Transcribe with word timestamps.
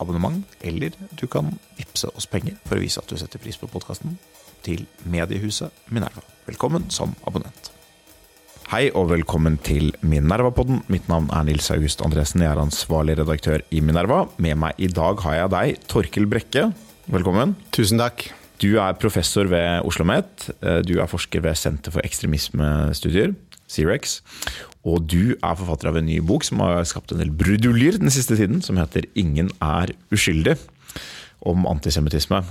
abonnement, 0.00 0.44
eller 0.64 0.94
du 1.20 1.26
kan 1.30 1.52
vippse 1.78 2.10
oss 2.16 2.28
penger 2.30 2.56
for 2.64 2.78
å 2.78 2.84
vise 2.84 3.00
at 3.02 3.10
du 3.10 3.18
setter 3.20 3.42
pris 3.42 3.58
på 3.60 3.68
podkasten, 3.70 4.18
til 4.64 4.86
mediehuset 5.08 5.72
Minerva. 5.92 6.24
Velkommen 6.48 6.90
som 6.92 7.14
abonnent. 7.28 7.70
Hei 8.70 8.84
og 8.94 9.08
velkommen 9.10 9.56
til 9.66 9.88
Minerva-podden. 10.06 10.84
Mitt 10.92 11.08
navn 11.10 11.26
er 11.34 11.48
Nils 11.48 11.72
August 11.74 12.04
Andresen. 12.06 12.44
Jeg 12.44 12.52
er 12.52 12.60
ansvarlig 12.62 13.16
redaktør 13.18 13.64
i 13.74 13.80
Minerva. 13.82 14.28
Med 14.38 14.60
meg 14.62 14.78
i 14.78 14.86
dag 14.86 15.18
har 15.24 15.40
jeg 15.40 15.52
deg, 15.56 15.80
Torkel 15.90 16.28
Brekke. 16.30 16.68
Velkommen. 17.10 17.56
Tusen 17.74 17.98
takk. 17.98 18.28
Du 18.62 18.76
er 18.78 18.94
professor 19.00 19.48
ved 19.50 19.80
Oslo 19.80 20.04
OsloMet. 20.04 20.50
Du 20.86 21.00
er 21.00 21.10
forsker 21.10 21.42
ved 21.42 21.58
Senter 21.58 21.90
for 21.96 22.04
ekstremismestudier, 22.06 23.34
CREX. 23.66 24.20
Og 24.88 25.04
du 25.12 25.34
er 25.36 25.56
forfatter 25.58 25.90
av 25.90 25.98
en 26.00 26.06
ny 26.08 26.20
bok 26.24 26.46
som 26.46 26.62
har 26.64 26.84
skapt 26.88 27.12
en 27.12 27.20
del 27.20 27.32
bruduljer 27.32 28.00
den 28.00 28.12
siste 28.12 28.36
tiden, 28.38 28.62
som 28.64 28.80
heter 28.80 29.04
'Ingen 29.14 29.50
er 29.60 29.92
uskyldig'. 30.12 30.58
Om 31.40 31.64
antisemittisme. 31.66 32.44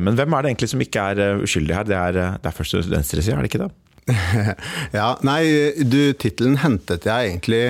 Men 0.00 0.14
hvem 0.16 0.32
er 0.32 0.42
det 0.42 0.48
egentlig 0.48 0.68
som 0.68 0.80
ikke 0.80 1.00
er 1.00 1.42
uskyldig 1.44 1.74
her? 1.76 1.82
Det 1.84 1.96
er, 1.96 2.12
det 2.40 2.46
er 2.46 2.56
først 2.56 2.88
venstresida, 2.88 3.36
er 3.36 3.42
det 3.42 3.52
ikke 3.52 3.64
det? 3.64 3.70
ja, 4.98 5.08
nei, 5.26 5.42
du, 5.86 6.12
tittelen 6.18 6.58
hentet 6.62 7.06
jeg 7.08 7.30
egentlig 7.30 7.60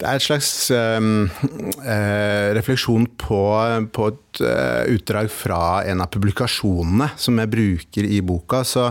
Det 0.00 0.06
er 0.06 0.18
et 0.18 0.24
slags 0.24 0.70
øh, 0.70 1.00
øh, 1.24 2.48
refleksjon 2.58 3.06
på, 3.18 3.40
på 3.94 4.06
et 4.12 4.29
uh, 4.38 4.86
utdrag 4.92 5.30
fra 5.32 5.82
en 5.90 6.02
av 6.04 6.10
publikasjonene 6.14 7.10
som 7.20 7.40
jeg 7.40 7.50
bruker 7.52 8.06
i 8.06 8.20
boka. 8.22 8.62
Så, 8.66 8.90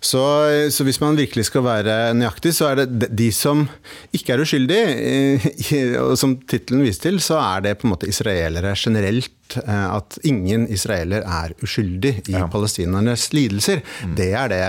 så, 0.00 0.24
så, 0.72 0.86
hvis 0.88 1.00
man 1.02 1.18
virkelig 1.18 1.46
skal 1.50 1.66
være 1.66 1.96
nøyaktig, 2.18 2.54
så 2.56 2.72
er 2.72 2.82
det 2.82 3.10
de 3.12 3.30
som 3.34 3.66
ikke 4.16 4.34
er 4.34 4.42
uskyldige, 4.44 5.94
og 6.02 6.16
som 6.20 6.36
tittelen 6.48 6.84
viser 6.86 7.08
til, 7.08 7.22
så 7.22 7.38
er 7.42 7.68
det 7.68 7.78
på 7.80 7.88
en 7.88 7.94
måte 7.94 8.10
israelere 8.10 8.74
generelt 8.78 9.30
at 9.60 10.18
ingen 10.24 10.64
israeler 10.72 11.24
er 11.26 11.52
uskyldig 11.62 12.12
i 12.28 12.36
ja. 12.36 12.46
palestinernes 12.52 13.28
lidelser. 13.34 13.82
Mm. 14.04 14.14
Det, 14.16 14.28
er 14.38 14.52
det, 14.52 14.62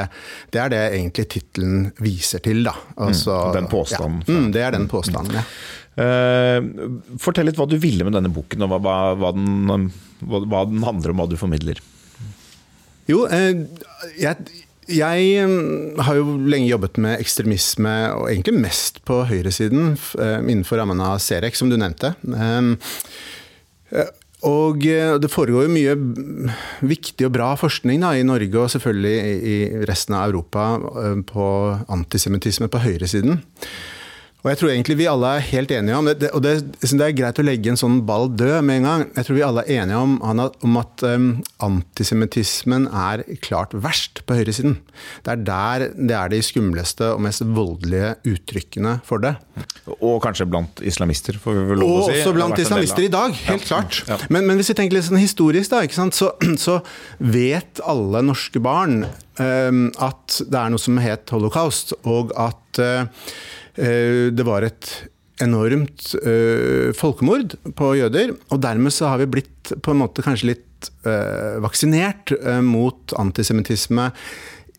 det, 0.52 0.60
er 0.60 0.74
det 0.74 0.82
egentlig 0.90 1.28
tittelen 1.36 1.86
viser 2.04 2.44
til, 2.44 2.64
da. 2.68 2.76
Mm. 2.76 3.06
Altså, 3.08 3.38
mm. 3.38 3.54
Den 3.58 3.72
påstanden. 3.72 4.24
Ja. 4.28 4.34
Mm, 4.34 4.52
det 4.56 4.66
er 4.66 4.76
den 4.78 4.90
påstanden, 4.92 5.40
ja. 5.40 5.46
Uh, 5.94 6.60
fortell 7.22 7.50
litt 7.50 7.60
hva 7.60 7.68
du 7.70 7.78
ville 7.82 8.06
med 8.06 8.16
denne 8.18 8.32
boken, 8.34 8.66
og 8.66 8.74
hva, 8.82 8.98
hva, 9.20 9.32
den, 9.36 9.90
hva 10.26 10.66
den, 10.70 10.84
handler 10.86 11.14
om, 11.14 11.22
hva 11.22 11.30
du 11.30 11.38
formidler. 11.40 11.82
Jo, 13.10 13.26
uh, 13.30 13.90
jeg 14.20 14.62
jeg 14.84 15.44
har 16.04 16.18
jo 16.18 16.34
lenge 16.44 16.68
jobbet 16.68 16.98
med 17.00 17.22
ekstremisme, 17.24 17.92
og 18.20 18.26
egentlig 18.28 18.66
mest 18.66 18.98
på 19.08 19.22
høyresiden, 19.30 19.94
innenfor 20.20 20.82
rammen 20.82 21.00
av 21.00 21.22
Cerec, 21.24 21.56
som 21.56 21.70
du 21.72 21.78
nevnte. 21.80 22.12
Og 24.44 24.84
eh, 24.90 25.16
det 25.24 25.32
foregår 25.32 25.68
jo 25.68 25.72
mye 25.72 25.96
viktig 26.84 27.28
og 27.28 27.36
bra 27.36 27.54
forskning 27.60 28.04
da, 28.04 28.12
i 28.18 28.26
Norge 28.28 28.60
og 28.60 28.72
selvfølgelig 28.74 29.18
i 29.48 29.58
resten 29.88 30.18
av 30.18 30.28
Europa 30.28 30.66
eh, 31.04 31.20
på 31.28 31.46
antisemittisme 31.96 32.68
på 32.72 32.84
høyresiden. 32.84 33.40
Og 34.44 34.50
jeg 34.52 34.60
tror 34.60 34.74
egentlig 34.74 34.98
vi 35.00 35.06
alle 35.08 35.30
er 35.38 35.46
helt 35.54 35.72
enige 35.72 35.96
om 35.96 36.08
det, 36.10 36.28
og 36.36 36.42
det, 36.44 36.52
det, 36.82 36.90
er 36.92 37.14
greit 37.16 37.38
å 37.40 37.46
legge 37.48 37.72
en 37.72 37.80
sånn 37.80 38.02
ball 38.04 38.28
død 38.28 38.58
med 38.68 38.82
en 38.82 38.88
gang. 38.90 39.04
Jeg 39.16 39.28
tror 39.30 39.38
vi 39.38 39.46
alle 39.48 39.64
er 39.64 39.86
enige 39.86 40.02
om, 40.04 40.18
om 40.20 40.80
at 40.82 41.04
um, 41.08 41.30
antisemittismen 41.64 42.90
er 42.92 43.24
klart 43.46 43.72
verst 43.72 44.20
på 44.28 44.36
høyresiden. 44.36 44.76
Det 45.24 45.32
er 45.32 45.46
der 45.48 45.86
det 45.96 46.18
er 46.20 46.34
de 46.34 46.42
skumleste 46.44 47.14
og 47.14 47.24
mest 47.24 47.46
voldelige 47.56 48.18
uttrykkene 48.34 48.98
for 49.08 49.24
det. 49.24 49.38
Og 49.96 50.20
kanskje 50.26 50.50
blant 50.52 50.84
islamister, 50.84 51.40
får 51.40 51.62
vi 51.62 51.66
vel 51.72 51.84
lov 51.86 51.94
å 51.94 52.04
si. 52.04 52.12
Og 52.12 52.20
også 52.20 52.36
blant 52.36 52.60
islamister 52.66 53.08
i 53.08 53.14
dag, 53.16 53.40
helt 53.48 53.64
ja. 53.64 53.70
klart. 53.70 54.04
Ja. 54.12 54.20
Men, 54.28 54.44
men, 54.50 54.60
hvis 54.60 54.74
vi 54.74 54.80
tenker 54.82 55.00
litt 55.00 55.08
sånn 55.08 55.24
historisk, 55.24 55.72
da, 55.72 56.12
så, 56.12 56.34
så, 56.66 56.82
vet 57.24 57.80
alle 57.88 58.26
norske 58.28 58.60
barn 58.60 59.06
um, 59.40 59.86
at 60.04 60.42
det 60.44 60.60
er 60.60 60.76
noe 60.76 60.84
som 60.84 61.00
het 61.00 61.32
holocaust, 61.32 61.96
og 62.04 62.36
at 62.36 62.60
Eh, 62.82 63.06
det 63.76 64.44
var 64.46 64.62
et 64.68 64.90
enormt 65.42 66.14
uh, 66.22 66.94
folkemord 66.98 67.56
på 67.78 67.94
jøder. 68.00 68.36
Og 68.54 68.62
dermed 68.64 68.94
så 68.94 69.12
har 69.12 69.22
vi 69.24 69.32
blitt 69.38 69.74
på 69.82 69.94
en 69.94 70.02
måte 70.04 70.26
kanskje 70.26 70.54
litt 70.54 70.90
uh, 71.08 71.60
vaksinert 71.64 72.36
mot 72.66 73.16
antisemittisme 73.20 74.12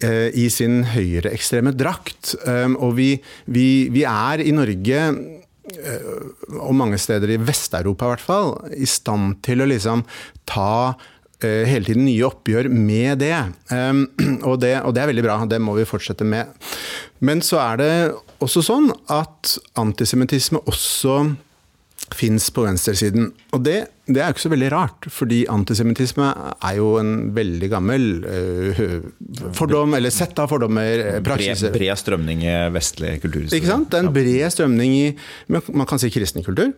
i 0.04 0.48
sin 0.50 0.82
høyreekstreme 0.90 1.70
drakt. 1.72 2.34
og 2.82 2.96
vi, 2.98 3.06
vi, 3.46 3.86
vi, 3.94 4.02
er 4.04 4.42
i 4.42 4.50
Norge 4.52 4.98
og 6.58 6.74
mange 6.76 6.98
steder 7.00 7.30
i 7.30 7.38
Vest-Europa 7.40 8.04
i 8.04 8.12
hvert 8.12 8.24
fall, 8.26 8.50
i 8.74 8.88
stand 8.90 9.38
til 9.46 9.62
å 9.62 9.68
liksom 9.70 10.02
ta 10.50 10.98
hele 11.68 11.86
tiden 11.86 12.06
nye 12.08 12.26
oppgjør 12.28 12.68
med 12.72 13.22
det. 13.22 13.36
Og, 14.48 14.58
det. 14.62 14.76
og 14.84 14.94
det 14.94 15.02
er 15.02 15.10
veldig 15.10 15.24
bra, 15.24 15.38
det 15.48 15.60
må 15.62 15.76
vi 15.78 15.86
fortsette 15.88 16.26
med. 16.28 16.50
Men 17.24 17.40
så 17.44 17.60
er 17.62 17.80
det 17.80 17.92
også 18.44 18.62
sånn 18.64 18.90
at 19.12 19.54
antisemittisme 19.80 20.60
også 20.68 21.20
fins 22.12 22.50
på 22.52 22.64
venstresiden. 22.66 23.30
Og 23.56 23.62
det, 23.64 23.76
det, 24.06 24.18
er 24.20 24.28
jo 24.28 24.34
ikke 24.34 24.44
så 24.44 24.50
veldig 24.52 24.70
rart, 24.74 25.06
fordi 25.12 25.40
antisemittisme 25.50 26.26
er 26.52 26.76
jo 26.76 26.90
en 27.00 27.12
veldig 27.36 27.70
gammel 27.72 28.08
uh, 28.24 28.82
fordom, 29.56 29.96
eller 29.96 30.12
sett 30.14 30.38
av 30.42 30.50
fordommer, 30.52 30.90
eh, 31.00 31.20
praksiser. 31.24 31.72
Bred, 31.72 31.80
bred 31.80 32.02
strømning 32.02 32.44
i 32.44 32.56
vestlig 32.74 33.14
kulturhistorie. 33.24 33.62
Ikke 33.62 33.72
sant? 33.72 33.88
Det 33.92 34.00
er 34.00 34.08
en 34.08 34.16
bred 34.16 34.54
strømning 34.54 34.96
i 34.98 35.06
man 35.54 35.88
kan 35.88 36.02
si 36.02 36.12
kristen 36.14 36.44
kultur. 36.44 36.74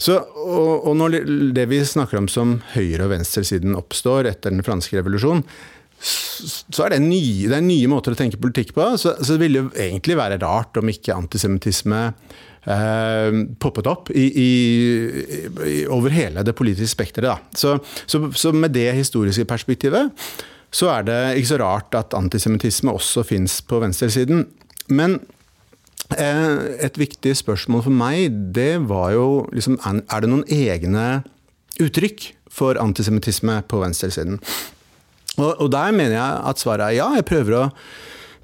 Så, 0.00 0.16
og, 0.20 0.88
og 0.88 0.96
når 0.98 1.20
det 1.56 1.66
vi 1.70 1.82
snakker 1.86 2.22
om 2.22 2.30
som 2.30 2.58
høyre- 2.74 3.06
og 3.06 3.14
venstresiden 3.14 3.76
oppstår 3.78 4.30
etter 4.32 4.54
den 4.54 4.64
franske 4.66 5.00
revolusjonen, 5.00 5.44
så 6.00 6.86
er 6.86 6.94
det, 6.94 7.02
nye, 7.04 7.48
det 7.50 7.58
er 7.58 7.64
nye 7.64 7.88
måter 7.92 8.14
å 8.14 8.18
tenke 8.18 8.40
politikk 8.40 8.72
på. 8.76 8.86
Så, 8.96 9.18
så 9.20 9.34
det 9.34 9.42
ville 9.42 9.66
jo 9.66 9.72
egentlig 9.76 10.16
være 10.16 10.38
rart 10.40 10.78
om 10.80 10.88
ikke 10.88 11.12
antisemittisme 11.12 12.06
eh, 12.66 13.40
poppet 13.62 13.88
opp 13.90 14.10
i, 14.10 14.26
i, 14.28 14.50
i, 15.66 15.76
over 15.90 16.14
hele 16.14 16.44
det 16.46 16.56
politiske 16.58 16.94
spekteret. 16.96 17.50
Så, 17.56 17.78
så, 18.06 18.22
så, 18.34 18.52
med 18.52 18.74
det 18.76 18.92
historiske 18.98 19.46
perspektivet 19.48 20.12
så 20.70 20.90
er 20.92 21.06
det 21.06 21.20
ikke 21.38 21.50
så 21.50 21.60
rart 21.62 21.96
at 21.98 22.14
antisemittisme 22.14 22.92
også 22.94 23.24
fins 23.26 23.58
på 23.66 23.80
venstresiden. 23.82 24.44
Men 24.90 25.18
eh, 26.14 26.84
et 26.86 26.98
viktig 27.00 27.34
spørsmål 27.38 27.86
for 27.88 27.94
meg, 27.94 28.30
det 28.54 28.86
var 28.90 29.14
jo 29.16 29.46
liksom 29.54 29.80
Er 29.82 30.22
det 30.22 30.30
noen 30.30 30.46
egne 30.46 31.22
uttrykk 31.80 32.34
for 32.50 32.78
antisemittisme 32.78 33.62
på 33.66 33.82
venstresiden? 33.82 34.38
Og, 35.38 35.56
og, 35.56 35.68
der 35.72 35.92
mener 35.94 36.16
jeg 36.16 36.38
at 36.50 36.62
svaret 36.62 36.86
er 36.86 36.96
ja. 36.98 37.08
Jeg 37.16 37.26
prøver 37.28 37.56
å, 37.56 37.64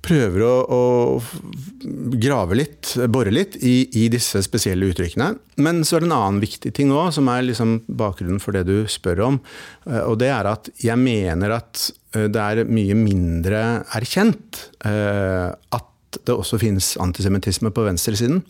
prøver 0.05 0.43
å, 0.47 0.55
å 0.67 2.13
grave 2.21 2.59
litt, 2.59 2.93
bore 3.13 3.33
litt 3.35 3.57
i, 3.61 3.89
i, 3.97 4.07
disse 4.13 4.43
spesielle 4.45 4.89
uttrykkene. 4.91 5.33
Men 5.63 5.83
så 5.87 5.97
er 5.97 6.05
det 6.05 6.11
en 6.11 6.17
annen 6.19 6.43
viktig 6.43 6.73
ting 6.77 6.93
òg, 6.95 7.11
som 7.17 7.31
er 7.33 7.47
liksom 7.47 7.79
bakgrunnen 7.87 8.43
for 8.43 8.57
det 8.57 8.67
du 8.69 8.87
spør 8.91 9.25
om. 9.31 9.41
Eh, 9.89 10.03
og 10.05 10.19
det 10.23 10.31
er 10.35 10.51
at 10.51 10.71
jeg 10.83 10.99
mener 11.01 11.57
at 11.59 11.89
eh, 12.17 12.29
det 12.33 12.45
er 12.45 12.71
mye 12.71 12.97
mindre 12.99 13.65
erkjent 13.97 14.63
eh, 14.87 15.51
at 15.53 16.21
det 16.27 16.33
også 16.33 16.61
finnes 16.63 16.95
antisemittisme 17.03 17.73
på 17.75 17.85
venstresiden. 17.87 18.41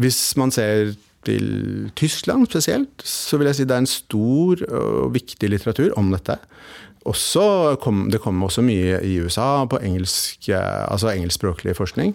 Hvis 0.00 0.20
man 0.40 0.52
ser 0.54 0.94
til 1.26 1.90
Tyskland 1.98 2.48
spesielt, 2.48 3.02
så 3.04 3.38
vil 3.38 3.50
jeg 3.50 3.60
si 3.60 3.66
det 3.68 3.76
er 3.76 3.84
en 3.84 3.90
stor 3.90 4.62
og 4.66 5.12
viktig 5.14 5.50
litteratur 5.52 5.92
om 6.00 6.08
dette. 6.14 6.38
Også 7.08 7.76
kom, 7.80 8.08
det 8.12 8.20
kom 8.20 8.42
også 8.44 8.64
mye 8.64 8.98
i 9.06 9.14
USA 9.24 9.64
på 9.70 9.78
engelsk, 9.80 10.50
altså 10.52 11.14
engelskspråklig 11.14 11.72
forskning. 11.78 12.12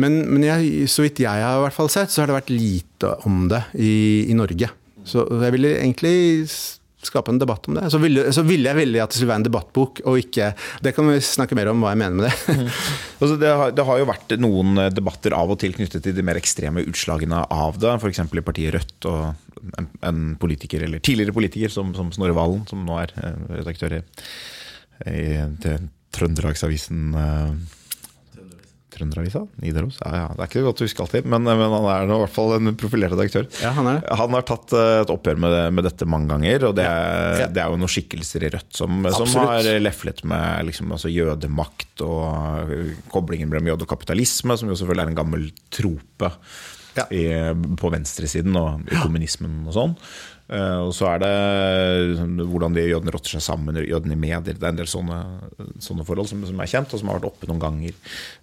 Men, 0.00 0.22
men 0.30 0.46
jeg, 0.46 0.88
så 0.90 1.04
vidt 1.04 1.20
jeg 1.22 1.44
har 1.44 1.58
i 1.58 1.66
hvert 1.66 1.76
fall 1.76 1.92
sett, 1.92 2.10
så 2.10 2.22
har 2.22 2.30
det 2.30 2.38
vært 2.38 2.54
lite 2.54 3.12
om 3.28 3.44
det 3.52 3.60
i, 3.76 3.92
i 4.32 4.38
Norge. 4.38 4.70
Så 5.04 5.26
jeg 5.28 5.54
ville 5.54 5.76
egentlig 5.76 6.16
skape 7.04 7.30
en 7.30 7.38
debatt 7.38 7.68
om 7.68 7.76
det. 7.76 7.84
Så 7.92 8.00
ville, 8.00 8.24
så 8.32 8.42
ville, 8.46 8.68
jeg 8.70 8.78
veldig 8.78 9.02
at 9.02 9.12
det 9.12 9.18
skulle 9.18 9.32
være 9.32 9.42
en 9.42 9.48
debattbok, 9.48 10.00
og 10.08 10.20
ikke 10.20 10.52
Det 10.82 10.94
kan 10.96 11.08
vi 11.10 11.18
snakke 11.24 11.56
mer 11.58 11.70
om 11.72 11.84
hva 11.84 11.92
jeg 11.92 12.00
mener 12.00 12.16
med 12.16 12.28
det. 12.28 12.34
Mm. 12.48 12.70
altså 13.20 13.36
det, 13.40 13.50
har, 13.60 13.74
det, 13.76 13.86
har, 13.88 14.00
jo 14.00 14.08
vært 14.08 14.36
noen 14.40 14.84
debatter 14.94 15.36
av 15.36 15.52
og 15.52 15.60
til 15.60 15.76
knyttet 15.76 16.04
til 16.04 16.16
de 16.16 16.24
mer 16.26 16.40
ekstreme 16.40 16.84
utslagene 16.88 17.44
av 17.44 17.78
det. 17.82 17.96
F.eks. 18.00 18.24
i 18.24 18.46
partiet 18.46 18.78
Rødt 18.78 19.10
og 19.10 19.43
en, 19.78 19.88
en, 20.04 20.24
politiker, 20.40 20.84
eller 20.86 21.02
tidligere 21.04 21.34
politiker 21.36 21.72
som, 21.72 21.94
som 21.96 22.12
Snorre 22.14 22.36
Valen, 22.36 22.66
som 22.70 22.84
nå 22.86 22.98
er 23.02 23.14
eh, 23.20 23.46
redaktør 23.60 23.98
i, 23.98 24.02
i 25.10 25.24
Trøndelagsavisen 26.14 27.08
uh, 27.18 27.80
Trønderavisa? 28.94 29.40
Nidaros? 29.58 29.96
Ja, 30.04 30.10
ja. 30.14 30.26
Det 30.36 30.44
er 30.44 30.50
ikke 30.52 30.62
godt 30.68 30.82
å 30.84 30.86
huske 30.86 31.02
alltid, 31.02 31.26
men, 31.26 31.42
men 31.48 31.72
han 31.72 31.88
er 31.90 32.04
nå 32.06 32.20
i 32.20 32.22
hvert 32.22 32.34
fall 32.36 32.52
en 32.60 32.74
profilert 32.78 33.16
redaktør. 33.16 33.48
Ja, 33.58 33.72
Han 33.74 33.88
er. 33.90 34.04
Han 34.20 34.36
har 34.38 34.46
tatt 34.46 34.74
uh, 34.76 35.00
et 35.00 35.10
oppgjør 35.10 35.40
med, 35.42 35.56
med, 35.74 35.88
dette 35.88 36.06
mange 36.06 36.30
ganger, 36.30 36.68
og 36.68 36.76
det 36.78 36.86
er, 36.86 37.42
det 37.50 37.64
er 37.64 37.72
jo 37.72 37.80
noen 37.80 37.90
skikkelser 37.90 38.46
i 38.46 38.52
Rødt 38.54 38.70
som, 38.78 39.02
som 39.16 39.34
har 39.42 39.66
leflet 39.82 40.22
med 40.30 40.70
liksom, 40.70 40.94
altså, 40.94 41.10
jødemakt 41.10 42.04
og 42.06 42.70
koblingen 43.10 43.50
mellom 43.50 43.72
jøde 43.72 43.88
og 43.88 43.90
kapitalisme, 43.96 44.58
som 44.60 44.70
jo 44.70 44.78
selvfølgelig 44.78 45.08
er 45.08 45.14
en 45.14 45.20
gammel 45.24 45.50
trope 45.74 46.30
Ja. 46.94 47.08
i, 47.10 47.24
på 47.80 47.90
venstresiden 47.90 48.54
og 48.60 48.86
i 48.86 49.00
kommunismen 49.00 49.64
og 49.66 49.74
sånn. 49.74 49.98
Uh, 50.44 50.84
og 50.84 50.90
så 50.92 51.06
er 51.08 51.22
det 51.22 51.28
sånn, 52.18 52.34
hvordan 52.50 52.74
de 52.76 52.82
jødene 52.84 53.14
rotter 53.14 53.32
seg 53.32 53.42
sammen, 53.46 53.78
jødene 53.80 54.12
i 54.12 54.20
medier. 54.20 54.52
Det 54.52 54.60
er 54.60 54.74
en 54.74 54.80
del 54.82 54.90
sånne, 54.90 55.18
sånne 55.82 56.04
forhold 56.04 56.28
som, 56.28 56.42
som 56.44 56.60
er 56.60 56.68
kjent, 56.68 56.92
og 56.92 57.00
som 57.00 57.08
har 57.08 57.16
vært 57.16 57.30
oppe 57.30 57.48
noen 57.48 57.62
ganger. 57.62 57.96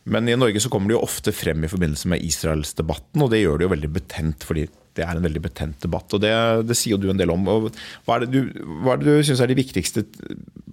Men 0.10 0.30
i 0.32 0.38
Norge 0.38 0.64
så 0.64 0.72
kommer 0.74 0.90
det 0.90 0.98
jo 0.98 1.04
ofte 1.06 1.34
frem 1.36 1.62
i 1.62 1.70
forbindelse 1.70 2.10
med 2.10 2.26
Israelsdebatten, 2.26 3.22
og 3.22 3.30
det 3.34 3.44
gjør 3.44 3.62
det 3.62 3.68
jo 3.68 3.74
veldig 3.76 3.92
betent, 4.00 4.48
fordi 4.50 4.66
det 4.98 5.06
er 5.06 5.14
en 5.14 5.24
veldig 5.24 5.44
betent 5.46 5.86
debatt. 5.86 6.18
Og 6.18 6.24
det, 6.26 6.34
det 6.68 6.76
sier 6.80 6.98
jo 6.98 7.02
du 7.06 7.12
en 7.14 7.22
del 7.22 7.32
om. 7.32 7.46
Hva 7.46 8.18
er 8.18 8.26
det 8.26 8.32
du, 8.34 8.64
hva 8.82 8.98
er 8.98 9.06
du 9.06 9.12
syns 9.22 9.44
er 9.44 9.52
de 9.52 9.62
viktigste 9.62 10.04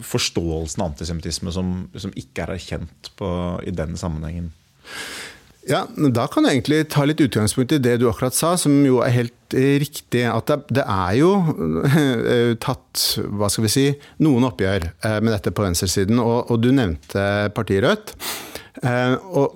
forståelsene 0.09 0.87
av 0.87 0.95
antisemittisme 0.95 1.53
som, 1.55 1.77
som 1.93 2.15
ikke 2.19 2.47
er 2.47 2.57
erkjent 2.57 3.13
på, 3.21 3.29
i 3.69 3.75
den 3.75 4.01
sammenhengen? 4.01 4.51
Ja, 5.69 5.85
Da 6.15 6.27
kan 6.33 6.47
jeg 6.47 6.59
egentlig 6.59 6.89
ta 6.93 7.05
litt 7.05 7.21
utgangspunkt 7.21 7.75
i 7.77 7.81
det 7.83 7.99
du 8.01 8.07
akkurat 8.09 8.37
sa, 8.37 8.55
som 8.57 8.73
jo 8.87 9.03
er 9.05 9.13
helt 9.13 9.57
eh, 9.57 9.77
riktig. 9.83 10.25
At 10.25 10.51
det, 10.73 10.85
er 10.85 11.17
jo 11.21 11.33
eh, 11.93 12.55
tatt 12.63 13.05
hva 13.29 13.51
skal 13.53 13.67
vi 13.67 13.73
si, 13.73 13.87
noen 14.25 14.49
oppgjør 14.49 14.89
eh, 14.89 15.19
med 15.21 15.35
dette 15.35 15.53
på 15.53 15.67
venstresiden. 15.67 16.21
Og, 16.23 16.49
og 16.49 16.63
du 16.65 16.71
nevnte 16.73 17.53
partiet 17.57 17.85
Rødt. 17.85 18.15
Og 18.79 19.55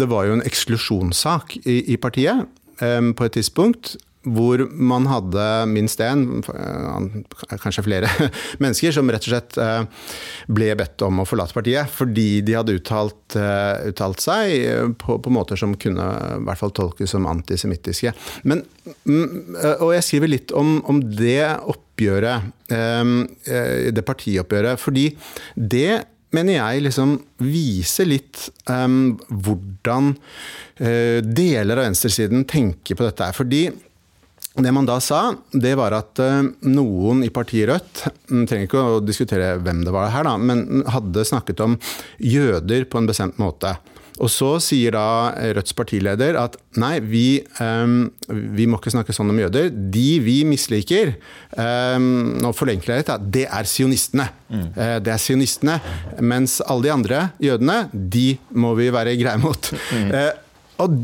det 0.00 0.06
var 0.10 0.26
jo 0.26 0.34
en 0.34 0.42
eksklusjonssak 0.42 1.56
i, 1.62 1.76
i 1.94 1.96
partiet 2.00 2.48
på 2.74 3.26
et 3.26 3.34
tidspunkt. 3.36 3.92
Hvor 4.24 4.62
man 4.72 5.08
hadde 5.10 5.46
minst 5.68 6.00
én, 6.00 6.24
kanskje 7.60 7.84
flere 7.84 8.10
mennesker, 8.62 8.94
som 8.96 9.10
rett 9.12 9.26
og 9.26 9.32
slett 9.34 9.58
eh, 9.60 10.06
ble 10.56 10.70
bedt 10.80 11.04
om 11.04 11.20
å 11.22 11.26
forlate 11.28 11.56
partiet. 11.56 11.90
Fordi 11.92 12.40
de 12.46 12.56
hadde 12.56 12.78
uttalt, 12.78 13.36
eh, 13.38 13.90
uttalt 13.90 14.24
seg 14.24 14.54
eh, 14.60 14.88
på, 15.00 15.18
på 15.20 15.34
måter 15.34 15.60
som 15.60 15.76
kunne 15.80 16.08
i 16.38 16.40
hvert 16.48 16.62
fall 16.62 16.74
tolkes 16.76 17.14
som 17.14 17.28
antisemittiske. 17.30 18.14
Men, 18.48 18.64
mm, 19.04 19.28
eh, 19.60 19.76
og 19.76 19.94
jeg 19.96 20.08
skriver 20.08 20.34
litt 20.34 20.56
om, 20.56 20.78
om 20.90 21.02
det 21.04 21.44
oppgjøret, 21.74 22.50
eh, 22.72 23.14
eh, 23.52 23.92
det 23.94 24.08
partioppgjøret. 24.08 24.80
Fordi 24.80 25.10
det 25.54 26.02
mener 26.34 26.58
jeg 26.58 26.84
liksom 26.88 27.16
viser 27.44 28.08
litt 28.08 28.48
um, 28.70 29.14
hvordan 29.28 30.14
uh, 30.14 31.18
deler 31.22 31.78
av 31.78 31.86
venstresiden 31.86 32.46
tenker 32.50 32.98
på 32.98 33.06
dette. 33.06 33.30
Fordi 33.36 33.66
det 34.62 34.70
man 34.74 34.86
da 34.86 35.00
sa, 35.02 35.32
det 35.50 35.72
var 35.80 35.96
at 35.96 36.20
uh, 36.22 36.44
noen 36.70 37.24
i 37.26 37.30
partiet 37.34 37.66
Rødt 37.72 38.04
mm, 38.30 38.44
trenger 38.46 38.68
ikke 38.68 38.84
å 38.84 39.00
diskutere 39.02 39.56
hvem 39.58 39.82
det 39.86 39.94
var 39.94 40.12
her, 40.14 40.28
da, 40.28 40.36
men 40.38 40.84
hadde 40.94 41.26
snakket 41.26 41.62
om 41.64 41.74
jøder 42.22 42.86
på 42.86 43.00
en 43.00 43.10
bestemt 43.10 43.40
måte. 43.42 43.74
Og 44.22 44.30
så 44.30 44.52
sier 44.62 44.94
da 44.94 45.32
Rødts 45.56 45.74
partileder 45.74 46.36
at 46.38 46.54
nei, 46.78 47.00
vi, 47.02 47.40
um, 47.58 48.12
vi 48.30 48.68
må 48.70 48.78
ikke 48.78 48.92
snakke 48.94 49.14
sånn 49.16 49.32
om 49.32 49.40
jøder. 49.42 49.72
De 49.74 50.20
vi 50.22 50.36
misliker, 50.46 51.16
um, 51.58 52.06
nå 52.38 52.52
forenkler 52.54 53.00
jeg 53.00 53.02
litt, 53.02 53.26
det 53.34 53.48
er 53.50 53.66
sionistene. 53.66 54.28
Eh, 54.54 55.00
Det 55.02 55.10
er 55.10 55.18
sionistene. 55.18 55.80
Mens 56.22 56.60
alle 56.62 56.86
de 56.86 56.94
andre 56.94 57.24
jødene, 57.42 57.88
de 57.90 58.36
må 58.54 58.76
vi 58.78 58.86
være 58.94 59.16
greie 59.18 59.40
mot. 59.42 59.72
Eh, 59.98 60.30
og 60.82 60.94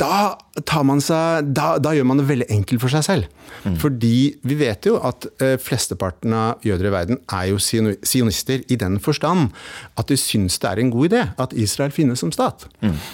da, 0.00 0.34
tar 0.66 0.82
man 0.86 1.00
seg, 1.04 1.52
da, 1.54 1.76
da 1.82 1.92
gjør 1.94 2.08
man 2.10 2.18
det 2.18 2.26
veldig 2.28 2.48
enkelt 2.52 2.82
for 2.82 2.92
seg 2.92 3.04
selv. 3.06 3.42
Fordi 3.78 4.16
vi 4.48 4.56
vet 4.58 4.88
jo 4.88 4.96
at 5.04 5.28
eh, 5.44 5.54
flesteparten 5.62 6.34
av 6.34 6.64
jøder 6.66 6.88
i 6.88 6.94
verden 6.94 7.20
er 7.30 7.52
jo 7.52 7.60
sionister 7.62 8.64
i 8.66 8.78
den 8.80 8.98
forstand 9.02 9.52
at 10.00 10.10
de 10.10 10.18
syns 10.18 10.58
det 10.62 10.72
er 10.72 10.82
en 10.82 10.90
god 10.90 11.12
idé 11.12 11.24
at 11.38 11.54
Israel 11.54 11.94
finnes 11.94 12.22
som 12.24 12.32
stat. 12.34 12.66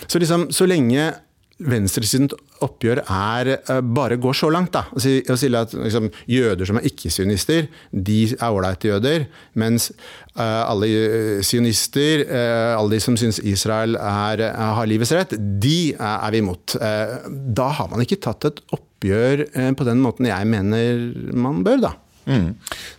Så, 0.07 0.21
liksom, 0.23 0.49
så 0.55 0.69
lenge 0.69 1.11
venstresidens 1.59 2.33
oppgjør 2.65 3.03
er 3.05 3.51
eh, 3.57 3.81
bare 3.83 4.19
går 4.21 4.37
så 4.37 4.51
langt, 4.53 4.73
da. 4.75 4.85
Å 4.93 5.03
si, 5.03 5.19
å 5.29 5.37
si 5.39 5.51
at 5.55 5.75
liksom, 5.77 6.09
jøder 6.31 6.69
som 6.69 6.81
er 6.81 6.89
ikke-sionister, 6.91 7.69
de 7.93 8.19
er 8.35 8.49
ålreite 8.49 8.91
jøder. 8.91 9.29
Mens 9.59 9.91
uh, 10.39 10.65
alle 10.65 10.91
eh, 10.91 11.31
sionister, 11.47 12.25
uh, 12.31 12.79
alle 12.79 12.97
de 12.97 13.05
som 13.05 13.17
syns 13.21 13.41
Israel 13.43 13.99
er, 14.01 14.45
eh, 14.49 14.67
har 14.79 14.91
livets 14.91 15.15
rett, 15.17 15.37
de 15.37 15.79
er, 15.95 16.19
er 16.19 16.35
vi 16.35 16.43
imot. 16.45 16.77
Uh, 16.81 17.31
da 17.59 17.71
har 17.81 17.91
man 17.93 18.05
ikke 18.05 18.21
tatt 18.29 18.49
et 18.51 18.61
oppgjør 18.75 19.47
på 19.79 19.85
den 19.87 20.01
måten 20.03 20.27
jeg 20.27 20.47
mener 20.51 21.09
man 21.39 21.63
bør, 21.67 21.83
da. 21.87 21.95
Mm. 22.29 22.49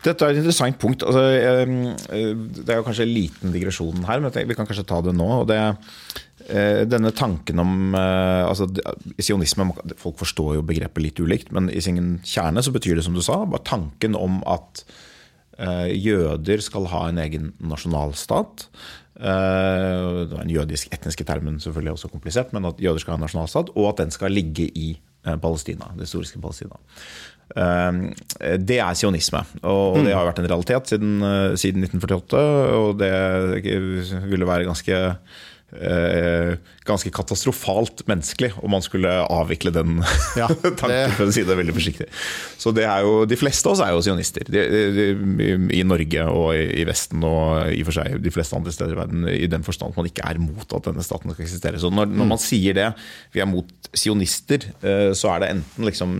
Dette 0.02 0.26
er 0.26 0.34
et 0.34 0.40
interessant 0.42 0.78
punkt. 0.82 1.06
Altså, 1.06 1.22
det 1.30 2.74
er 2.74 2.86
kanskje 2.86 3.06
en 3.06 3.14
liten 3.14 3.54
digresjon 3.54 4.08
her, 4.08 4.24
men 4.24 4.34
vi 4.34 4.58
kan 4.58 4.68
kanskje 4.70 4.88
ta 4.90 5.02
det 5.06 5.14
nå. 5.16 5.30
og 5.42 5.48
det 5.52 5.60
eh, 5.60 5.98
denne 6.47 7.12
tanken 7.15 7.59
om 7.62 7.95
eh, 7.97 8.45
altså, 8.47 8.65
Sionisme 9.19 9.68
Folk 10.00 10.18
forstår 10.21 10.56
jo 10.57 10.65
begrepet 10.65 11.03
litt 11.03 11.19
ulikt, 11.19 11.51
men 11.56 11.69
i 11.69 11.81
sin 11.83 12.19
kjerne 12.25 12.63
så 12.63 12.74
betyr 12.75 12.97
det, 13.00 13.06
som 13.06 13.18
du 13.18 13.21
sa, 13.25 13.41
bare 13.45 13.65
tanken 13.68 14.15
om 14.18 14.39
at 14.50 14.83
eh, 15.59 15.91
jøder 15.94 16.63
skal 16.63 16.88
ha 16.94 17.06
en 17.09 17.21
egen 17.21 17.51
nasjonalstat. 17.59 18.69
Eh, 19.19 20.24
det 20.30 20.31
var 20.31 20.45
en 20.45 20.53
jødisk 20.53 20.94
etniske 20.95 21.27
termen 21.27 21.59
selvfølgelig 21.59 21.97
også 21.97 22.12
komplisert, 22.13 22.53
men 22.56 22.69
at 22.69 22.80
jøder 22.80 23.03
skal 23.03 23.15
ha 23.15 23.19
en 23.19 23.27
nasjonalstat, 23.27 23.74
og 23.75 23.91
at 23.91 24.06
den 24.06 24.15
skal 24.15 24.31
ligge 24.33 24.69
i 24.71 24.94
eh, 24.95 25.36
Palestina, 25.36 25.91
det 25.97 26.07
historiske 26.07 26.39
Palestina. 26.41 26.80
Eh, 27.56 28.56
Det 28.62 28.80
er 28.80 28.95
sionisme, 28.95 29.44
og 29.68 30.00
det 30.06 30.15
har 30.15 30.27
vært 30.30 30.39
en 30.39 30.50
realitet 30.51 30.94
siden, 30.94 31.19
eh, 31.25 31.56
siden 31.59 31.83
1948. 31.83 32.44
Og 32.80 32.97
det 33.01 33.12
ville 34.30 34.47
være 34.47 34.69
ganske 34.69 34.95
eh, 34.95 35.15
ganske 36.89 37.12
katastrofalt 37.13 38.01
menneskelig 38.10 38.51
om 38.63 38.71
man 38.74 38.81
skulle 38.81 39.12
avvikle 39.30 39.71
den 39.75 40.00
Ja, 40.38 40.48
tanken, 40.80 40.89
det- 40.89 41.12
for 41.18 41.30
å 41.30 41.33
si 41.36 41.44
det 41.45 41.57
veldig 41.60 41.75
forsiktig. 41.75 42.07
Så 42.60 42.74
det 42.75 42.88
er 42.89 43.04
jo, 43.06 43.25
De 43.30 43.38
fleste 43.38 43.69
av 43.69 43.75
oss 43.77 43.83
er 43.86 43.92
jo 43.94 44.01
sionister. 44.01 44.50
I 44.50 45.83
Norge 45.86 46.25
og 46.31 46.50
i, 46.57 46.83
Vesten 46.89 47.24
og 47.27 47.69
i 47.74 47.81
og 47.83 47.89
for 47.92 48.00
seg 48.00 48.18
de 48.24 48.33
fleste 48.33 48.57
andre 48.57 48.74
steder 48.75 48.95
i 48.95 49.00
verden, 49.00 49.27
i 49.30 49.48
den 49.51 49.66
forstand 49.68 49.94
at 49.94 50.01
man 50.01 50.10
ikke 50.10 50.25
er 50.30 50.42
mot 50.42 50.74
at 50.75 50.89
denne 50.89 51.05
staten 51.05 51.32
skal 51.34 51.46
eksistere. 51.46 51.82
Så 51.82 51.91
når, 51.94 52.10
når 52.12 52.32
man 52.34 52.41
sier 52.41 52.77
det, 52.77 52.89
vi 53.36 53.44
er 53.44 53.50
mot 53.50 53.70
sionister, 53.94 54.70
eh, 54.82 55.10
så 55.17 55.34
er 55.36 55.44
det 55.46 55.51
enten 55.55 55.88
liksom 55.88 56.17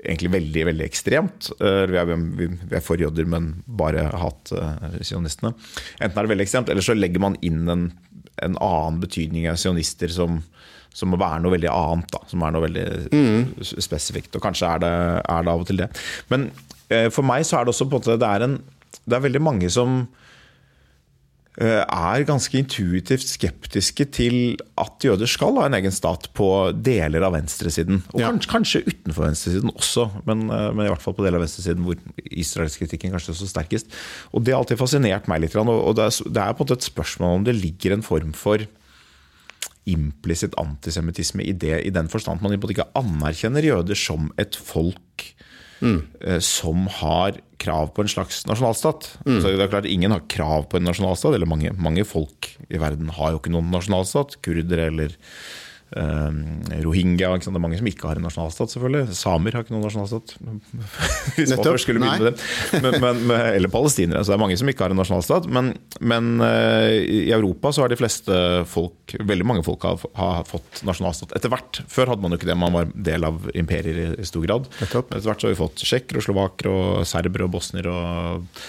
egentlig 0.00 0.30
veldig 0.32 0.62
veldig 0.70 0.84
ekstremt. 0.86 1.50
Eh, 1.60 1.82
Vi 1.90 1.98
er, 2.00 2.12
vi 2.16 2.46
er 2.78 2.84
for 2.84 3.00
jøder, 3.00 3.26
men 3.28 3.50
bare 3.66 4.06
hat 4.22 4.52
eh, 4.56 5.00
sionistene. 5.04 5.52
Enten 6.00 6.16
er 6.16 6.24
det 6.28 6.32
veldig 6.34 6.46
ekstremt, 6.46 6.70
eller 6.72 6.84
så 6.86 6.96
legger 6.96 7.20
man 7.20 7.36
inn 7.44 7.66
en, 7.68 7.90
en 8.44 8.58
annen 8.60 9.00
betydning 9.02 9.48
av 9.50 9.58
sionister 9.60 10.12
som, 10.12 10.40
som 10.94 11.12
må 11.12 11.18
være 11.20 11.42
noe 11.44 11.54
veldig 11.56 11.70
annet. 11.72 12.10
Da, 12.14 12.22
som 12.30 12.44
er 12.44 12.54
noe 12.54 12.66
veldig 12.66 12.86
mm. 13.12 13.66
spesifikt. 13.70 14.34
Og 14.36 14.44
kanskje 14.44 14.70
er 14.70 14.84
det, 14.84 14.94
er 15.24 15.46
det 15.46 15.54
av 15.54 15.64
og 15.64 15.68
til 15.70 15.82
det. 15.82 15.90
Men 16.32 16.50
eh, 16.88 17.08
for 17.14 17.26
meg 17.26 17.46
så 17.48 17.60
er 17.60 17.66
det 17.66 17.74
også 17.74 17.88
på 17.88 17.98
en 17.98 18.02
måte 18.02 18.18
Det 18.20 18.30
er, 18.30 18.46
en, 18.46 18.58
det 19.04 19.18
er 19.18 19.26
veldig 19.28 19.44
mange 19.44 19.70
som 19.72 20.02
er 21.58 22.22
ganske 22.24 22.54
intuitivt 22.56 23.26
skeptiske 23.26 24.04
til 24.14 24.56
at 24.78 25.02
jøder 25.04 25.26
skal 25.28 25.56
ha 25.58 25.66
en 25.66 25.74
egen 25.74 25.92
stat 25.92 26.28
på 26.32 26.46
deler 26.80 27.26
av 27.26 27.34
venstresiden. 27.34 28.02
Og 28.14 28.20
Ja. 28.20 28.30
kanskje, 28.30 28.48
kanskje 28.48 28.84
utenfor 28.86 29.26
venstresiden 29.26 29.74
også, 29.74 30.06
men, 30.26 30.48
eh, 30.48 30.70
men 30.72 30.86
i 30.86 30.88
hvert 30.88 31.02
fall 31.02 31.14
på 31.14 31.24
deler 31.24 31.36
av 31.40 31.44
venstresiden 31.44 31.84
hvor 31.84 31.96
israelskritikken 32.30 33.10
kanskje 33.10 33.34
er 33.34 33.40
så 33.40 33.48
sterkest. 33.50 33.86
Og 34.32 34.44
Det 34.44 34.54
har 34.54 34.62
alltid 34.62 34.78
fascinert 34.78 35.26
meg 35.28 35.40
litt. 35.42 35.56
Og 35.56 35.96
det 35.96 36.04
er, 36.06 36.30
det 36.30 36.40
er 36.40 36.54
på 36.54 36.62
en 36.62 36.66
måte 36.66 36.78
et 36.78 36.90
spørsmål 36.94 37.36
om 37.40 37.44
det 37.44 37.60
ligger 37.60 37.92
en 37.92 38.02
form 38.02 38.32
for 38.32 38.58
implisitt 39.86 40.54
antisemittisme 40.60 41.42
i 41.44 41.52
det, 41.52 41.84
i 41.86 41.90
den 41.90 42.08
forstand 42.08 42.38
at 42.38 42.42
man 42.42 42.52
ikke 42.52 42.88
anerkjenner 42.94 43.64
jøder 43.64 43.96
som 43.96 44.30
et 44.38 44.54
folk 44.54 45.34
eh, 45.82 46.40
som 46.44 46.86
har 47.00 47.40
krav 47.60 47.90
på 47.94 48.04
en 48.04 48.10
slags 48.10 48.44
nasjonalstat. 48.48 49.08
Så 49.24 49.50
det 49.52 49.60
er 49.60 49.72
klart 49.72 49.88
Ingen 49.88 50.14
har 50.14 50.24
krav 50.32 50.68
på 50.70 50.78
en 50.78 50.86
nasjonalstat, 50.88 51.34
eller 51.36 51.50
mange, 51.50 51.72
mange 51.76 52.06
folk 52.08 52.52
i 52.68 52.80
verden 52.80 53.12
har 53.16 53.34
jo 53.34 53.40
ikke 53.42 53.52
noen 53.52 53.68
nasjonalstat. 53.74 54.38
Kurdere 54.44 54.88
eller 54.88 55.16
rohingya. 55.90 57.32
Ikke 57.34 57.46
sant? 57.46 57.56
Det 57.56 57.60
er 57.60 57.64
mange 57.64 57.80
som 57.80 57.88
ikke 57.90 58.08
har 58.08 58.20
en 58.20 58.26
nasjonalstat, 58.26 58.74
selvfølgelig. 58.74 59.16
Samer 59.18 59.56
har 59.56 59.64
ikke 59.64 59.74
noen 59.74 59.86
nasjonalstat. 59.88 60.34
Hvis 61.36 61.54
man 61.54 61.64
først 61.64 61.86
skulle 61.86 62.02
begynne 62.02 62.18
med 62.20 62.28
det. 62.30 62.82
Men, 62.84 62.98
men, 63.02 63.34
eller 63.56 63.72
palestinere. 63.72 64.22
Så 64.22 64.32
det 64.32 64.38
er 64.38 64.42
mange 64.44 64.58
som 64.60 64.70
ikke 64.70 64.86
har 64.86 64.94
en 64.94 65.00
nasjonalstat. 65.02 65.48
Men, 65.50 65.72
men 66.12 66.30
eh, 66.46 67.00
i 67.02 67.20
Europa 67.34 67.74
så 67.74 67.84
har 67.84 67.92
de 67.92 67.98
fleste 68.00 68.38
folk, 68.70 69.16
veldig 69.18 69.48
mange 69.48 69.66
folk, 69.66 69.86
har, 69.88 70.06
har 70.20 70.46
fått 70.48 70.84
nasjonalstat 70.86 71.34
etter 71.38 71.52
hvert. 71.52 71.82
Før 71.90 72.14
hadde 72.14 72.24
man 72.24 72.34
jo 72.34 72.40
ikke 72.40 72.52
det, 72.52 72.58
man 72.60 72.76
var 72.76 72.94
del 72.94 73.26
av 73.26 73.50
imperier 73.58 74.14
i, 74.14 74.28
stor 74.28 74.46
grad. 74.46 74.70
Etter 74.80 75.02
hvert 75.02 75.42
så 75.42 75.48
har 75.48 75.54
vi 75.54 75.62
fått 75.62 75.82
tsjekkere 75.82 76.22
og 76.22 76.28
slovaker 76.28 76.70
og 76.70 76.88
serbere 77.08 77.48
og 77.48 77.54
bosniere 77.56 77.94
og 77.94 78.64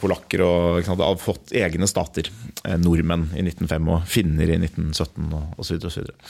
polakker 0.00 0.42
og 0.46 0.80
sant, 0.86 1.02
hadde 1.02 1.22
fått 1.22 1.52
egne 1.56 1.88
stater. 1.90 2.30
Eh, 2.64 2.78
nordmenn 2.80 3.28
i 3.36 3.44
1905 3.44 3.92
og 3.92 4.08
finner 4.08 4.50
i 4.50 4.58
1917 4.60 5.28
osv. 5.58 5.78
Og, 5.78 5.92
så 5.92 6.04
og, 6.06 6.26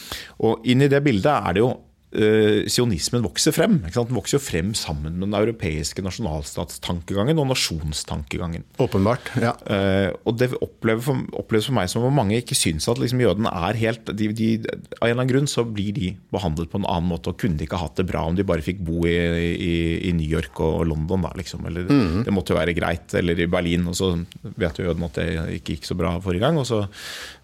og 0.49 0.69
inn 0.69 0.85
i 0.85 0.91
det 0.93 1.03
bildet 1.05 1.33
er 1.33 1.57
det 1.57 1.65
jo 1.65 1.73
uh, 2.13 2.69
sionismen 2.71 3.25
vokser 3.25 3.55
frem. 3.55 3.79
Den 3.85 4.17
vokser 4.17 4.39
jo 4.39 4.43
frem 4.43 4.73
sammen 4.79 5.17
med 5.17 5.29
den 5.29 5.37
europeiske 5.39 6.05
nasjonalstatstankegangen 6.05 7.41
og 7.41 7.49
nasjonstankegangen. 7.53 8.67
Åpenbart, 8.83 9.33
ja. 9.43 9.55
Uh, 9.67 10.13
og 10.29 10.39
det 10.41 10.51
oppleves 10.59 11.07
for, 11.07 11.25
for, 11.53 11.77
meg 11.77 11.91
som 11.93 12.07
om 12.07 12.17
mange 12.17 12.39
ikke 12.41 12.59
syns 12.59 12.89
at 12.91 13.01
liksom, 13.01 13.23
jøden 13.25 13.49
er 13.51 13.79
helt 13.81 14.13
de, 14.13 14.31
de, 14.37 14.51
Av 14.63 15.09
en 15.09 15.13
eller 15.13 15.23
annen 15.23 15.33
grunn 15.33 15.51
så 15.51 15.65
blir 15.67 15.93
de 15.97 16.13
behandlet 16.35 16.71
på 16.73 16.81
en 16.81 16.89
annen 16.89 17.11
måte, 17.11 17.33
og 17.33 17.41
kunne 17.41 17.61
de 17.61 17.69
ikke 17.69 17.81
hatt 17.81 17.99
det 18.01 18.09
bra 18.09 18.25
om 18.29 18.39
de 18.39 18.47
bare 18.47 18.65
fikk 18.65 18.83
bo 18.85 19.03
i, 19.09 19.17
i, 19.53 19.75
i 20.09 20.15
New 20.17 20.29
York 20.29 20.61
og 20.63 20.87
London, 20.91 21.27
da, 21.27 21.33
liksom. 21.39 21.67
Eller 21.69 21.89
mm. 21.89 22.23
det 22.27 22.35
måtte 22.35 22.55
jo 22.55 22.61
være 22.61 22.77
greit. 22.77 23.13
Eller 23.19 23.41
i 23.41 23.51
Berlin, 23.51 23.89
og 23.91 23.99
så 23.99 24.15
vet 24.57 24.79
jo 24.79 24.89
jøden 24.89 25.07
at 25.09 25.21
det 25.21 25.29
ikke 25.59 25.77
gikk 25.77 25.89
så 25.89 25.99
bra 25.99 26.17
forrige 26.23 26.45
gang, 26.45 26.61
og 26.61 26.69
så 26.69 26.85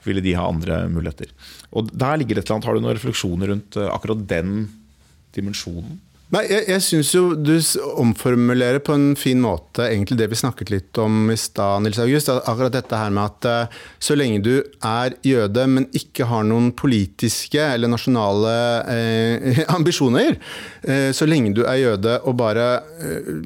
ville 0.06 0.22
de 0.24 0.34
ha 0.38 0.46
andre 0.48 0.82
muligheter. 0.92 1.32
Og 1.76 1.90
der 1.92 2.20
ligger 2.20 2.38
et 2.38 2.46
eller 2.46 2.58
annet. 2.58 2.68
Har 2.68 2.76
du 2.76 2.84
noen 2.84 2.96
refleksjoner 2.96 3.52
rundt 3.52 3.76
eh, 3.76 3.90
akkurat 3.92 4.24
den 4.30 4.57
dimensjonen? 5.36 5.98
Nei, 6.28 6.42
Jeg, 6.44 6.64
jeg 6.68 6.84
syns 6.84 7.10
jo 7.14 7.22
du 7.32 7.54
omformulerer 8.02 8.82
på 8.84 8.92
en 8.92 9.14
fin 9.16 9.38
måte 9.40 9.86
egentlig 9.86 10.18
det 10.20 10.26
vi 10.28 10.36
snakket 10.36 10.72
litt 10.74 11.00
om 11.00 11.30
i 11.32 11.36
stad, 11.40 11.86
Nils 11.86 12.00
August. 12.02 12.28
Akkurat 12.28 12.74
dette 12.74 13.00
her 13.00 13.14
med 13.16 13.24
at 13.24 13.48
uh, 13.48 13.78
så 13.96 14.16
lenge 14.18 14.42
du 14.44 14.52
er 14.84 15.16
jøde, 15.24 15.64
men 15.72 15.88
ikke 15.96 16.28
har 16.28 16.44
noen 16.44 16.74
politiske 16.76 17.62
eller 17.64 17.88
nasjonale 17.88 18.54
eh, 18.92 19.62
ambisjoner, 19.78 20.36
eh, 20.84 21.08
så 21.16 21.28
lenge 21.28 21.54
du 21.56 21.62
er 21.64 21.80
jøde 21.80 22.18
og 22.20 22.36
bare 22.36 22.68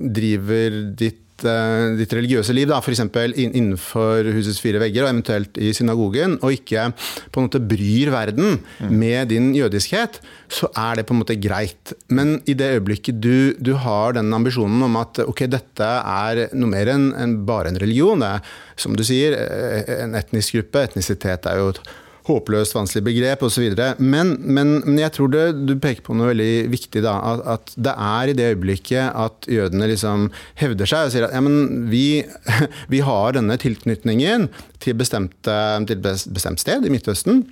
driver 0.03 0.83
ditt 0.99 1.22
Eh, 1.49 1.95
ditt 1.99 2.13
religiøse 2.17 2.55
liv, 2.57 2.73
f.eks. 2.77 3.03
innenfor 3.37 4.29
husets 4.37 4.61
fire 4.63 4.81
vegger, 4.83 5.07
og 5.07 5.13
eventuelt 5.13 5.59
i 5.61 5.73
synagogen, 5.77 6.39
og 6.43 6.57
ikke 6.57 6.89
på 7.33 7.41
en 7.41 7.49
måte 7.49 7.63
bryr 7.63 8.13
verden 8.15 8.61
med 8.91 9.33
din 9.33 9.53
jødiskhet, 9.57 10.21
så 10.53 10.69
er 10.77 11.01
det 11.01 11.07
på 11.09 11.17
en 11.17 11.23
måte 11.23 11.39
greit. 11.41 11.95
Men 12.13 12.39
i 12.47 12.57
det 12.59 12.75
øyeblikket 12.77 13.21
du, 13.23 13.55
du 13.59 13.75
har 13.81 14.17
den 14.17 14.33
ambisjonen 14.35 14.85
om 14.87 15.01
at 15.01 15.23
ok, 15.25 15.47
dette 15.51 15.89
er 15.89 16.47
noe 16.53 16.73
mer 16.73 16.93
enn 16.93 17.11
en, 17.17 17.37
bare 17.49 17.73
en 17.73 17.81
religion, 17.81 18.21
det 18.23 18.37
er 18.37 18.55
som 18.83 18.97
du 18.97 19.05
sier, 19.07 19.37
eh, 19.37 19.99
en 20.03 20.17
etnisk 20.19 20.59
gruppe, 20.59 20.87
etnisitet 20.89 21.49
er 21.49 21.61
jo 21.61 21.73
et 21.75 21.83
håpløst 22.29 22.77
vanskelig 22.77 23.05
begrep 23.09 23.43
osv. 23.47 23.73
Men, 23.99 24.35
men, 24.41 24.75
men 24.85 25.01
jeg 25.01 25.15
tror 25.17 25.33
det, 25.33 25.47
du 25.67 25.75
peker 25.83 26.05
på 26.07 26.17
noe 26.19 26.31
veldig 26.33 26.69
viktig. 26.73 27.03
da, 27.05 27.17
at, 27.33 27.45
at, 27.55 27.73
det 27.77 27.95
er 27.95 28.31
i 28.31 28.37
det 28.39 28.51
øyeblikket 28.53 29.09
at 29.25 29.49
jødene 29.51 29.91
liksom 29.91 30.29
hevder 30.61 30.89
seg 30.89 31.09
og 31.09 31.15
sier 31.15 31.27
at 31.29 31.35
ja, 31.35 31.43
men 31.45 31.89
vi, 31.93 32.23
vi 32.93 33.03
har 33.05 33.35
denne 33.39 33.59
tilknytningen 33.61 34.49
til, 34.83 34.99
bestemte, 34.99 35.59
til 35.89 36.05
bestemt 36.05 36.63
sted 36.63 36.87
i 36.87 36.95
Midtøsten. 36.95 37.45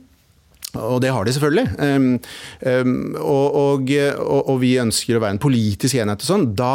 Og 0.79 1.01
det 1.03 1.11
har 1.11 1.27
de 1.27 1.33
selvfølgelig. 1.35 1.67
Um, 1.83 2.21
um, 2.63 3.17
og, 3.19 3.57
og, 3.59 3.89
og, 4.39 4.57
vi 4.63 4.77
ønsker 4.79 5.19
å 5.19 5.23
være 5.25 5.35
en 5.35 5.43
politisk 5.43 5.99
enhet 5.99 6.23
og 6.23 6.29
sånn. 6.29 6.47
Da 6.55 6.75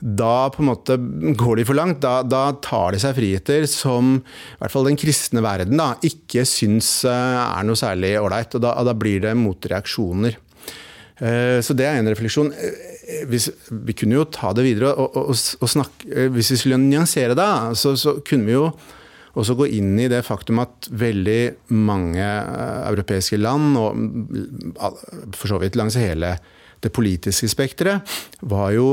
da 0.00 0.48
på 0.52 0.62
en 0.62 0.70
måte 0.70 0.96
går 1.38 1.60
de 1.60 1.64
for 1.68 1.76
langt. 1.76 2.00
Da, 2.02 2.20
da, 2.24 2.50
tar 2.64 2.94
de 2.94 3.00
seg 3.02 3.16
friheter 3.18 3.66
som 3.70 4.16
i 4.20 4.60
hvert 4.60 4.74
fall 4.74 4.88
den 4.88 5.00
kristne 5.00 5.42
verden 5.44 5.80
da, 5.80 5.92
ikke 6.06 6.46
syns 6.48 7.02
eh, 7.08 7.40
er 7.40 7.66
noe 7.68 7.78
særlig 7.78 8.14
ålreit. 8.20 8.56
Og 8.56 8.64
da, 8.64 8.74
da, 8.86 8.96
blir 8.96 9.20
det 9.24 9.34
motreaksjoner. 9.38 10.38
Eh, 11.20 11.58
så 11.64 11.76
det 11.76 11.88
er 11.88 12.00
en 12.00 12.08
refleksjon. 12.10 12.52
Eh, 12.54 13.26
hvis, 13.30 13.50
vi 13.70 13.96
kunne 13.98 14.16
jo 14.20 14.30
ta 14.32 14.54
det 14.56 14.64
videre 14.64 14.94
og, 14.94 15.16
og, 15.18 15.34
og 15.34 15.68
snakke 15.68 16.28
Hvis 16.30 16.52
vi 16.54 16.58
skulle 16.60 16.78
nyansere 16.78 17.34
det, 17.36 17.50
så, 17.76 17.96
så 17.98 18.20
kunne 18.26 18.48
vi 18.48 18.56
jo 18.56 18.70
også 19.38 19.54
gå 19.58 19.68
inn 19.78 19.92
i 20.00 20.08
det 20.10 20.24
faktum 20.26 20.58
at 20.62 20.88
veldig 20.90 21.70
mange 21.78 22.24
europeiske 22.24 23.38
land, 23.38 23.76
og 23.78 25.36
for 25.38 25.52
så 25.52 25.60
vidt 25.62 25.78
langs 25.78 25.98
hele 26.00 26.32
det 26.82 26.90
politiske 26.96 27.46
spekteret, 27.52 28.02
var 28.42 28.72
jo 28.74 28.88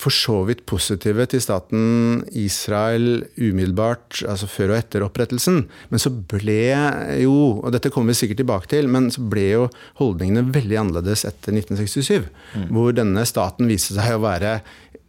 for 0.00 0.10
så 0.10 0.40
vidt 0.48 0.64
positive 0.66 1.22
til 1.30 1.42
staten 1.42 2.24
Israel 2.34 3.24
umiddelbart, 3.38 4.24
altså 4.26 4.48
før 4.50 4.72
og 4.72 4.78
etter 4.80 5.04
opprettelsen. 5.06 5.60
Men 5.92 6.02
så 6.02 6.10
ble 6.10 6.74
jo, 7.22 7.36
og 7.60 7.70
dette 7.74 7.92
kommer 7.94 8.10
vi 8.10 8.18
sikkert 8.24 8.42
tilbake 8.42 8.70
til, 8.72 8.90
men 8.90 9.06
så 9.14 9.22
ble 9.22 9.46
jo 9.52 9.68
holdningene 10.00 10.48
veldig 10.54 10.80
annerledes 10.82 11.22
etter 11.30 11.54
1967. 11.54 12.26
Mm. 12.56 12.66
Hvor 12.74 12.96
denne 12.96 13.26
staten 13.28 13.70
viste 13.70 13.94
seg 13.94 14.16
å 14.16 14.24
være 14.26 14.58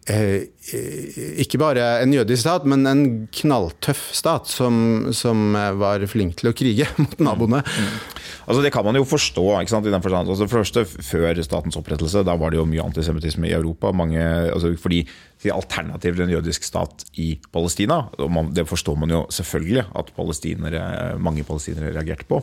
ikke 0.06 1.58
bare 1.58 1.86
en 2.04 2.14
jødisk 2.14 2.44
stat, 2.44 2.66
men 2.70 2.86
en 2.86 3.06
knalltøff 3.34 4.12
stat 4.14 4.46
som, 4.46 5.08
som 5.18 5.56
var 5.80 6.06
flink 6.12 6.38
til 6.42 6.52
å 6.52 6.56
krige 6.58 6.86
mot 7.02 7.18
naboene. 7.26 7.64
Mm. 7.66 7.90
Mm. 7.90 8.22
Altså 8.46 8.62
Det 8.62 8.72
kan 8.74 8.86
man 8.86 8.98
jo 8.98 9.06
forstå. 9.08 9.46
i 9.62 9.92
den 9.92 10.02
forstand. 10.02 10.30
Altså, 10.30 10.48
første, 10.48 10.86
Før 10.86 11.42
statens 11.42 11.78
opprettelse 11.78 12.24
da 12.26 12.36
var 12.38 12.54
det 12.54 12.60
jo 12.60 12.68
mye 12.70 12.84
antisemittisme 12.86 13.50
i 13.50 13.56
Europa. 13.58 13.92
Mange, 13.92 14.22
altså, 14.22 14.76
fordi 14.78 15.08
Alternativ 15.46 16.16
til 16.16 16.24
en 16.26 16.34
jødisk 16.34 16.64
stat 16.64 17.06
i 17.22 17.40
Palestina. 17.54 18.10
og 18.18 18.32
man, 18.32 18.54
Det 18.54 18.68
forstår 18.68 18.96
man 18.96 19.10
jo 19.10 19.26
selvfølgelig 19.30 19.86
at 19.96 20.12
palestinere, 20.16 21.18
mange 21.20 21.44
palestinere 21.44 21.94
reagerte 21.94 22.26
på 22.26 22.42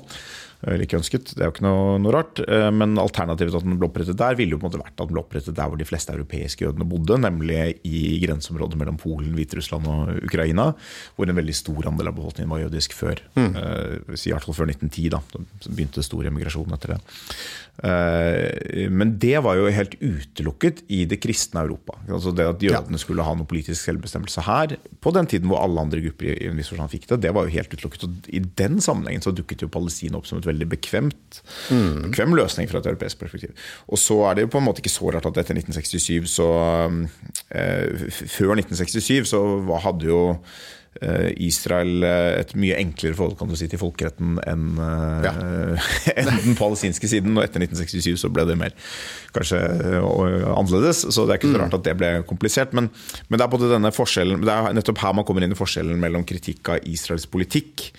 eller 0.62 0.85
ikke 0.85 0.99
ønsket. 1.00 1.33
Det 1.35 1.42
er 1.42 1.49
jo 1.49 1.54
ikke 1.57 1.64
noe, 1.66 1.97
noe 2.02 2.14
rart. 2.14 2.40
Eh, 2.45 2.69
men 2.75 2.95
alternativet 3.00 3.50
til 3.50 3.59
at 3.59 3.66
den 3.66 3.78
ble 3.81 3.88
opprettet 3.88 4.19
der, 4.21 4.37
ville 4.38 4.54
jo 4.54 4.61
på 4.61 4.69
en 4.69 4.71
måte 4.71 4.83
vært 4.83 4.95
at 4.95 5.09
den 5.09 5.16
ble 5.16 5.23
opprettet 5.25 5.57
der 5.59 5.71
hvor 5.71 5.81
de 5.81 5.88
fleste 5.88 6.14
europeiske 6.14 6.66
jødene 6.66 6.87
bodde, 6.88 7.19
nemlig 7.25 7.59
i 7.88 8.02
grenseområdet 8.23 8.78
mellom 8.78 9.00
Polen, 9.00 9.33
Hviterussland 9.35 9.90
og 9.90 10.12
Ukraina, 10.23 10.71
hvor 11.16 11.31
en 11.31 11.40
veldig 11.40 11.57
stor 11.59 11.90
andel 11.90 12.12
av 12.12 12.19
befolkningen 12.19 12.54
var 12.54 12.62
jødisk 12.62 12.95
før. 12.95 13.25
Mm. 13.35 13.50
Uh, 13.59 14.14
I 14.14 14.35
hvert 14.35 14.47
fall 14.47 14.59
før 14.61 14.71
1910. 14.71 15.11
da, 15.16 15.23
Så 15.64 15.75
begynte 15.75 16.07
stor 16.07 16.31
emigrasjon 16.31 16.78
etter 16.78 16.95
det. 16.95 17.02
Uh, 17.83 18.88
men 18.92 19.16
det 19.19 19.38
var 19.42 19.57
jo 19.59 19.71
helt 19.73 19.97
utelukket 19.99 20.85
i 20.92 21.02
det 21.09 21.19
kristne 21.25 21.64
Europa. 21.64 21.97
Altså 22.07 22.31
det 22.37 22.47
At 22.47 22.62
jødene 22.62 23.00
ja. 23.00 23.02
skulle 23.02 23.26
ha 23.26 23.35
noe 23.35 23.49
politisk 23.49 23.81
selvbestemmelse 23.83 24.47
her, 24.47 24.76
på 25.02 25.14
den 25.16 25.26
tiden 25.26 25.50
hvor 25.50 25.64
alle 25.64 25.83
andre 25.83 26.02
grupper 26.04 26.37
i 26.37 26.50
en 26.50 26.61
viss 26.61 26.71
forstand 26.71 26.92
fikk 26.92 27.09
det, 27.11 27.23
det 27.26 27.35
var 27.35 27.49
jo 27.49 27.57
helt 27.57 27.75
utelukket. 27.75 28.07
Og 28.07 28.31
I 28.31 28.45
den 28.62 28.78
sammenhengen 28.85 29.25
så 29.25 29.35
dukket 29.35 29.64
jo 29.64 29.73
Palestina 29.73 30.21
opp 30.21 30.28
som 30.28 30.38
et 30.38 30.49
veldig 30.52 30.68
bekvemt, 30.76 31.40
mm. 31.73 32.11
bekvem 32.11 32.37
løsning 32.38 32.71
fra 32.71 32.82
et 32.82 32.90
europeisk 32.92 33.23
perspektiv. 33.23 33.56
Og 33.88 34.00
så 34.00 34.21
er 34.28 34.38
det 34.38 34.47
jo 34.47 34.52
på 34.52 34.62
en 34.62 34.68
måte 34.68 34.85
ikke 34.85 34.92
så 34.92 35.14
rart 35.14 35.28
at 35.28 35.42
etter 35.42 35.59
1967 35.59 36.30
så 36.37 36.52
eh, 37.50 38.06
Før 38.12 38.54
1967 38.59 39.32
så 39.32 39.40
hadde 39.82 40.09
jo 40.09 40.21
eh, 41.00 41.30
Israel 41.47 42.04
eh, 42.06 42.40
et 42.42 42.54
mye 42.59 42.78
enklere 42.80 43.16
forhold 43.16 43.37
kan 43.40 43.50
du 43.50 43.56
si, 43.59 43.68
til 43.71 43.80
folkeretten 43.80 44.38
enn 44.49 44.80
eh, 44.82 45.26
ja. 45.28 45.35
en 46.23 46.32
den 46.32 46.59
palestinske 46.59 47.11
siden. 47.11 47.37
Og 47.37 47.47
etter 47.47 47.64
1967 47.64 48.25
så 48.25 48.32
ble 48.32 48.47
det 48.50 48.59
mer 48.61 48.76
kanskje 49.32 49.61
annerledes. 49.62 51.06
Så 51.09 51.26
det 51.26 51.37
er 51.37 51.42
ikke 51.42 51.52
så 51.52 51.56
mm. 51.56 51.62
rart 51.64 51.78
at 51.80 51.87
det 51.88 51.97
ble 52.00 52.12
komplisert. 52.28 52.75
Men, 52.76 52.90
men 53.28 53.40
det 53.40 53.47
er 53.47 53.54
både 53.54 53.73
denne 53.73 53.94
forskjellen, 53.94 54.44
det 54.47 54.56
er 54.56 54.76
nettopp 54.78 55.04
her 55.04 55.16
man 55.16 55.28
kommer 55.28 55.44
inn 55.44 55.56
i 55.56 55.59
forskjellen 55.59 56.00
mellom 56.02 56.26
kritikk 56.28 56.75
av 56.75 56.88
Israels 56.88 57.28
politikk 57.30 57.90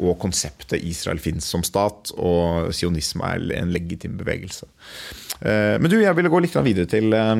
og 0.00 0.18
konseptet 0.22 0.80
Israel 0.86 1.20
finnes 1.22 1.46
som 1.46 1.64
stat, 1.66 2.12
og 2.16 2.70
sionisme 2.76 3.26
er 3.26 3.50
en 3.60 3.74
legitim 3.74 4.16
bevegelse. 4.20 4.68
Eh, 5.40 5.76
men 5.80 5.88
du, 5.88 5.96
jeg 6.02 6.16
ville 6.16 6.30
gå 6.32 6.40
litt 6.44 6.56
videre 6.64 6.88
til 6.90 7.14
eh, 7.16 7.30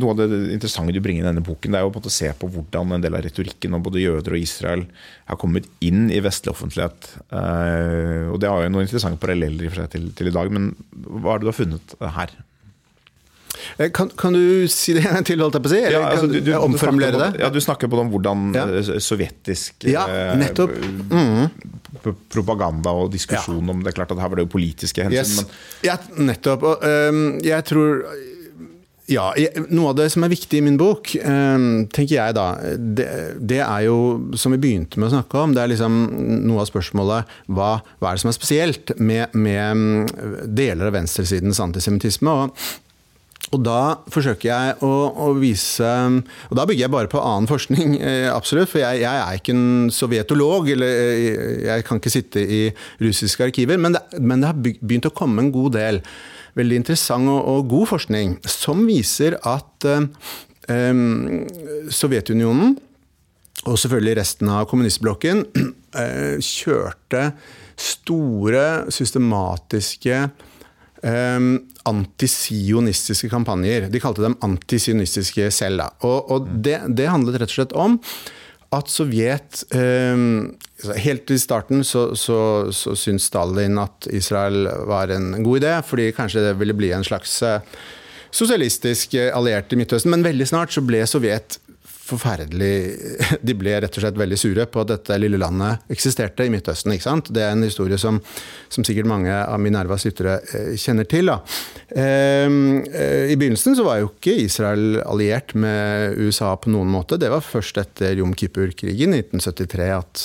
noe 0.00 0.12
av 0.14 0.20
det 0.20 0.38
interessante 0.54 0.94
du 0.96 1.00
bringer 1.04 1.24
i 1.24 1.28
denne 1.28 1.44
boken. 1.44 1.72
Det 1.72 1.80
er 1.80 1.84
jo 1.84 1.92
på 1.92 2.04
å 2.08 2.12
se 2.12 2.30
på 2.36 2.48
hvordan 2.54 2.96
en 2.96 3.04
del 3.04 3.16
av 3.16 3.24
retorikken 3.26 3.76
om 3.76 3.84
både 3.84 4.04
jøder 4.04 4.36
og 4.36 4.40
Israel 4.44 4.86
har 5.28 5.40
kommet 5.40 5.68
inn 5.84 6.08
i 6.12 6.22
vestlig 6.24 6.54
offentlighet. 6.54 7.12
Eh, 7.28 8.28
og 8.32 8.40
det 8.40 8.52
har 8.52 8.64
jo 8.64 8.72
noen 8.72 8.88
interessante 8.88 9.20
paralleller 9.20 9.84
til, 9.92 10.08
til 10.16 10.32
i 10.32 10.36
dag, 10.36 10.52
men 10.52 10.72
hva 10.92 11.34
er 11.36 11.42
det 11.42 11.48
du 11.48 11.52
har 11.52 11.60
funnet 11.60 11.98
her? 12.20 12.38
Eh, 13.78 13.90
kan, 13.94 14.10
kan, 14.18 14.36
du 14.36 14.68
si 14.70 14.94
det 14.96 15.04
en 15.08 15.26
til, 15.26 15.42
holdt 15.42 15.58
jeg 15.58 15.64
på 15.66 15.70
å 15.70 15.74
si? 15.74 15.82
Ja, 15.82 16.02
altså, 16.08 16.30
du, 16.30 16.38
du, 16.44 16.52
omformulere 16.58 17.16
du 17.16 17.22
det? 17.24 17.30
Ja, 17.44 17.52
Du 17.52 17.60
snakker 17.62 17.90
både 17.90 18.06
om 18.06 18.14
hvordan 18.14 18.48
ja. 18.56 18.66
Eh, 18.80 18.96
sovjetisk 19.02 19.86
ja, 19.90 20.06
nettopp. 20.38 20.74
Mm. 21.10 21.50
propaganda 22.32 22.94
og 22.96 23.10
diskusjon 23.12 23.60
ja. 23.60 23.74
om 23.74 23.84
det 23.84 23.92
er 23.92 23.98
klart 24.00 24.12
at 24.14 24.22
her 24.22 24.32
var 24.32 24.40
det 24.40 24.48
jo 24.48 24.54
politiske 24.56 25.06
hensyn. 25.06 25.44
Yes. 25.44 25.62
Ja, 25.86 25.98
nettopp. 26.16 26.66
Og, 26.70 26.84
um, 26.84 27.24
jeg 27.44 27.66
tror 27.68 28.04
ja, 29.10 29.30
Noe 29.74 29.90
av 29.90 29.96
det 29.98 30.08
som 30.14 30.24
er 30.24 30.30
viktig 30.32 30.60
i 30.60 30.64
min 30.64 30.76
bok, 30.78 31.12
um, 31.24 31.86
tenker 31.90 32.14
jeg 32.14 32.36
da, 32.36 32.46
det, 32.78 33.06
det, 33.38 33.58
er 33.64 33.86
jo, 33.88 33.96
som 34.38 34.54
vi 34.54 34.60
begynte 34.62 35.00
med 35.00 35.10
å 35.10 35.16
snakke 35.16 35.40
om, 35.40 35.54
det 35.56 35.64
er 35.64 35.72
liksom 35.72 35.96
noe 36.46 36.62
av 36.62 36.70
spørsmålet 36.70 37.32
hva, 37.50 37.72
hva 37.98 38.10
er 38.10 38.18
det 38.18 38.22
som 38.22 38.30
er 38.30 38.38
spesielt 38.38 38.94
med, 39.02 39.34
med 39.34 40.14
deler 40.46 40.90
av 40.90 40.96
venstresidens 40.98 41.62
antisemittisme. 41.64 42.30
og 42.30 42.54
og 43.50 43.62
da 43.66 43.98
forsøker 44.12 44.46
jeg 44.46 44.74
å, 44.86 44.90
å, 45.10 45.30
vise 45.40 45.86
Og 45.90 46.54
da 46.54 46.66
bygger 46.68 46.84
jeg 46.84 46.92
bare 46.94 47.10
på 47.10 47.22
annen 47.22 47.48
forskning, 47.50 47.96
eh, 48.08 48.28
absolutt. 48.30 48.70
For 48.70 48.82
jeg, 48.82 49.02
jeg, 49.02 49.22
er 49.22 49.38
ikke 49.38 49.54
en 49.56 49.88
sovjetolog, 49.94 50.70
eller 50.76 51.00
eh, 51.16 51.56
jeg 51.66 51.86
kan 51.86 51.98
ikke 51.98 52.14
sitte 52.14 52.44
i 52.44 52.60
russiske 53.02 53.48
arkiver. 53.50 53.80
Men 53.80 53.98
det, 53.98 54.04
men 54.20 54.42
det 54.42 54.52
har 54.52 54.60
begynt 54.60 55.10
å 55.10 55.14
komme 55.14 55.42
en 55.42 55.54
god 55.54 55.74
del 55.78 56.02
veldig 56.58 56.78
interessant 56.82 57.30
og, 57.30 57.40
og 57.46 57.66
god 57.70 57.90
forskning 57.92 58.38
som 58.50 58.84
viser 58.86 59.38
at 59.46 59.86
eh, 59.90 60.94
Sovjetunionen 61.90 62.76
og 63.68 63.76
selvfølgelig 63.76 64.14
resten 64.16 64.48
av 64.48 64.68
kommunistblokken, 64.70 65.42
kjørte 66.54 67.24
store, 67.80 68.62
systematiske 68.92 70.22
eh, 71.06 71.38
antisionistiske 71.90 73.30
kampanjer. 73.32 73.88
De 73.92 74.02
kalte 74.02 74.24
dem 74.24 74.36
antisionistiske 74.46 75.50
selv. 75.54 75.88
Og, 76.06 76.30
og 76.30 76.52
det, 76.64 76.80
det, 76.88 77.10
handlet 77.10 77.40
rett 77.40 77.52
og 77.52 77.58
slett 77.60 77.76
om 77.78 77.98
at 78.70 78.86
Sovjet 78.86 79.64
um, 79.74 80.52
Helt 81.02 81.30
i 81.34 81.36
starten 81.42 81.82
så, 81.84 82.12
så, 82.16 82.70
så 82.72 82.94
syntes 82.96 83.26
Stalin 83.28 83.80
at 83.82 84.06
Israel 84.14 84.68
var 84.88 85.10
en 85.12 85.34
god 85.42 85.58
idé, 85.58 85.72
fordi 85.84 86.06
kanskje 86.16 86.44
det 86.46 86.54
ville 86.56 86.76
bli 86.78 86.88
en 86.96 87.04
slags 87.04 87.34
eh, 87.44 87.66
sosialistisk 88.32 89.18
alliert 89.34 89.74
i 89.74 89.76
Midtøsten. 89.76 90.14
Men 90.14 90.24
veldig 90.24 90.46
snart 90.48 90.72
så 90.72 90.80
ble 90.86 91.02
Sovjet 91.10 91.58
forferdelig 92.10 92.74
De 93.46 93.56
ble 93.58 93.76
rett 93.82 93.96
og 93.96 94.04
slett 94.04 94.18
veldig 94.18 94.38
sure 94.40 94.66
på 94.70 94.82
at 94.82 94.92
dette 94.92 95.18
lille 95.20 95.40
landet 95.40 95.86
eksisterte 95.92 96.46
i 96.46 96.52
Midtøsten. 96.52 96.94
ikke 96.94 97.06
sant? 97.06 97.30
Det 97.34 97.44
er 97.44 97.54
en 97.54 97.66
historie 97.66 97.98
som, 98.00 98.20
som 98.72 98.86
sikkert 98.86 99.08
mange 99.10 99.32
av 99.32 99.60
Minervas 99.62 100.06
lyttere 100.08 100.38
eh, 100.54 100.74
kjenner 100.80 101.08
til. 101.10 101.30
da. 101.30 101.40
Ehm, 101.96 102.80
eh, 102.90 103.32
I 103.32 103.38
begynnelsen 103.40 103.76
så 103.78 103.86
var 103.86 104.00
jo 104.02 104.12
ikke 104.12 104.36
Israel 104.44 105.00
alliert 105.04 105.54
med 105.54 106.18
USA 106.20 106.52
på 106.60 106.72
noen 106.74 106.90
måte. 106.90 107.18
Det 107.20 107.30
var 107.32 107.44
først 107.44 107.80
etter 107.82 108.18
Jom 108.20 108.34
Kippur-krigen 108.36 109.16
i 109.16 109.22
1973 109.24 109.90
at, 109.96 110.24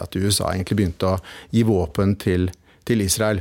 at, 0.00 0.18
USA 0.18 0.52
egentlig 0.52 0.78
begynte 0.82 1.14
å 1.14 1.22
gi 1.54 1.64
våpen 1.66 2.18
til 2.20 2.50
til 2.84 3.00
Israel. 3.00 3.38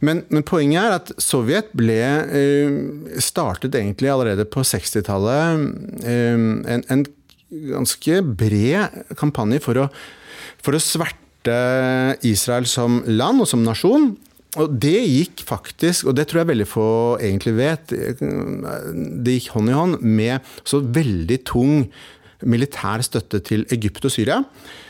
Men, 0.00 0.22
men, 0.32 0.40
poenget 0.48 0.80
er 0.80 0.94
at 0.94 1.10
Sovjet 1.20 1.66
ble 1.76 1.98
eh, 2.00 2.78
startet 3.20 3.76
egentlig 3.76 4.08
allerede 4.08 4.46
på 4.48 4.64
60-tallet 4.64 6.06
en, 6.08 6.62
en, 6.64 7.02
ganske 7.72 8.20
bred 8.38 9.16
kampanje 9.18 9.62
for 9.64 9.84
å, 9.84 9.88
for 10.64 10.76
å 10.76 10.82
sverte 10.82 11.56
Israel 12.26 12.66
som 12.70 13.02
land 13.06 13.44
og 13.44 13.50
som 13.50 13.64
nasjon. 13.66 14.14
Og 14.56 14.72
det 14.80 14.98
gikk 15.02 15.42
faktisk, 15.44 16.08
og 16.08 16.16
det 16.16 16.28
tror 16.30 16.42
jeg 16.42 16.50
veldig 16.54 16.68
få 16.68 16.88
egentlig 17.20 17.56
vet, 17.58 17.92
det 17.92 19.34
gikk 19.36 19.50
hånd 19.52 19.72
i 19.72 19.76
hånd 19.76 19.98
med 20.00 20.54
så 20.64 20.80
veldig 20.80 21.38
tung 21.48 21.82
militær 22.46 23.04
støtte 23.04 23.42
til 23.44 23.66
Egypt 23.72 24.08
og 24.08 24.14
Syria. 24.14 24.40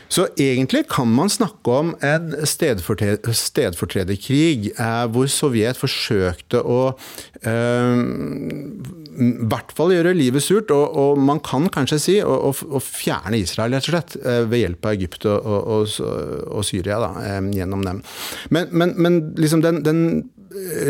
Så 0.09 0.27
egentlig 0.39 0.87
kan 0.91 1.07
man 1.11 1.29
snakke 1.31 1.71
om 1.81 1.95
en 2.05 2.35
stedfortrederkrig 2.47 4.71
eh, 4.73 5.05
hvor 5.11 5.27
Sovjet 5.31 5.77
forsøkte 5.79 6.61
å 6.63 6.97
eh, 7.41 7.95
i 9.17 9.31
hvert 9.49 9.71
fall 9.73 9.89
gjøre 9.95 10.13
livet 10.13 10.43
surt, 10.45 10.69
og, 10.73 10.93
og 10.93 11.17
man 11.19 11.39
kan 11.43 11.69
kanskje 11.73 11.97
si 12.01 12.21
å, 12.21 12.33
å, 12.49 12.51
å, 12.53 12.79
fjerne 12.83 13.37
Israel, 13.41 13.73
rett 13.73 13.87
og 13.89 13.93
slett, 13.95 14.15
eh, 14.21 14.43
ved 14.49 14.59
hjelp 14.61 14.85
av 14.85 14.91
Egypt 14.93 15.25
og, 15.29 15.39
og, 15.47 15.87
og 16.53 16.63
Syria, 16.67 16.99
da, 17.01 17.09
eh, 17.25 17.41
gjennom 17.57 17.81
dem. 17.87 17.97
Men, 18.53 18.63
men, 18.71 18.89
men 19.01 19.13
liksom 19.39 19.61
den, 19.65 19.75
den 19.85 19.99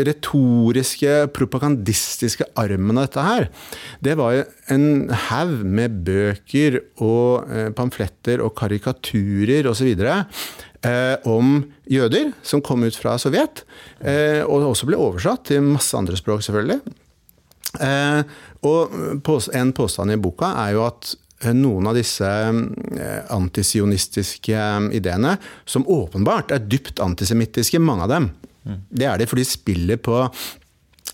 retoriske, 0.08 1.28
propagandistiske 1.34 2.46
armen 2.58 2.98
av 2.98 3.08
dette 3.08 3.24
her, 3.26 3.48
det 4.04 4.14
var 4.20 4.36
jo 4.36 4.46
en 4.74 4.86
haug 5.28 5.58
med 5.66 5.98
bøker 6.06 6.80
og 7.04 7.50
eh, 7.50 7.68
pamfletter 7.76 8.42
og 8.44 8.54
karikaturer 8.58 9.68
osv. 9.70 9.90
Eh, 9.98 11.16
om 11.26 11.60
jøder 11.90 12.32
som 12.46 12.62
kom 12.62 12.86
ut 12.86 12.96
fra 12.96 13.16
Sovjet, 13.18 13.64
eh, 13.98 14.44
og 14.46 14.70
også 14.70 14.88
ble 14.88 15.00
oversatt 15.00 15.48
til 15.50 15.64
masse 15.66 15.96
andre 15.98 16.18
språk, 16.18 16.44
selvfølgelig. 16.46 16.80
Eh, 17.84 18.20
og 18.66 18.94
en 19.54 19.72
påstand 19.76 20.14
i 20.14 20.20
boka 20.20 20.54
er 20.64 20.76
jo 20.76 20.84
at 20.86 21.12
eh, 21.42 21.52
noen 21.52 21.90
av 21.90 21.98
disse 21.98 22.28
eh, 22.28 23.20
antisionistiske 23.34 24.62
ideene, 24.96 25.36
som 25.68 25.86
åpenbart 25.86 26.54
er 26.54 26.64
dypt 26.64 27.02
antisemittiske, 27.04 27.82
mange 27.82 28.06
av 28.06 28.14
dem, 28.14 28.30
det 28.88 29.08
er 29.08 29.20
det, 29.20 29.28
for 29.30 29.40
de 29.40 29.46
spiller 29.48 30.00
på, 30.02 30.20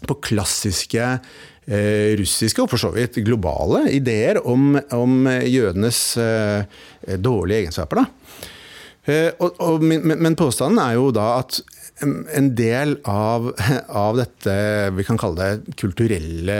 på 0.08 0.18
klassiske 0.24 1.04
eh, 1.04 2.14
russiske, 2.18 2.62
og 2.62 2.72
for 2.72 2.80
så 2.80 2.90
vidt 2.94 3.20
globale, 3.26 3.86
ideer 3.94 4.40
om, 4.46 4.74
om 4.96 5.28
jødenes 5.28 6.02
eh, 6.20 7.16
dårlige 7.20 7.64
egenskaper. 7.64 8.04
Eh, 9.04 9.30
og, 9.38 9.60
og, 9.60 9.84
men, 9.84 10.16
men, 10.16 10.36
påstanden 10.38 10.80
er 10.80 10.96
jo 10.96 11.10
da 11.14 11.34
at 11.42 11.60
en 12.04 12.48
del 12.58 12.96
av, 13.06 13.50
av, 13.86 14.16
dette 14.18 14.54
vi 14.96 15.04
kan 15.06 15.20
kalle 15.20 15.52
det 15.52 15.76
kulturelle 15.78 16.56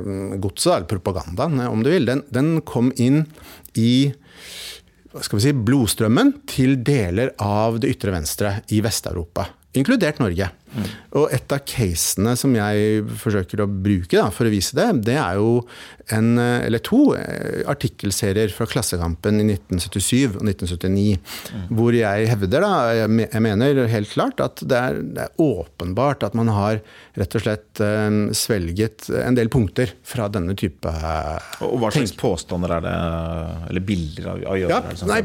mm, 0.00 0.38
godset, 0.40 0.78
eller 0.78 0.88
propagandaen 0.88 1.60
om 1.66 1.82
du 1.84 1.90
vil, 1.92 2.08
den, 2.08 2.24
den 2.32 2.54
kom 2.66 2.92
inn 2.96 3.24
i 3.76 4.14
hva 5.12 5.24
skal 5.24 5.40
vi 5.40 5.44
si, 5.48 5.52
blodstrømmen 5.52 6.34
til 6.48 6.78
deler 6.84 7.34
av 7.42 7.80
det 7.82 7.90
ytre 7.96 8.12
venstre 8.14 8.58
i 8.72 8.80
Vest-Europa 8.84 9.48
inkludert 9.72 10.18
Norge. 10.18 10.50
Mm. 10.68 10.88
Og 11.20 11.34
et 11.34 11.54
av 11.54 11.62
casene 11.68 12.34
som 12.38 12.56
jeg 12.56 13.04
forsøker 13.22 13.64
å 13.64 13.68
bruke 13.68 14.16
da, 14.16 14.28
for 14.34 14.48
å 14.48 14.52
vise 14.52 14.76
det, 14.78 14.88
det 15.08 15.16
er 15.20 15.38
jo 15.40 15.62
en 16.14 16.38
eller 16.38 16.80
to 16.84 17.00
eh, 17.16 17.62
artikkelserier 17.68 18.52
fra 18.54 18.66
Klassekampen 18.68 19.40
i 19.42 19.46
1977 19.46 20.38
og 20.38 20.44
1979. 20.46 21.18
Mm. 21.18 21.66
Hvor 21.78 21.96
jeg 21.96 22.28
hevder, 22.30 22.64
da, 22.64 22.72
jeg 22.96 23.42
mener 23.44 23.82
helt 23.92 24.12
klart, 24.12 24.40
at 24.44 24.62
det 24.64 24.78
er, 24.78 25.00
det 25.02 25.26
er, 25.26 25.34
åpenbart 25.38 26.24
at 26.26 26.36
man 26.38 26.50
har 26.52 26.80
rett 27.18 27.36
og 27.38 27.44
slett 27.44 27.82
um, 27.82 28.18
svelget 28.36 29.08
en 29.14 29.36
del 29.36 29.50
punkter 29.52 29.92
fra 30.06 30.26
denne 30.32 30.54
type 30.58 30.90
Og 31.64 31.76
Hva 31.80 31.90
slags 31.94 32.14
påstander 32.18 32.72
er 32.78 32.84
det, 32.84 32.94
eller 33.70 33.84
bilder 33.86 34.30
av, 34.32 34.42
av 34.52 34.58
jøder? 34.58 34.88
Ja, 34.88 35.08
nei, 35.12 35.20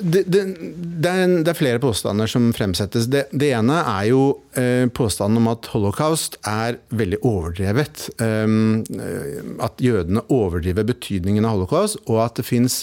det, 0.00 0.24
det, 0.26 0.42
det, 0.44 1.10
er, 1.10 1.36
det, 1.40 1.48
er, 1.52 1.58
flere 1.58 1.82
påstander 1.82 2.30
som 2.30 2.50
fremsettes. 2.56 3.08
Det, 3.10 3.26
ene 3.54 3.80
er 3.94 4.10
jo 4.10 4.22
uh, 4.58 4.83
påstanden 4.92 5.40
om 5.40 5.48
at 5.52 5.68
holocaust 5.72 6.36
er 6.48 6.80
veldig 6.94 7.20
overdrevet. 7.24 8.08
Um, 8.18 8.82
at 9.64 9.80
jødene 9.82 10.24
overdriver 10.32 10.86
betydningen 10.90 11.46
av 11.46 11.56
holocaust, 11.56 12.00
og 12.08 12.24
at 12.26 12.40
det 12.40 12.48
fins 12.48 12.82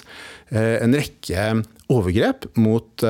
uh, 0.54 0.80
en 0.82 0.98
rekke 0.98 1.52
overgrep 1.92 2.48
mot 2.62 3.06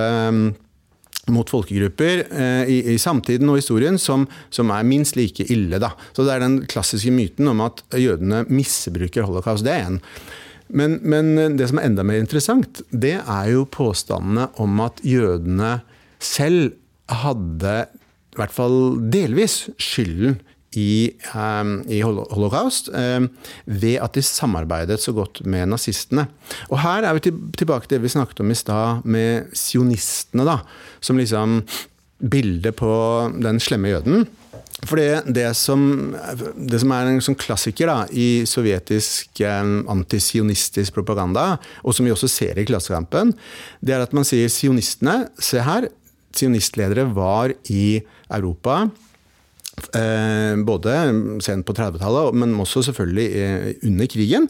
mot 1.30 1.50
folkegrupper 1.52 2.24
eh, 2.34 2.70
i, 2.72 2.78
i, 2.94 2.98
samtiden 3.02 3.50
og 3.52 3.60
historien 3.60 4.00
som, 4.02 4.26
som, 4.54 4.72
er 4.74 4.88
minst 4.88 5.18
like 5.20 5.46
ille. 5.54 5.80
Da. 5.82 5.94
Så 6.16 6.26
Det 6.26 6.34
er 6.34 6.44
den 6.44 6.62
klassiske 6.72 7.14
myten 7.14 7.50
om 7.52 7.62
at 7.66 7.84
jødene 7.94 8.44
misbruker 8.50 9.28
holocaust. 9.28 9.66
Det 9.68 9.76
er 9.76 9.90
en. 9.90 10.00
Men, 10.72 11.00
men, 11.04 11.58
det 11.60 11.68
som 11.70 11.82
er 11.82 11.90
enda 11.90 12.06
mer 12.08 12.22
interessant, 12.22 12.82
det 12.90 13.18
er 13.20 13.50
jo 13.52 13.68
påstandene 13.70 14.48
om 14.62 14.80
at 14.84 15.02
jødene 15.04 15.82
selv 16.22 16.72
hadde 17.12 17.76
i 18.32 18.40
hvert 18.40 18.56
fall 18.56 18.80
delvis 19.12 19.66
skylden 19.82 20.40
i, 20.80 21.12
um, 21.36 21.82
i 21.92 22.00
holocaust 22.00 22.88
um, 22.96 23.28
ved 23.66 23.98
at 24.00 24.16
de 24.16 24.24
samarbeidet 24.24 25.02
så 25.04 25.12
godt 25.16 25.44
med 25.44 25.68
nazistene. 25.74 26.30
Og 26.72 26.80
her 26.80 27.04
er 27.04 27.18
vi 27.18 27.26
til, 27.28 27.40
tilbake 27.60 27.88
til 27.88 27.98
det 27.98 28.06
vi 28.06 28.14
snakket 28.14 28.40
om 28.44 28.52
i 28.54 28.58
stad, 28.58 29.04
med 29.04 29.52
sionistene, 29.58 30.48
da. 30.48 30.62
Som 31.04 31.20
liksom 31.20 31.62
bildet 32.22 32.78
på 32.80 32.94
den 33.42 33.60
slemme 33.60 33.92
jøden. 33.92 34.28
For 34.88 34.98
det, 34.98 35.34
det, 35.36 35.46
som, 35.60 35.82
det, 36.56 36.80
som, 36.82 36.94
er 36.96 37.10
en 37.10 37.22
sånn 37.22 37.38
klassiker 37.38 37.90
da, 37.92 37.98
i 38.10 38.44
sovjetisk 38.50 39.44
eh, 39.46 39.74
antisionistisk 39.92 40.96
propaganda, 40.96 41.58
og 41.84 41.94
som 41.94 42.08
vi 42.08 42.14
også 42.14 42.30
ser 42.32 42.58
i 42.58 42.66
Klassekampen, 42.66 43.36
det 43.84 43.98
er 43.98 44.06
at 44.06 44.16
man 44.16 44.26
sier 44.28 44.50
sionistene 44.50 45.26
Se 45.42 45.62
her, 45.62 45.90
sionistledere 46.32 47.06
var 47.12 47.54
i 47.70 48.00
Europa. 48.36 48.86
Eh, 49.96 50.56
både 50.68 50.96
sent 51.44 51.66
på 51.68 51.76
30-tallet, 51.78 52.36
men 52.38 52.58
også 52.60 52.84
selvfølgelig 52.90 53.28
eh, 53.42 53.70
under 53.88 54.10
krigen. 54.12 54.50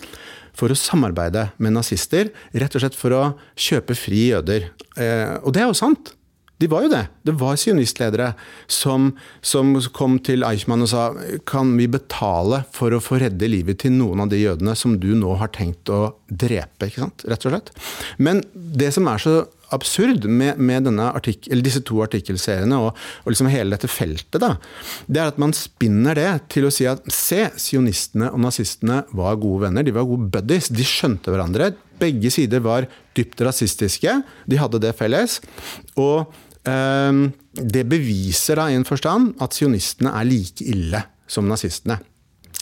For 0.58 0.74
å 0.74 0.78
samarbeide 0.78 1.50
med 1.63 1.78
nazister, 1.78 2.32
rett 2.52 2.74
og 2.76 2.84
slett 2.84 2.98
for 2.98 3.15
å 3.15 3.22
kjøpe 3.56 3.96
fri 3.96 4.28
jøder. 4.32 4.72
Eh, 5.00 5.38
og 5.39 5.56
det 5.56 5.63
er 5.63 5.72
jo 5.72 5.78
sant. 5.78 6.13
De 6.62 6.67
var 6.70 6.84
jo 6.86 6.91
det. 6.91 7.06
Det 7.26 7.34
var 7.39 7.58
sionistledere 7.58 8.34
som, 8.70 9.10
som, 9.41 9.74
kom 9.96 10.20
til 10.22 10.46
Eichmann 10.46 10.86
og 10.86 10.91
sa 10.91 11.08
kan 11.50 11.72
vi 11.80 11.88
betale 11.89 12.62
for 12.76 12.94
å 12.94 13.02
få 13.02 13.17
redde 13.24 13.50
livet 13.50 13.82
til 13.82 13.96
noen 13.96 14.22
av 14.22 14.30
de 14.30 14.44
jødene 14.44 14.76
som 14.78 15.00
du 15.02 15.10
nå 15.17 15.34
har 15.41 15.50
tenkt 15.56 15.89
å 15.89 16.04
drepe? 16.30 16.91
Rett 16.91 17.48
og 17.48 17.50
slett. 17.50 17.74
Men 18.22 18.44
det 18.54 18.91
som 18.94 19.10
er 19.10 19.24
så 19.24 19.36
absurd 19.76 20.26
med, 20.30 20.60
med 20.60 20.90
disse 21.64 21.82
to 21.88 22.02
artikkelseriene 22.04 22.78
og, 22.80 22.98
og 23.24 23.32
liksom 23.32 23.50
hele 23.52 23.76
dette 23.76 23.90
feltet, 23.92 24.40
da, 24.44 24.56
det 25.08 25.22
er 25.22 25.32
at 25.32 25.40
man 25.42 25.56
spinner 25.56 26.18
det 26.18 26.30
til 26.54 26.68
å 26.68 26.74
si 26.74 26.88
at 26.90 27.06
se, 27.14 27.46
sionistene 27.62 28.32
og 28.32 28.42
nazistene 28.44 29.02
var 29.18 29.40
gode 29.42 29.68
venner. 29.68 29.86
De 29.86 29.96
var 29.96 30.08
gode 30.10 30.30
buddies. 30.34 30.72
De 30.74 30.86
skjønte 30.88 31.34
hverandre. 31.34 31.72
Begge 32.02 32.32
sider 32.34 32.64
var 32.66 32.88
dypt 33.18 33.44
rasistiske. 33.46 34.20
De 34.50 34.60
hadde 34.60 34.82
det 34.84 34.96
felles. 35.00 35.40
Og 36.02 36.32
eh, 36.68 37.26
det 37.52 37.88
beviser 37.90 38.62
da 38.62 38.70
i 38.72 38.78
en 38.80 38.88
forstand 38.88 39.36
at 39.44 39.58
sionistene 39.58 40.14
er 40.18 40.30
like 40.30 40.66
ille 40.72 41.04
som 41.32 41.48
nazistene. 41.48 42.02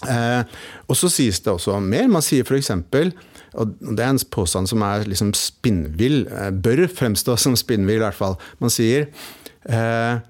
Eh, 0.07 0.43
og 0.87 0.95
så 0.95 1.09
sies 1.11 1.41
det 1.43 1.51
også 1.51 1.79
mer. 1.83 2.07
Man 2.11 2.23
sier 2.23 2.47
f.eks. 2.47 2.71
Og 3.57 3.73
det 3.81 4.03
er 4.03 4.11
en 4.13 4.21
påstand 4.31 4.69
som 4.69 4.83
er 4.85 5.07
liksom 5.09 5.31
spinnvill, 5.37 6.25
eh, 6.27 6.51
bør 6.53 6.85
fremstå 6.91 7.37
som 7.39 7.57
spinnvill 7.59 8.01
i 8.01 8.05
hvert 8.05 8.17
fall. 8.17 8.37
Man 8.61 8.73
sier 8.73 9.09
eh, 9.65 10.21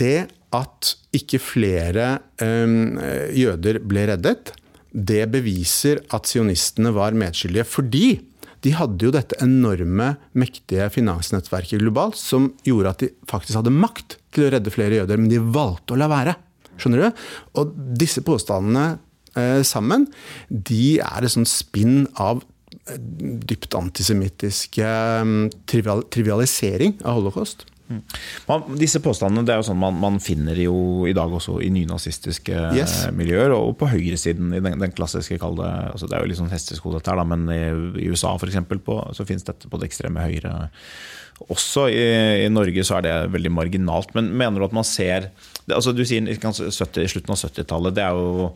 det 0.00 0.16
at 0.56 0.94
ikke 1.14 1.42
flere 1.42 2.08
eh, 2.40 3.36
jøder 3.36 3.82
ble 3.84 4.08
reddet, 4.14 4.54
det 4.90 5.22
beviser 5.30 6.00
at 6.10 6.26
sionistene 6.26 6.90
var 6.96 7.14
medskyldige. 7.14 7.68
Fordi 7.68 8.06
de 8.64 8.72
hadde 8.76 9.06
jo 9.06 9.12
dette 9.14 9.38
enorme, 9.40 10.14
mektige 10.36 10.88
finansnettverket 10.92 11.80
globalt 11.80 12.18
som 12.20 12.50
gjorde 12.66 12.92
at 12.92 13.04
de 13.04 13.10
faktisk 13.30 13.60
hadde 13.60 13.72
makt 13.72 14.18
til 14.34 14.46
å 14.46 14.50
redde 14.56 14.72
flere 14.74 14.98
jøder, 15.00 15.20
men 15.20 15.30
de 15.30 15.40
valgte 15.40 15.94
å 15.94 16.00
la 16.00 16.10
være. 16.10 16.34
Skjønner 16.80 17.06
du? 17.06 17.22
Og 17.60 17.72
disse 18.00 18.24
påstandene 18.24 18.98
sammen, 19.66 20.08
de 20.48 20.98
er 21.02 21.26
et 21.26 21.32
sånt 21.32 21.50
spinn 21.50 22.04
av 22.20 22.42
eh, 22.86 22.96
dypt 22.98 23.76
antisemittisk 23.78 24.80
eh, 24.82 25.34
trivial, 25.70 26.06
trivialisering 26.12 26.98
av 27.04 27.20
holocaust. 27.20 27.66
Mm. 27.90 28.02
Man, 28.46 28.76
disse 28.78 29.00
påstandene 29.02 29.42
det 29.42 29.50
er 29.50 29.58
jo 29.58 29.66
sånn 29.66 29.80
man, 29.80 29.96
man, 29.98 30.20
finner 30.22 30.54
jo 30.62 31.08
i 31.10 31.14
dag 31.16 31.32
også 31.34 31.56
i 31.66 31.72
nynazistiske 31.74 32.60
yes. 32.76 32.92
miljøer, 33.16 33.50
og 33.56 33.74
på 33.80 33.88
høyresiden 33.90 34.54
i 34.54 34.60
den, 34.62 34.78
den 34.78 34.94
klassiske 34.94 35.40
kalde 35.42 35.66
altså 35.66 36.06
Det 36.06 36.14
er 36.14 36.22
jo 36.22 36.30
litt 36.30 36.38
sånn 36.38 36.52
hestesko 36.52 36.94
dette 36.94 37.10
her, 37.10 37.18
da, 37.18 37.26
men 37.26 37.50
i, 37.50 38.04
i 38.04 38.10
USA 38.12 38.36
for 38.38 38.46
eksempel, 38.46 38.78
på, 38.78 39.00
så 39.16 39.26
finnes 39.26 39.46
dette 39.48 39.70
på 39.70 39.80
det 39.80 39.90
ekstreme 39.90 40.22
høyre 40.22 40.54
også. 41.48 41.88
I, 41.88 42.04
I, 42.44 42.48
Norge 42.52 42.84
så 42.86 42.98
er 42.98 43.06
det 43.06 43.14
veldig 43.34 43.52
marginalt. 43.54 44.14
Men 44.16 44.30
mener 44.36 44.60
du 44.60 44.66
at 44.66 44.76
man 44.76 44.86
ser 44.86 45.30
altså 45.68 45.92
Du 45.96 46.02
sier 46.08 46.24
70, 46.24 46.70
slutten 47.10 47.34
av 47.34 47.40
70-tallet, 47.40 47.96
det 47.96 48.04
er 48.04 48.16
jo 48.16 48.48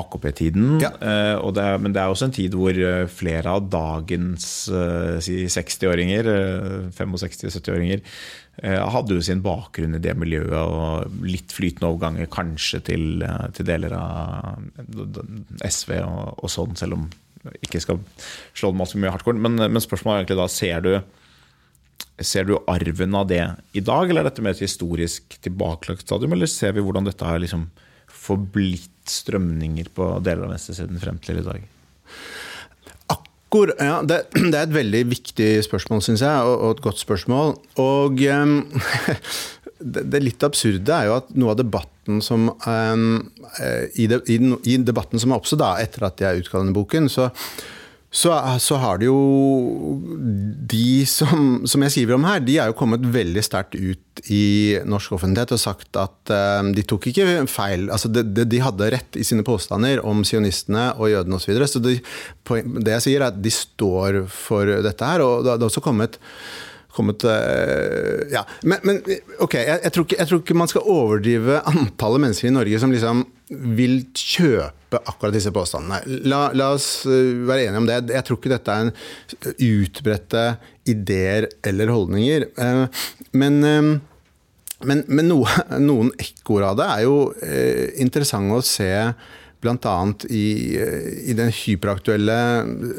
AKP-tiden. 0.00 0.80
Ja. 0.82 0.92
Eh, 1.00 1.68
men 1.82 1.94
det 1.94 2.02
er 2.02 2.12
også 2.12 2.28
en 2.28 2.36
tid 2.36 2.56
hvor 2.58 2.74
eh, 2.74 3.04
flere 3.10 3.56
av 3.56 3.68
dagens 3.72 4.48
eh, 4.72 5.18
si 5.24 5.44
60-åringer, 5.52 6.30
65-70-åringer, 6.96 8.04
hadde 8.64 9.12
jo 9.12 9.20
sin 9.20 9.42
bakgrunn 9.44 9.98
i 9.98 10.00
det 10.00 10.14
miljøet 10.16 10.54
og 10.56 11.18
litt 11.28 11.52
flytende 11.52 11.90
overganger 11.90 12.30
kanskje 12.32 12.78
til, 12.86 13.20
til 13.52 13.68
deler 13.68 13.92
av 13.98 14.62
SV 15.60 15.92
og, 15.98 16.38
og, 16.40 16.48
sånn, 16.48 16.72
selv 16.80 16.96
om 16.96 17.04
jeg 17.44 17.68
ikke 17.68 17.82
skal 17.84 18.00
slå 18.56 18.72
dem 18.72 18.80
altfor 18.80 19.02
mye 19.02 19.12
hardcore. 19.12 19.42
Men, 19.44 19.60
men 19.60 19.84
spørsmålet 19.84 20.16
er 20.16 20.24
egentlig 20.24 20.40
da, 20.40 20.48
ser 20.54 20.86
du 20.86 20.90
Ser 22.24 22.46
du 22.48 22.54
arven 22.70 23.14
av 23.14 23.26
det 23.28 23.42
i 23.76 23.82
dag, 23.84 24.08
eller 24.08 24.24
er 24.24 24.30
dette 24.30 24.44
mer 24.44 24.54
et 24.56 24.64
historisk 24.64 25.36
tilbakelagt 25.44 26.06
stadium? 26.06 26.32
Eller 26.32 26.48
ser 26.48 26.72
vi 26.72 26.84
hvordan 26.84 27.04
dette 27.04 27.26
har 27.28 27.42
liksom 27.42 27.66
forblitt 28.08 29.10
strømninger 29.10 29.90
på 29.94 30.08
deler 30.24 30.46
av 30.46 30.54
venstresiden 30.54 31.02
frem 31.02 31.20
til 31.22 31.42
i 31.42 31.44
dag? 31.46 31.66
Akkur, 33.12 33.74
ja, 33.76 34.00
det, 34.00 34.22
det, 34.50 34.54
er 34.54 34.64
et 34.64 34.78
veldig 34.78 35.04
viktig 35.12 35.50
spørsmål, 35.68 36.02
syns 36.08 36.24
jeg, 36.24 36.48
og, 36.48 36.56
og, 36.56 36.78
et 36.78 36.84
godt 36.88 37.04
spørsmål. 37.04 37.54
Og 37.84 38.24
um, 38.32 38.56
det, 39.92 40.08
det, 40.08 40.24
litt 40.24 40.48
absurde 40.48 40.96
er 40.96 41.10
jo 41.10 41.18
at 41.20 41.32
noe 41.36 41.52
av 41.52 41.60
debatten 41.60 42.24
som 42.24 42.48
um, 42.64 43.06
i, 43.92 44.08
de, 44.08 44.22
i, 44.32 44.40
i, 44.72 44.80
debatten 44.80 45.20
som 45.20 45.36
har 45.36 45.44
oppstått 45.44 45.84
etter 45.84 46.08
at 46.08 46.22
jeg 46.24 46.46
utga 46.46 46.62
denne 46.62 46.76
boken, 46.76 47.12
så 47.12 47.30
så, 48.16 48.32
så, 48.62 48.78
har 48.80 49.00
det 49.00 49.10
jo 49.10 49.18
De 50.70 51.04
som, 51.08 51.66
som, 51.68 51.82
jeg 51.84 51.92
skriver 51.92 52.16
om 52.16 52.24
her, 52.24 52.40
de 52.40 52.56
er 52.62 52.70
jo 52.70 52.76
kommet 52.78 53.04
veldig 53.12 53.42
sterkt 53.44 53.76
ut 53.76 54.22
i 54.32 54.78
norsk 54.88 55.18
offentlighet 55.18 55.52
og 55.52 55.60
sagt 55.60 55.98
at 56.00 56.32
uh, 56.32 56.64
de 56.72 56.84
tok 56.88 57.10
ikke 57.10 57.44
feil. 57.52 57.90
altså 57.92 58.08
de, 58.08 58.24
de, 58.24 58.46
de, 58.48 58.62
hadde 58.64 58.88
rett 58.94 59.18
i 59.20 59.26
sine 59.26 59.44
påstander 59.44 60.00
om 60.00 60.24
sionistene 60.24 60.88
og 60.96 61.12
jødene 61.12 61.36
osv. 61.36 61.44
Så, 61.44 61.52
videre. 61.52 61.68
så 61.68 61.82
de, 61.84 61.98
det 62.80 62.96
jeg 62.96 63.04
sier, 63.04 63.20
er 63.20 63.34
at 63.34 63.42
de 63.44 63.52
står 63.52 64.22
for 64.32 64.72
dette 64.86 65.12
her. 65.12 65.24
Og 65.26 65.44
det 65.44 65.52
har 65.52 65.68
også 65.68 65.84
kommet 65.84 66.16
kommet 66.96 67.26
uh, 67.28 68.24
Ja. 68.32 68.46
Men, 68.62 68.80
men 68.80 69.02
ok, 69.44 69.58
jeg, 69.60 69.80
jeg, 69.84 69.92
tror 69.92 70.08
ikke, 70.08 70.20
jeg, 70.22 70.30
tror 70.30 70.40
ikke, 70.40 70.60
man 70.64 70.72
skal 70.72 70.88
overdrive 70.88 71.60
antallet 71.68 72.24
mennesker 72.24 72.48
i 72.48 72.56
Norge 72.56 72.80
som 72.80 72.94
liksom 72.94 73.26
vil 73.76 74.00
kjøpe 74.16 74.72
akkurat 75.04 75.34
disse 75.36 75.52
påstandene. 75.54 76.18
La, 76.28 76.48
la, 76.56 76.72
oss 76.76 77.06
eh, 77.08 77.32
være 77.46 77.68
enige 77.68 77.82
om 77.82 77.88
det. 77.88 78.00
Jeg 78.14 78.26
tror 78.26 78.40
ikke 78.40 78.52
dette 78.52 78.74
er 78.74 78.86
en 78.86 78.92
utbredte 79.68 80.44
ideer 80.88 81.48
eller 81.66 81.92
holdninger. 81.94 82.48
Eh, 82.56 83.08
men, 83.36 83.58
men, 83.62 85.02
men 85.08 85.28
noe, 85.30 85.56
noen 85.90 86.12
ekkoer 86.22 86.70
av 86.70 86.78
det 86.80 86.92
er 86.98 87.06
jo 87.06 87.18
interessant 88.06 88.54
å 88.56 88.62
se 88.64 88.92
bl.a. 89.60 90.12
I, 90.28 90.78
i 91.30 91.34
den 91.36 91.50
hyperaktuelle 91.54 92.38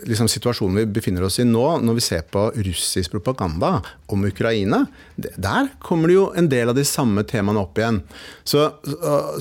liksom, 0.10 0.30
situasjonen 0.32 0.82
vi 0.82 0.86
befinner 0.98 1.26
oss 1.28 1.40
i 1.42 1.46
nå, 1.48 1.66
når 1.84 2.00
vi 2.00 2.06
ser 2.06 2.26
på 2.32 2.48
russisk 2.56 3.14
propaganda 3.16 3.78
om 4.14 4.26
Ukraina. 4.28 4.84
Der 5.16 5.72
kommer 5.84 6.12
det 6.12 6.18
jo 6.18 6.28
en 6.38 6.50
del 6.52 6.72
av 6.72 6.78
de 6.78 6.86
samme 6.88 7.26
temaene 7.28 7.64
opp 7.64 7.80
igjen. 7.80 8.02
Så, 8.48 8.68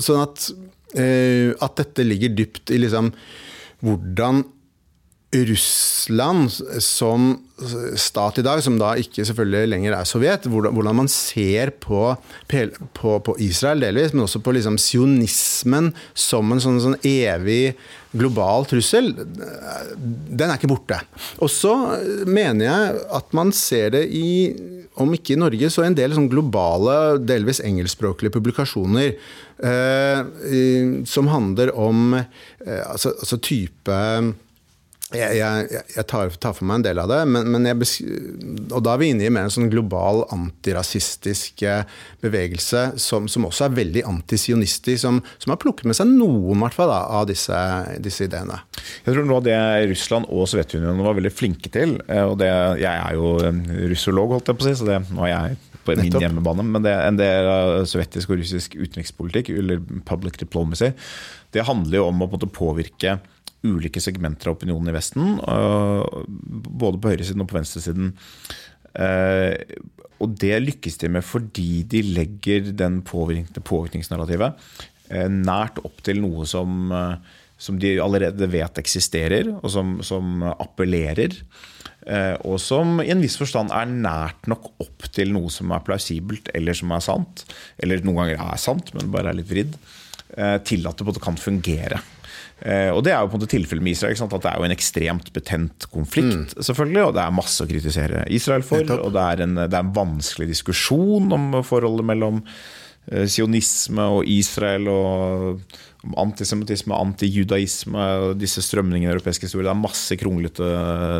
sånn 0.03 0.23
at, 0.23 0.49
eh, 0.51 0.65
at 0.95 1.73
dette 1.81 2.05
ligger 2.05 2.31
dypt 2.31 2.71
i 2.71 2.77
liksom, 2.79 3.09
hvordan 3.83 4.45
Russland 5.35 6.47
som 6.79 7.33
stat 7.99 8.39
i 8.39 8.45
dag, 8.45 8.61
som 8.63 8.77
da 8.79 8.93
ikke 8.95 9.25
selvfølgelig 9.27 9.71
lenger 9.73 9.95
er 9.97 10.07
Sovjet, 10.07 10.47
hvordan 10.47 10.95
man 10.95 11.09
ser 11.11 11.73
på, 11.83 12.15
på, 12.47 13.17
på 13.19 13.35
Israel 13.43 13.83
delvis, 13.83 14.13
men 14.15 14.23
også 14.23 14.39
på 14.45 14.55
liksom 14.55 14.77
sionismen 14.79 15.91
som 16.15 16.53
en 16.53 16.63
sånn, 16.63 16.79
sånn, 16.83 16.99
evig 17.03 17.75
global 18.19 18.67
trussel, 18.69 19.11
den 19.17 20.47
er 20.47 20.57
ikke 20.57 20.71
borte. 20.71 20.99
Og 21.43 21.51
så 21.51 21.73
mener 22.27 22.67
jeg 22.67 23.05
at 23.19 23.37
man 23.37 23.53
ser 23.55 23.93
det 23.97 24.07
i 24.13 24.27
om 24.97 25.13
ikke 25.13 25.35
i 25.35 25.39
Norge, 25.39 25.69
så 25.69 25.83
en 25.85 25.95
del 25.97 26.15
sånn 26.15 26.29
globale, 26.31 27.19
delvis 27.21 27.61
engelskspråklige 27.61 28.33
publikasjoner 28.33 29.11
eh, 29.13 31.03
som 31.05 31.29
handler 31.29 31.69
om 31.77 32.17
eh, 32.17 32.81
altså, 32.81 33.13
altså 33.13 33.37
type 33.45 33.99
jeg, 35.15 35.37
jeg, 35.39 35.83
jeg 35.95 36.03
tar, 36.09 36.33
tar, 36.35 36.55
for 36.57 36.67
meg 36.67 36.81
en 36.81 36.83
del 36.83 36.99
av 36.99 37.07
det, 37.07 37.21
men, 37.31 37.47
men 37.53 37.69
og 38.75 38.81
da 38.83 38.91
er 38.91 38.99
vi 38.99 39.07
inne 39.13 39.23
i 39.23 39.29
mer 39.31 39.45
en 39.47 39.53
sånn 39.53 39.69
global 39.71 40.25
antirasistisk 40.35 41.63
eh, 41.63 41.85
bevegelse 42.23 42.81
som, 42.99 43.29
som, 43.31 43.45
også 43.47 43.69
er 43.69 43.77
veldig 43.77 44.03
antisionistisk, 44.09 44.99
som, 45.05 45.21
som, 45.39 45.53
har 45.53 45.61
plukket 45.63 45.87
med 45.87 45.95
seg 45.95 46.11
noen 46.11 46.65
fall, 46.75 46.91
da, 46.91 46.99
av 47.21 47.29
disse, 47.29 47.61
disse, 48.03 48.27
ideene. 48.27 48.59
Jeg 49.05 49.15
tror 49.15 49.29
noe 49.29 49.39
av 49.39 49.47
det 49.47 49.61
Russland 49.93 50.27
og 50.27 50.49
Sovjetunionen 50.51 51.05
var 51.05 51.15
veldig 51.21 51.31
flinke 51.31 51.71
til 51.71 51.95
eh, 52.09 52.25
og 52.25 52.35
det, 52.41 52.51
Jeg 52.81 52.91
er 52.91 53.15
jo 53.15 53.31
russolog, 53.93 54.35
holdt 54.35 54.51
jeg 54.51 54.59
på 54.59 54.67
å 54.67 54.67
si, 54.67 54.75
så 54.81 54.89
det, 54.91 54.99
nå 55.15 55.23
er 55.23 55.33
jeg 55.33 55.57
på 55.87 55.95
min 55.95 56.09
Nettopp. 56.09 56.25
hjemmebane. 56.25 56.67
Men 56.67 56.83
det, 56.83 56.97
en 56.99 57.23
del 57.23 57.47
av 57.47 57.77
sovjetisk 57.87 58.35
og 58.35 58.41
russisk 58.41 58.75
utenrikspolitikk, 58.75 59.55
eller 59.55 59.79
public 60.09 60.35
diplomacy, 60.43 60.91
det 61.55 61.63
handler 61.67 62.01
jo 62.01 62.09
om 62.09 62.25
å 62.25 62.31
på 62.33 62.51
påvirke 62.51 63.17
ulike 63.67 64.01
segmenter 64.03 64.49
av 64.49 64.57
opinionen 64.57 64.91
i 64.91 64.95
Vesten, 64.95 65.35
både 65.37 67.01
på 67.01 67.11
høyresiden 67.11 67.43
og 67.43 67.51
på 67.51 67.59
venstresiden. 67.59 68.13
Eh, 68.97 69.53
og 70.17 70.33
det 70.41 70.55
lykkes 70.63 70.97
de 71.03 71.09
med 71.13 71.25
fordi 71.25 71.83
de 71.89 72.01
legger 72.15 72.71
den 72.73 73.03
påvirkningsnarrativet 73.05 74.57
eh, 75.11 75.27
nært 75.29 75.77
opp 75.85 76.01
til 76.05 76.23
noe 76.23 76.47
som, 76.49 76.89
eh, 76.89 77.35
som 77.61 77.77
de 77.81 77.97
allerede 78.01 78.49
vet 78.49 78.81
eksisterer, 78.81 79.51
og 79.59 79.69
som, 79.73 79.97
som, 80.05 80.45
appellerer. 80.57 81.37
Og 82.47 82.55
som 82.63 83.01
i 83.03 83.09
en 83.11 83.19
viss 83.19 83.35
forstand 83.35 83.73
er 83.75 83.89
nært 83.89 84.45
nok 84.47 84.69
opp 84.79 85.09
til 85.11 85.33
noe 85.35 85.49
som 85.51 85.73
er 85.75 85.81
plausibelt 85.83 86.47
eller 86.55 86.77
som 86.77 86.93
er 86.95 87.01
sant. 87.03 87.41
Eller 87.83 87.99
noen 88.05 88.21
ganger 88.21 88.43
er 88.45 88.61
sant, 88.61 88.93
men 88.95 89.09
bare 89.11 89.33
er 89.33 89.39
litt 89.41 89.49
vridd. 89.49 89.73
Til 90.69 90.87
at 90.87 91.01
det 91.03 91.23
kan 91.23 91.35
fungere. 91.41 91.99
Eh, 92.61 92.89
og 92.89 93.03
Det 93.05 93.13
er 93.13 93.21
jo 93.21 93.29
på 93.29 93.37
en 93.37 93.41
måte 93.41 93.51
tilfellet 93.53 93.83
med 93.83 93.93
Israel. 93.93 94.17
at 94.23 94.41
Det 94.41 94.51
er 94.51 94.57
jo 94.57 94.63
en 94.63 94.77
ekstremt 94.77 95.33
betent 95.33 95.87
konflikt. 95.91 96.55
Mm. 96.55 96.63
selvfølgelig, 96.63 97.03
og 97.05 97.13
Det 97.13 97.23
er 97.23 97.31
masse 97.31 97.63
å 97.63 97.69
kritisere 97.69 98.25
Israel 98.29 98.63
for. 98.63 98.81
og 98.81 99.13
det 99.13 99.21
er, 99.21 99.43
en, 99.43 99.55
det 99.55 99.73
er 99.73 99.85
en 99.85 99.93
vanskelig 99.93 100.47
diskusjon 100.47 101.31
om 101.31 101.63
forholdet 101.63 102.05
mellom 102.05 102.43
eh, 103.11 103.27
sionisme 103.27 104.01
og 104.01 104.25
Israel. 104.25 104.87
og 104.87 105.61
antisemittisme, 106.15 106.95
antijudaisme 106.95 108.03
og 108.21 108.37
disse 108.39 108.61
strømningene 108.63 109.09
i 109.09 109.15
europeisk 109.15 109.43
historie. 109.47 109.65
Det 109.65 109.73
er 109.73 109.81
masse 109.81 110.17
kronglete 110.19 110.67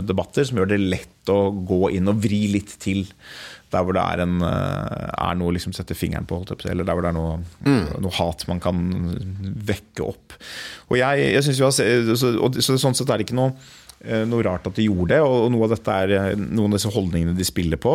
debatter 0.08 0.48
som 0.48 0.62
gjør 0.62 0.70
det 0.72 0.80
lett 0.80 1.32
å 1.34 1.52
gå 1.52 1.92
inn 1.98 2.08
og 2.08 2.22
vri 2.24 2.46
litt 2.54 2.78
til 2.80 3.04
der 3.74 3.84
hvor 3.84 3.96
det 3.98 4.04
er, 4.04 4.24
en, 4.24 4.38
eh, 4.48 5.08
er 5.28 5.40
noe 5.40 5.52
å 5.52 5.56
liksom 5.56 5.74
sette 5.76 5.98
fingeren 5.98 6.28
på, 6.28 6.40
eller 6.70 6.88
der 6.88 6.96
hvor 6.96 7.04
det 7.04 7.12
er 7.12 7.18
noe, 7.18 7.34
mm. 7.66 7.98
noe 8.04 8.14
hat 8.16 8.46
man 8.48 8.62
kan 8.64 8.80
vekke 9.68 10.06
opp. 10.06 10.38
Og 10.88 10.96
jeg, 11.00 11.26
jeg 11.34 11.44
synes 11.48 11.60
jo, 11.60 11.74
så, 11.76 12.32
så, 12.64 12.78
Sånn 12.80 12.96
sett 12.96 13.12
er 13.12 13.20
det 13.20 13.28
ikke 13.28 13.40
noe, 13.40 13.52
eh, 14.06 14.24
noe 14.30 14.46
rart 14.48 14.70
at 14.70 14.80
de 14.80 14.88
gjorde 14.88 15.18
det. 15.18 15.20
Og 15.26 15.52
noe 15.52 15.68
av 15.68 15.76
er, 15.98 16.16
noen 16.40 16.72
av 16.72 16.80
disse 16.80 16.94
holdningene 16.96 17.36
de 17.38 17.48
spiller 17.48 17.82
på, 17.82 17.94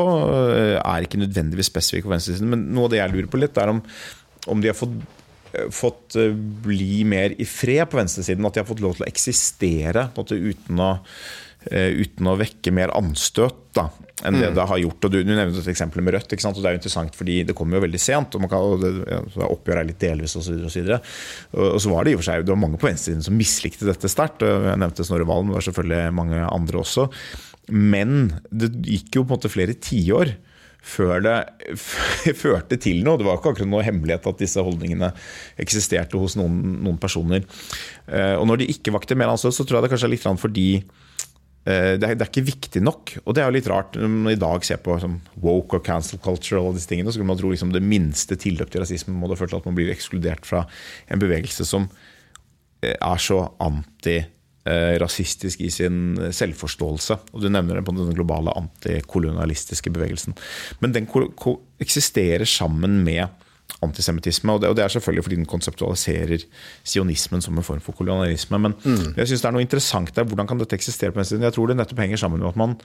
eh, 0.52 0.76
er 0.76 1.08
ikke 1.08 1.22
nødvendigvis 1.22 1.72
spesifikke 1.72 2.08
for 2.08 2.18
venstresiden. 2.18 2.52
Men 2.52 2.68
noe 2.76 2.90
av 2.90 2.94
det 2.94 3.00
jeg 3.00 3.14
lurer 3.16 3.32
på 3.32 3.40
litt, 3.40 3.56
er 3.56 3.72
om, 3.72 3.82
om 4.52 4.62
de 4.62 4.72
har 4.72 4.78
fått 4.78 5.00
fått 5.52 6.14
bli 6.64 7.02
mer 7.04 7.34
i 7.36 7.44
fred 7.44 7.84
på 7.92 7.98
venstresiden. 7.98 8.46
At 8.48 8.56
de 8.56 8.62
har 8.62 8.68
fått 8.70 8.80
lov 8.80 8.94
til 8.96 9.04
å 9.04 9.08
eksistere 9.10 10.06
måte, 10.16 10.38
uten 10.40 10.80
å 10.80 10.94
uten 11.70 12.26
å 12.26 12.38
vekke 12.40 12.72
mer 12.74 12.90
anstøt 12.96 13.62
da, 13.76 13.86
enn 14.26 14.36
det 14.36 14.50
mm. 14.50 14.56
det 14.56 14.66
har 14.68 14.80
gjort. 14.82 15.06
Og 15.06 15.12
Du, 15.12 15.18
du 15.24 15.32
nevnte 15.32 15.62
et 15.62 15.70
eksempel 15.72 16.04
med 16.04 16.16
Rødt. 16.16 16.34
og 16.34 16.58
Det 16.58 16.68
er 16.68 16.76
jo 16.76 16.80
interessant 16.80 17.16
fordi 17.18 17.38
det 17.48 17.56
kommer 17.58 17.78
jo 17.78 17.84
veldig 17.86 18.02
sent. 18.02 18.34
og, 18.34 18.44
man 18.44 18.52
kan, 18.52 18.66
og 18.74 18.82
det, 18.82 18.92
ja, 19.08 19.48
Oppgjøret 19.48 19.82
er 19.82 19.90
litt 19.90 20.02
delvis 20.02 20.36
osv. 20.38 20.58
Og, 20.58 20.70
så 20.72 20.84
og, 20.98 21.66
og 21.72 21.80
så 21.82 21.92
var 21.94 22.04
det 22.04 22.12
i 22.12 22.18
og 22.18 22.22
for 22.22 22.28
seg 22.30 22.46
det 22.46 22.54
var 22.54 22.62
mange 22.64 22.80
på 22.80 22.90
venstresiden 22.90 23.24
som 23.26 23.38
mislikte 23.38 23.88
dette 23.88 24.10
sterkt. 24.12 24.44
Jeg 24.44 24.78
nevnte 24.82 25.06
Snorre 25.06 25.28
Valen, 25.28 25.50
det 25.50 25.58
var 25.58 25.68
selvfølgelig 25.68 26.16
mange 26.20 26.46
andre 26.46 26.82
også. 26.82 27.08
Men 27.72 28.32
det 28.50 28.72
gikk 28.82 29.18
jo 29.20 29.26
på 29.26 29.32
en 29.32 29.38
måte 29.38 29.52
flere 29.52 29.78
tiår 29.78 30.34
før 30.82 31.22
det 31.22 31.36
førte 32.42 32.78
til 32.82 33.04
noe. 33.06 33.20
Det 33.20 33.26
var 33.28 33.38
ikke 33.38 33.54
akkurat 33.54 33.70
noe 33.70 33.86
hemmelighet 33.86 34.26
at 34.28 34.42
disse 34.42 34.62
holdningene 34.62 35.12
eksisterte 35.62 36.18
hos 36.18 36.34
noen, 36.38 36.58
noen 36.82 36.98
personer. 37.00 37.46
Eh, 38.10 38.34
og 38.34 38.48
når 38.50 38.62
de 38.62 38.72
ikke 38.74 38.94
vakte 38.94 39.18
mer 39.18 39.30
anstøt, 39.32 39.54
så 39.54 39.66
tror 39.66 39.78
jeg 39.78 39.86
det 39.86 39.94
kanskje 39.94 40.10
er 40.10 40.14
litt 40.16 40.42
fordi 40.42 40.68
Eh, 40.80 41.08
det 41.62 42.02
er, 42.02 42.16
det 42.18 42.24
er, 42.24 42.26
ikke 42.26 42.48
viktig 42.48 42.80
nok. 42.82 43.12
Og 43.22 43.34
det 43.34 43.42
er 43.42 43.46
jo 43.46 43.54
litt 43.54 43.68
rart 43.70 43.98
når 43.98 44.10
man 44.10 44.32
i 44.32 44.40
dag 44.40 44.64
ser 44.66 44.80
på 44.82 44.96
som 45.02 45.20
woke 45.42 45.78
og 45.78 45.86
cancel 45.86 46.18
culture 46.22 46.58
og 46.58 46.72
alle 46.72 46.80
disse 46.80 46.90
tingene, 46.90 47.10
så 47.10 47.18
skulle 47.18 47.30
man 47.30 47.38
tro 47.38 47.52
liksom 47.52 47.74
det 47.74 47.84
minste 47.86 48.38
tilløp 48.40 48.72
til 48.72 48.82
rasisme 48.82 49.14
må 49.14 49.30
det 49.30 49.38
til 49.42 49.60
at 49.60 49.68
man 49.68 49.76
blir 49.78 49.92
ekskludert 49.94 50.48
fra 50.48 50.64
en 51.06 51.22
bevegelse 51.22 51.66
som 51.68 51.86
eh, 52.82 52.96
er 52.96 53.22
så 53.22 53.44
antirasistisk 53.62 55.62
i 55.62 55.70
sin 55.70 56.16
selvforståelse. 56.34 57.20
Og 57.30 57.44
du 57.44 57.50
nevner 57.52 57.78
det 57.78 57.86
på 57.86 57.94
den 57.94 58.10
globale 58.16 58.56
antikolonialistiske 58.58 59.94
bevegelsen. 59.94 60.34
Men 60.82 60.98
den 60.98 61.06
eksisterer 61.82 62.48
sammen 62.48 63.04
med 63.06 63.30
antisemittisme. 63.82 64.54
Og, 64.54 64.66
og 64.68 64.76
det, 64.76 64.84
er 64.84 64.94
selvfølgelig 64.94 65.26
fordi 65.28 65.40
den 65.40 65.48
konseptualiserer 65.50 66.44
sionismen 66.84 67.44
som 67.44 67.56
en 67.58 67.66
form 67.66 67.82
for 67.84 67.96
kolonialisme. 67.98 68.60
Men 68.62 68.76
mm. 68.82 69.14
jeg 69.18 69.30
syns 69.30 69.44
det 69.44 69.50
er 69.50 69.56
noe 69.56 69.64
interessant 69.64 70.12
der. 70.16 70.28
Hvordan 70.28 70.50
kan 70.50 70.62
dette 70.62 70.78
eksistere 70.78 71.14
på 71.14 71.20
venstresiden? 71.20 71.48
Jeg 71.48 71.56
tror 71.56 71.72
det 71.72 71.80
nettopp 71.80 72.04
henger 72.04 72.22
sammen 72.24 72.42
med 72.42 72.52
at 72.52 72.60
man 72.60 72.76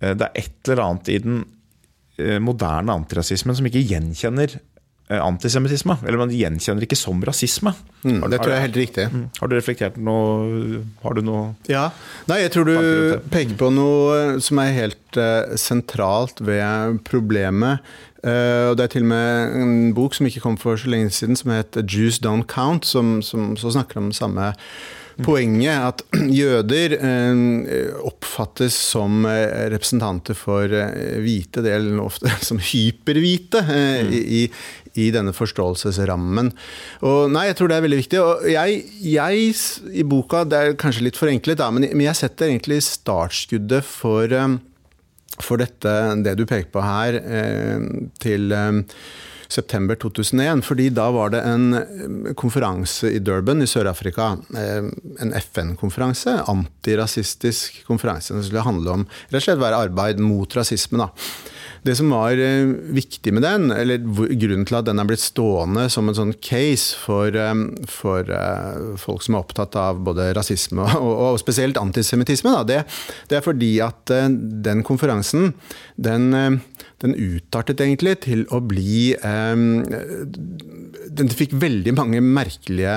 eh, 0.00 0.14
Det 0.14 0.30
er 0.30 0.42
et 0.42 0.72
eller 0.72 0.84
annet 0.86 1.12
i 1.14 1.20
den 1.24 1.44
eh, 2.18 2.40
moderne 2.42 2.98
antirasismen 2.98 3.56
som 3.58 3.68
ikke 3.68 3.84
gjenkjenner 3.86 4.58
eh, 4.58 5.20
antisemittisme. 5.20 5.98
Eller 6.04 6.20
man 6.20 6.34
gjenkjenner 6.34 6.86
ikke 6.86 6.98
som 6.98 7.22
rasisme. 7.26 7.74
Mm, 8.02 8.20
det 8.30 8.42
tror 8.42 8.54
jeg 8.54 8.58
er 8.58 8.66
helt 8.66 8.82
riktig. 8.82 9.06
Mm. 9.14 9.24
Har 9.38 9.50
du 9.50 9.56
reflektert 9.58 9.96
noe 9.98 10.82
Har 11.02 11.16
du 11.18 11.22
noe 11.26 11.54
Ja. 11.70 11.88
Nei, 12.30 12.42
jeg 12.44 12.54
tror 12.54 12.68
du 12.68 12.76
peker 13.32 13.56
på 13.58 13.72
noe 13.74 14.38
som 14.44 14.60
er 14.62 14.76
helt 14.76 15.18
uh, 15.18 15.56
sentralt 15.58 16.42
ved 16.46 17.00
problemet. 17.08 17.82
Uh, 18.26 18.72
og 18.72 18.78
Det 18.78 18.84
er 18.88 18.94
til 18.96 19.04
og 19.06 19.12
med 19.12 19.58
en 19.62 19.74
bok 19.94 20.16
som 20.16 20.26
ikke 20.26 20.42
kom 20.42 20.56
for 20.58 20.78
så 20.78 20.90
lenge 20.90 21.12
siden, 21.14 21.36
som 21.38 21.52
heter 21.54 21.86
'Jews 21.86 22.18
Don't 22.18 22.50
Count', 22.50 22.84
som, 22.84 23.22
som 23.22 23.54
snakker 23.54 23.96
om 24.00 24.12
samme 24.12 24.54
poenget. 25.22 25.78
At 25.78 26.02
jøder 26.40 26.98
uh, 26.98 28.06
oppfattes 28.10 28.74
som 28.74 29.24
uh, 29.24 29.70
representanter 29.70 30.34
for 30.34 30.66
hvite, 30.66 31.62
det 31.62 31.76
gjelder 31.76 32.02
ofte 32.02 32.34
som 32.48 32.58
hyperhvite 32.58 33.62
mm. 33.62 34.10
i, 34.10 34.50
i, 34.98 35.10
denne 35.14 35.32
forståelsesrammen. 35.32 36.50
Og 37.06 37.30
nei, 37.30 37.46
jeg 37.46 37.58
tror 37.60 37.70
det 37.70 37.78
er 37.78 37.86
veldig 37.86 38.00
viktig. 38.02 38.18
Og 38.18 38.48
jeg, 38.50 38.82
jeg 38.98 39.54
i 39.94 40.02
boka, 40.02 40.42
det 40.42 40.58
er 40.58 40.80
kanskje 40.80 41.06
litt 41.06 41.20
forenklet, 41.20 41.62
da, 41.62 41.70
men, 41.70 41.86
men 41.94 42.08
jeg 42.10 42.18
setter 42.18 42.50
egentlig 42.50 42.82
startskuddet 42.82 43.86
for 43.86 44.58
for 45.44 45.60
dette, 45.60 45.94
det 46.24 46.36
du 46.38 46.46
peker 46.46 46.70
på 46.74 46.84
her, 46.84 47.18
eh, 47.18 47.82
til 48.22 48.52
eh, 48.54 48.80
september 49.48 49.96
2001. 49.96 50.62
fordi 50.64 50.88
da 50.92 51.08
var 51.14 51.32
det 51.32 51.42
en 51.48 51.74
eh, 51.74 52.32
konferanse 52.38 53.12
i 53.14 53.18
Durban 53.18 53.62
i 53.62 53.68
Sør-Afrika. 53.70 54.36
En 54.54 55.32
FN-konferanse. 55.42 56.42
Antirasistisk 56.48 57.84
konferanse. 57.86 58.34
Den 58.34 58.44
skulle 58.44 58.66
handle 58.66 58.98
om 59.00 59.06
rett 59.30 59.40
og 59.40 59.46
slett 59.46 59.62
være 59.62 59.84
arbeid 59.88 60.20
mot 60.20 60.56
rasisme. 60.56 60.98
da. 60.98 61.10
Det 61.82 61.94
som 61.98 62.10
var 62.10 62.38
eh, 62.42 62.70
viktig 62.94 63.32
med 63.34 63.44
den, 63.46 63.70
eller 63.74 64.02
grunnen 64.02 64.66
til 64.68 64.78
at 64.78 64.88
den 64.88 65.00
er 65.00 65.08
blitt 65.08 65.22
stående 65.22 65.86
som 65.92 66.08
en 66.10 66.16
sånn 66.16 66.34
case 66.44 66.96
for, 66.98 67.34
eh, 67.34 67.54
for 67.90 68.32
eh, 68.34 68.96
folk 69.00 69.24
som 69.24 69.36
er 69.36 69.44
opptatt 69.44 69.78
av 69.78 70.02
både 70.06 70.30
rasisme 70.38 70.84
og, 70.98 71.12
og 71.28 71.40
spesielt 71.42 71.78
antisemittisme, 71.80 72.56
det, 72.68 72.82
det, 73.30 73.38
er 73.38 73.44
fordi 73.44 73.72
at 73.84 74.08
den 74.08 74.82
konferansen 74.86 75.52
den, 75.96 76.30
den 77.02 77.14
utartet 77.14 77.80
egentlig 77.84 78.18
til 78.26 78.44
å 78.54 78.60
bli 78.64 79.14
Den 81.18 81.30
fikk 81.32 81.54
veldig 81.60 81.94
mange 81.96 82.22
merkelige 82.24 82.96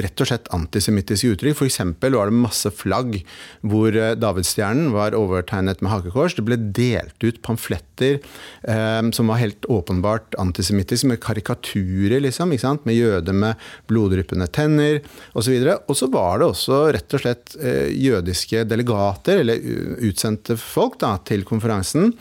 rett 0.00 0.24
og 0.24 0.30
slett 0.30 0.52
antisemittiske 0.54 1.34
uttrykk. 1.34 1.58
F.eks. 1.58 1.80
var 2.00 2.30
det 2.30 2.38
masse 2.42 2.72
flagg 2.72 3.18
hvor 3.60 3.92
davidstjernen 3.92 4.52
davidsstjernen 4.52 4.92
var 4.92 5.14
overtegnet 5.16 5.82
med 5.82 5.92
hakekors. 5.92 6.36
Det 6.36 6.44
ble 6.46 6.56
delt 6.74 7.22
ut 7.22 7.40
pamfletter 7.42 8.20
eh, 8.62 9.10
som 9.12 9.28
var 9.28 9.40
helt 9.40 9.64
åpenbart 9.64 10.34
antisemittiske, 10.38 11.06
med 11.06 11.20
karikaturer, 11.20 12.20
liksom, 12.20 12.52
med 12.84 12.94
jøder 12.94 13.32
med 13.32 13.54
bloddryppende 13.88 14.46
tenner 14.52 15.00
osv. 15.34 15.54
Og 15.88 15.96
så 15.96 16.08
var 16.12 16.40
det 16.40 16.48
også 16.48 16.92
rett 16.92 17.14
og 17.14 17.22
slett 17.22 17.56
eh, 17.60 17.90
jødiske 17.92 18.64
delegater, 18.64 19.42
eller 19.42 19.58
utsendte 20.02 20.56
folk, 20.56 20.98
da, 21.00 21.16
til 21.24 21.44
konferansen, 21.44 22.12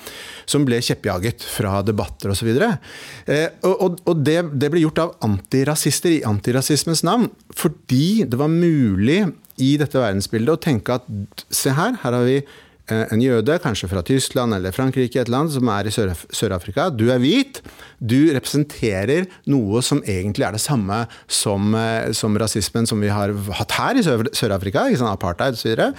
som 0.46 0.66
ble 0.66 0.82
kjeppjaget 0.82 1.44
fra 1.44 1.82
debatter 1.86 2.34
osv. 2.34 2.50
Eh, 2.52 3.48
og, 3.64 3.76
og, 3.76 4.02
og 4.06 4.26
det, 4.26 4.40
det 4.54 4.72
ble 4.74 4.86
gjort 4.86 5.04
av 5.04 5.16
antirasister 5.28 6.18
i 6.18 6.24
antirasismens 6.28 7.04
navn 7.08 7.30
fordi 7.58 8.26
det 8.30 8.40
var 8.40 8.52
mulig 8.52 9.24
i 9.62 9.76
dette 9.80 10.00
verdensbildet 10.00 10.56
å 10.58 10.62
tenke 10.62 11.00
at 11.00 11.46
se 11.54 11.74
her, 11.76 11.98
her 12.02 12.16
har 12.16 12.26
vi 12.26 12.38
eh, 12.40 13.04
en 13.14 13.22
jøde, 13.22 13.58
kanskje 13.64 13.90
fra 13.92 14.04
Tyskland 14.08 14.56
eller 14.56 14.74
Frankrike, 14.76 15.22
et 15.22 15.32
land 15.32 15.52
som 15.54 15.70
er 15.74 15.90
i 15.90 15.94
Sør-Afrika. 15.94 16.90
Du 16.90 17.08
er 17.14 17.22
hvit. 17.22 17.62
Du 18.00 18.32
representerer 18.34 19.28
noe 19.52 19.84
som 19.86 20.02
egentlig 20.02 20.48
er 20.48 20.58
det 20.58 20.64
samme 20.64 21.04
som, 21.28 21.76
eh, 21.78 22.10
som 22.18 22.38
rasismen 22.42 22.90
som 22.90 23.04
vi 23.04 23.12
har 23.14 23.36
hatt 23.60 23.78
her 23.78 24.00
i 24.00 24.06
Sør-Afrika, 24.08 24.88
sånn 24.96 25.12
apartheid 25.12 25.60
osv. 25.60 25.92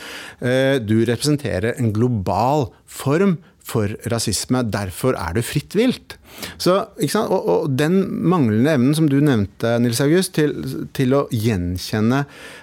Eh, 0.42 0.76
du 0.82 0.98
representerer 1.06 1.76
en 1.76 1.94
global 1.94 2.70
form 2.86 3.38
for 3.66 3.94
rasisme. 4.12 4.64
Derfor 4.72 5.16
er 5.18 5.37
du 5.37 5.42
fritt 5.44 5.77
vilt. 5.79 6.16
Så, 6.57 6.79
og, 7.20 7.33
og, 7.37 7.64
den 7.77 7.98
manglende 8.25 8.72
evnen 8.72 8.96
som 8.96 9.09
du 9.11 9.18
nevnte, 9.22 9.75
Nils 9.85 10.01
August, 10.05 10.35
til, 10.38 10.55
til 10.96 11.12
å 11.16 11.27
gjenkjenne 11.29 12.22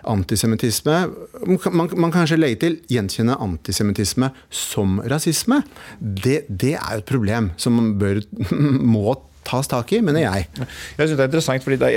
antisemittisme 0.09 1.03
man, 1.45 1.89
man, 1.93 2.09
kan 2.09 2.23
kanskje 2.23 2.39
legge 2.39 2.59
til 2.63 2.77
gjenkjenne 2.91 3.37
antisemittisme 3.39 4.31
som 4.49 4.97
rasisme. 5.11 5.61
Det, 5.99 6.41
det 6.49 6.75
er 6.79 6.97
jo 6.97 7.03
et 7.03 7.09
problem 7.09 7.51
som 7.61 7.77
man 7.77 7.93
bør, 8.01 8.23
må 8.95 9.15
tas 9.49 9.67
tak 9.69 9.91
i, 9.95 9.99
mener 10.05 10.21
jeg. 10.23 10.41
Jeg 10.53 11.07
synes 11.07 11.17
Det 11.17 11.23
er 11.23 11.29
interessant, 11.31 11.63
fordi 11.65 11.77
det, 11.81 11.89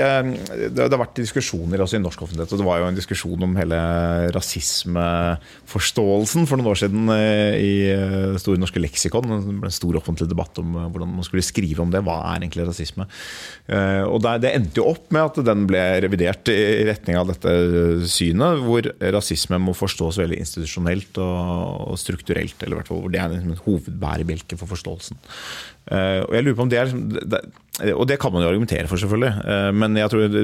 det, 0.73 0.83
har 0.83 1.03
vært 1.03 1.21
diskusjoner 1.21 1.79
også 1.85 1.97
i 1.99 2.03
norsk 2.03 2.19
offentlighet. 2.25 2.53
og 2.53 2.59
Det 2.61 2.69
var 2.69 2.77
jo 2.81 2.87
en 2.89 2.99
diskusjon 2.99 3.41
om 3.47 3.53
hele 3.61 3.79
rasismeforståelsen 4.37 6.43
for 6.49 6.57
noen 6.59 6.71
år 6.73 6.79
siden 6.83 7.03
eh, 7.15 7.53
i 7.61 7.73
eh, 7.93 8.41
Store 8.43 8.61
norske 8.61 8.83
leksikon. 8.83 9.29
Det 9.33 9.57
ble 9.61 9.69
En 9.71 9.81
stor 9.81 9.95
offentlig 10.01 10.27
debatt 10.31 10.55
om 10.63 10.69
eh, 10.77 10.91
hvordan 10.93 11.11
man 11.19 11.27
skulle 11.27 11.47
skrive 11.47 11.81
om 11.85 11.91
det. 11.93 12.05
Hva 12.07 12.17
er 12.31 12.37
egentlig 12.41 12.69
rasisme? 12.69 13.05
Og 14.13 14.19
Det 14.23 14.51
endte 14.51 14.79
jo 14.81 14.91
opp 14.91 15.07
med 15.15 15.23
at 15.25 15.37
den 15.47 15.61
ble 15.69 15.83
revidert 16.05 16.45
i 16.53 16.85
retning 16.89 17.15
av 17.19 17.27
dette 17.31 17.51
synet, 18.11 18.53
hvor 18.65 18.83
rasisme 19.15 19.57
må 19.63 19.73
forstås 19.77 20.17
veldig 20.21 20.39
institusjonelt 20.43 21.13
og 21.23 21.95
strukturelt. 22.01 22.59
eller 22.63 22.77
hvert 22.81 22.91
fall 22.91 23.03
hvor 23.05 23.13
Det 23.13 23.21
er 23.23 23.31
en 23.37 23.61
hovedbærebjelke 23.65 24.55
for 24.61 24.69
forståelsen. 24.73 25.17
Uh, 25.91 26.23
og 26.29 26.35
jeg 26.37 26.45
lurer 26.47 26.59
på 26.59 26.63
om 26.63 26.71
det 26.71 26.79
er 26.79 27.95
Og 27.97 28.05
det 28.07 28.21
kan 28.23 28.31
man 28.31 28.45
jo 28.45 28.51
argumentere 28.53 28.87
for, 28.91 29.01
selvfølgelig. 29.01 29.33
Uh, 29.43 29.71
men 29.75 29.99
jeg 29.99 30.13
tror 30.13 30.37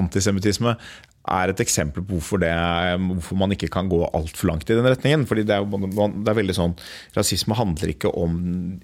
antisemittisme 0.00 0.76
er 1.24 1.48
et 1.48 1.60
eksempel 1.62 2.04
på 2.04 2.18
hvorfor, 2.18 2.40
det, 2.42 2.52
hvorfor 3.00 3.38
man 3.40 3.54
ikke 3.54 3.70
kan 3.72 3.88
gå 3.88 4.02
altfor 4.12 4.50
langt 4.50 4.68
i 4.68 4.76
den 4.76 4.88
retningen. 4.88 5.24
Fordi 5.28 5.44
det 5.48 5.56
er, 5.56 5.64
det 5.64 6.32
er, 6.32 6.36
veldig 6.36 6.56
sånn 6.56 6.74
Rasisme 7.16 7.56
handler 7.56 7.94
ikke 7.94 8.12
om 8.12 8.34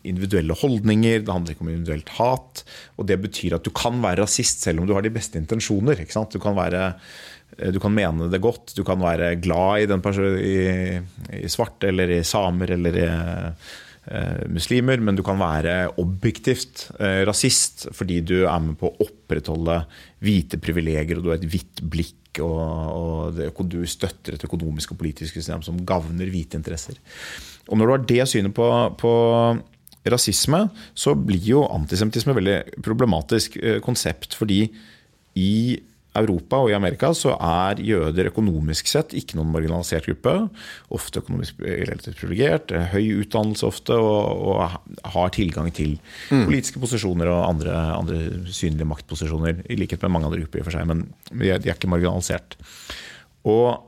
individuelle 0.09 0.57
holdninger, 0.57 1.27
det 1.27 1.35
handler 1.35 1.57
ikke 1.57 1.67
om 1.67 1.73
individuelt 1.73 2.15
hat. 2.17 2.65
Og 2.97 3.11
det 3.11 3.21
betyr 3.25 3.59
at 3.59 3.69
du 3.69 3.73
kan 3.77 4.01
være 4.05 4.25
rasist 4.25 4.65
selv 4.65 4.81
om 4.81 4.89
du 4.89 4.97
har 4.97 5.05
de 5.05 5.13
beste 5.13 5.41
intensjoner. 5.41 6.01
Du 6.01 6.41
kan, 6.41 6.57
være, 6.57 6.87
du 7.77 7.81
kan 7.83 7.93
mene 7.97 8.31
det 8.33 8.41
godt, 8.41 8.73
du 8.77 8.85
kan 8.89 9.05
være 9.05 9.35
glad 9.45 9.85
i, 9.85 9.91
den 9.91 10.05
i, 10.41 11.45
i 11.45 11.53
svarte 11.53 11.93
eller 11.93 12.17
i 12.17 12.25
samer 12.25 12.77
eller 12.79 13.01
i 13.05 13.09
Eh, 13.11 13.89
muslimer, 14.49 15.03
men 15.05 15.19
du 15.19 15.23
kan 15.27 15.39
være 15.41 15.91
objektivt 16.01 16.87
eh, 16.99 17.21
rasist 17.29 17.89
fordi 17.97 18.21
du 18.25 18.39
er 18.43 18.63
med 18.65 18.79
på 18.81 18.89
å 18.89 19.05
opprettholde 19.05 19.83
hvite 20.25 20.61
privilegier, 20.63 21.19
og 21.19 21.27
du 21.27 21.33
har 21.33 21.41
et 21.41 21.51
hvitt 21.51 21.83
blikk, 21.85 22.41
og, 22.41 23.37
og 23.37 23.61
du 23.69 23.83
støtter 23.91 24.37
et 24.37 24.47
økonomisk 24.47 24.95
og 24.95 25.01
politisk 25.03 25.37
system 25.37 25.65
som 25.67 25.83
gagner 25.87 26.31
hvite 26.31 26.57
interesser. 26.57 26.97
Og 27.69 27.77
når 27.77 27.87
du 27.87 27.93
har 27.93 28.09
det 28.13 28.29
synet 28.31 28.55
på, 28.57 28.67
på 29.01 29.13
rasisme, 30.09 30.63
så 30.97 31.15
blir 31.19 31.43
jo 31.53 31.67
antisemittisme 31.69 32.35
veldig 32.39 32.59
problematisk 32.87 33.61
eh, 33.61 33.81
konsept. 33.85 34.35
fordi 34.39 34.65
i 35.39 35.79
Europa 36.19 36.59
og 36.59 36.73
i 36.73 36.75
Amerika 36.75 37.13
så 37.15 37.37
er 37.37 37.79
jøder 37.87 38.31
økonomisk 38.33 38.89
sett 38.91 39.13
ikke 39.15 39.37
noen 39.39 39.53
marginalisert 39.55 40.09
gruppe. 40.09 40.33
Ofte 40.97 41.23
økonomisk 41.23 41.61
relativt 41.63 42.19
privilegert, 42.19 42.75
høy 42.91 43.21
utdannelse 43.23 43.69
ofte, 43.69 43.95
og, 43.95 44.49
og 44.51 45.13
har 45.15 45.35
tilgang 45.37 45.71
til 45.75 45.99
mm. 46.31 46.49
politiske 46.49 46.83
posisjoner 46.83 47.31
og 47.31 47.45
andre, 47.53 47.77
andre, 47.95 48.25
synlige 48.51 48.89
maktposisjoner. 48.91 49.63
I 49.71 49.79
likhet 49.79 50.03
med 50.03 50.17
mange 50.17 50.31
andre 50.31 50.43
grupper, 50.43 50.59
i 50.59 50.65
og 50.65 50.71
for 50.71 50.79
seg, 50.79 50.91
men 50.91 51.07
de 51.31 51.53
er, 51.55 51.63
de 51.63 51.71
er 51.71 51.79
ikke 51.79 51.93
marginalisert. 51.93 52.59
Og 53.47 53.87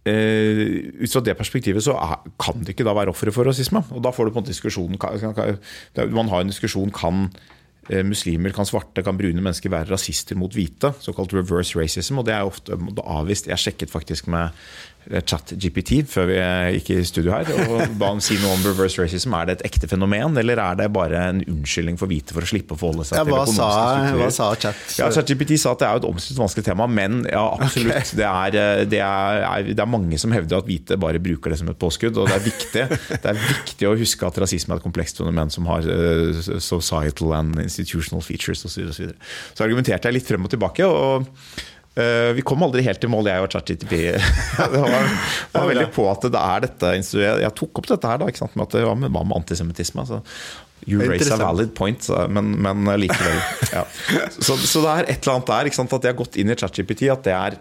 Uh, 0.00 0.96
ut 1.04 1.12
fra 1.12 1.20
det 1.20 1.34
perspektivet 1.36 1.84
så 1.84 1.92
er, 2.00 2.22
kan 2.40 2.62
det 2.64 2.72
ikke 2.72 2.86
da 2.88 2.94
være 2.96 3.12
offeret 3.12 3.36
for 3.36 3.44
rasisme. 3.44 3.82
Og 3.92 4.00
da 4.00 4.08
får 4.16 4.26
du 4.26 4.32
på 4.32 4.40
en 4.40 4.46
måte 4.46 4.54
diskusjonen 4.54 4.96
Man 6.16 6.30
har 6.32 6.40
en 6.40 6.48
diskusjon 6.48 6.88
kan 6.88 7.28
Eh, 7.28 7.59
muslimer, 8.06 8.52
kan 8.54 8.68
svarte, 8.68 9.02
kan 9.02 9.18
brune 9.18 9.42
mennesker 9.42 9.72
være 9.72 9.90
rasister 9.90 10.38
mot 10.38 10.54
hvite. 10.54 10.92
Såkalt 11.02 11.34
reverse 11.34 11.74
racism. 11.78 12.20
Og 12.20 12.28
det 12.28 12.36
er 12.36 12.46
ofte 12.46 12.78
avvist. 13.02 13.50
Jeg 13.50 13.58
sjekket 13.58 13.90
faktisk 13.90 14.30
med 14.30 14.54
Eh, 14.99 14.99
chat-GPT 15.10 16.04
før 16.08 16.28
vi 16.30 16.36
gikk 16.76 16.90
i 16.94 16.98
studio 17.06 17.34
her. 17.34 17.48
og 17.66 17.96
ba 18.00 18.12
han 18.12 18.22
si 18.24 18.36
noe 18.40 18.54
om 18.56 18.64
reverse 18.64 19.00
racism. 19.02 19.34
Er 19.36 19.48
det 19.48 19.56
et 19.58 19.66
ekte 19.70 19.88
fenomen, 19.90 20.36
eller 20.38 20.60
er 20.62 20.78
det 20.78 20.88
bare 20.94 21.22
en 21.30 21.42
unnskyldning 21.42 21.98
for 22.00 22.10
hvite 22.10 22.36
for 22.36 22.46
å 22.46 22.50
slippe 22.50 22.76
å 22.76 22.80
forholde 22.80 23.06
seg 23.08 23.18
ja, 23.18 23.24
til 23.26 23.34
økonomiske? 23.34 24.18
Hva 24.20 24.30
sa 24.34 24.50
chat? 24.60 24.84
Ja, 25.00 25.10
ChatGPT 25.14 25.56
sa 25.60 25.74
at 25.74 25.82
det 25.82 25.88
er 25.88 26.02
et 26.02 26.08
omstridt 26.08 26.40
vanskelig 26.40 26.66
tema, 26.70 26.86
men 26.90 27.24
ja, 27.30 27.44
absolutt. 27.56 27.96
Okay. 27.96 28.20
Det, 28.20 28.28
er, 28.28 28.58
eh, 28.60 28.84
det, 28.90 29.00
er, 29.02 29.72
det, 29.72 29.78
er, 29.78 29.90
mange 29.90 30.20
som 30.20 30.34
hevder 30.34 30.60
at 30.60 30.68
hvite 30.68 30.98
bare 31.00 31.22
bruker 31.22 31.54
det 31.54 31.60
som 31.62 31.72
et 31.72 31.80
påskudd. 31.80 32.20
Og 32.20 32.30
det 32.30 32.36
er 32.38 32.46
viktig, 32.46 32.86
det 33.24 33.32
er 33.34 33.40
viktig 33.40 33.90
å 33.90 33.96
huske 33.98 34.30
at 34.30 34.38
rasisme 34.44 34.76
er 34.76 34.82
et 34.82 34.86
komplekst 34.86 35.20
fenomen 35.20 35.50
som 35.52 35.66
har 35.70 35.86
societal 36.62 37.34
and 37.40 37.58
institutional 37.64 38.22
features 38.24 38.64
osv. 38.64 38.70
Så, 38.70 38.80
videre, 38.80 38.94
og 38.94 38.96
så, 38.96 39.04
videre. 39.08 39.30
så 39.58 39.66
argumenterte 39.66 40.10
jeg 40.10 40.20
litt 40.20 40.30
frem 40.30 40.46
og 40.46 40.54
tilbake. 40.54 40.86
og 40.86 41.28
Uh, 41.98 42.30
vi 42.36 42.44
kom 42.46 42.62
aldri 42.62 42.84
helt 42.86 43.02
i 43.02 43.08
mål, 43.10 43.26
jeg 43.26 43.42
og 43.42 43.50
ChatGTP. 43.50 43.94
det 44.74 44.82
var, 44.82 45.08
var 45.56 45.70
veldig 45.72 45.88
på 45.94 46.06
at 46.06 46.26
det 46.30 46.40
er 46.40 46.62
dette 46.68 46.90
Jeg, 46.94 47.40
jeg 47.42 47.54
tok 47.58 47.80
opp 47.82 47.88
dette 47.90 48.12
her 48.12 48.20
da, 48.22 48.28
med 48.30 48.66
at 48.66 48.76
det 48.76 48.84
var 48.86 49.00
med, 49.00 49.10
med 49.10 49.38
antisemittisme. 49.40 50.04
Altså. 50.04 50.20
You 50.88 51.00
raise 51.02 51.28
a 51.34 51.36
valid 51.36 51.74
point, 51.76 52.06
men, 52.30 52.54
men 52.62 52.92
likevel. 53.00 53.42
Ja. 53.74 53.84
Så, 54.32 54.56
så, 54.56 54.80
det 54.82 54.92
er 54.92 55.10
et 55.12 55.26
eller 55.26 55.36
annet 55.36 55.50
der 55.50 55.68
at 55.68 56.06
jeg 56.06 56.12
har 56.12 56.18
gått 56.18 56.38
inn 56.40 56.50
i 56.50 56.56
ChatGPT 56.58 57.04
at 57.12 57.26
det 57.26 57.34
er, 57.36 57.58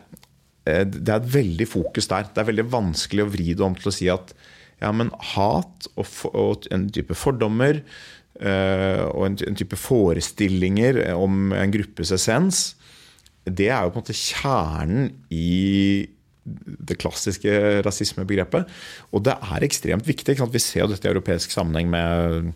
eh, 0.69 0.85
det 0.85 1.09
er 1.09 1.19
et 1.19 1.33
veldig 1.33 1.67
fokus 1.69 2.07
der. 2.09 2.29
Det 2.29 2.41
er 2.41 2.49
veldig 2.53 2.69
vanskelig 2.71 3.25
å 3.25 3.33
vri 3.33 3.51
det 3.51 3.65
om 3.65 3.75
til 3.77 3.91
å 3.91 3.95
si 3.95 4.07
at 4.13 4.33
ja, 4.79 4.93
men 4.95 5.11
hat 5.33 5.89
og, 5.99 6.07
og 6.31 6.69
en 6.71 6.87
type 6.95 7.17
fordommer 7.17 7.81
uh, 7.81 9.03
og 9.11 9.25
en, 9.25 9.35
en 9.49 9.57
type 9.59 9.75
forestillinger 9.75 11.01
om 11.17 11.51
en 11.51 11.73
gruppes 11.73 12.13
essens 12.15 12.61
det 13.55 13.69
er 13.69 13.83
jo 13.85 13.93
på 13.93 13.99
en 13.99 14.05
måte 14.05 14.17
kjernen 14.17 15.11
i 15.33 16.09
det 16.89 16.97
klassiske 17.01 17.51
rasismebegrepet. 17.85 18.69
Og 19.13 19.25
det 19.25 19.35
er 19.37 19.65
ekstremt 19.65 20.07
viktig. 20.07 20.37
Vi 20.39 20.61
ser 20.63 20.85
jo 20.85 20.93
dette 20.93 21.07
i 21.07 21.11
europeisk 21.11 21.53
sammenheng 21.53 21.91
med, 21.91 22.53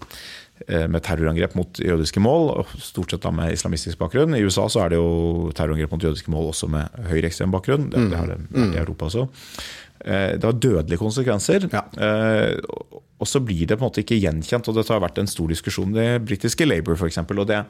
eh, 0.68 0.88
med 0.88 1.04
terrorangrep 1.04 1.56
mot 1.56 1.80
jødiske 1.80 2.20
mål, 2.24 2.66
stort 2.80 3.12
sett 3.12 3.22
da 3.22 3.32
med 3.32 3.54
islamistisk 3.54 4.00
bakgrunn. 4.00 4.36
I 4.36 4.44
USA 4.44 4.68
så 4.68 4.86
er 4.86 4.90
det 4.90 5.02
jo 5.02 5.52
terrorangrep 5.54 5.92
mot 5.92 6.04
jødiske 6.04 6.32
mål 6.32 6.52
også 6.54 6.70
med 6.70 6.90
høyreekstrem 7.10 7.52
bakgrunn. 7.52 7.90
Det, 7.92 8.10
det 8.10 8.18
har 8.18 8.28
det 8.28 8.40
mm. 8.50 8.74
i 8.74 8.78
Europa 8.78 9.06
også. 9.06 9.28
Eh, 10.06 10.36
det 10.40 10.44
har 10.44 10.60
dødelige 10.60 10.98
konsekvenser. 10.98 11.70
Ja. 11.72 11.86
Eh, 11.98 12.58
og 13.20 13.28
så 13.28 13.40
blir 13.40 13.68
det 13.68 13.78
på 13.78 13.86
en 13.86 13.88
måte 13.88 14.04
ikke 14.04 14.20
gjenkjent. 14.20 14.68
og 14.68 14.76
Dette 14.76 14.92
har 14.92 15.04
vært 15.04 15.22
en 15.22 15.30
stor 15.32 15.48
diskusjon 15.48 15.96
i 15.96 16.18
britiske 16.20 16.66
Labour 16.66 16.98
f.eks. 16.98 17.22
Og 17.24 17.48
det, 17.48 17.64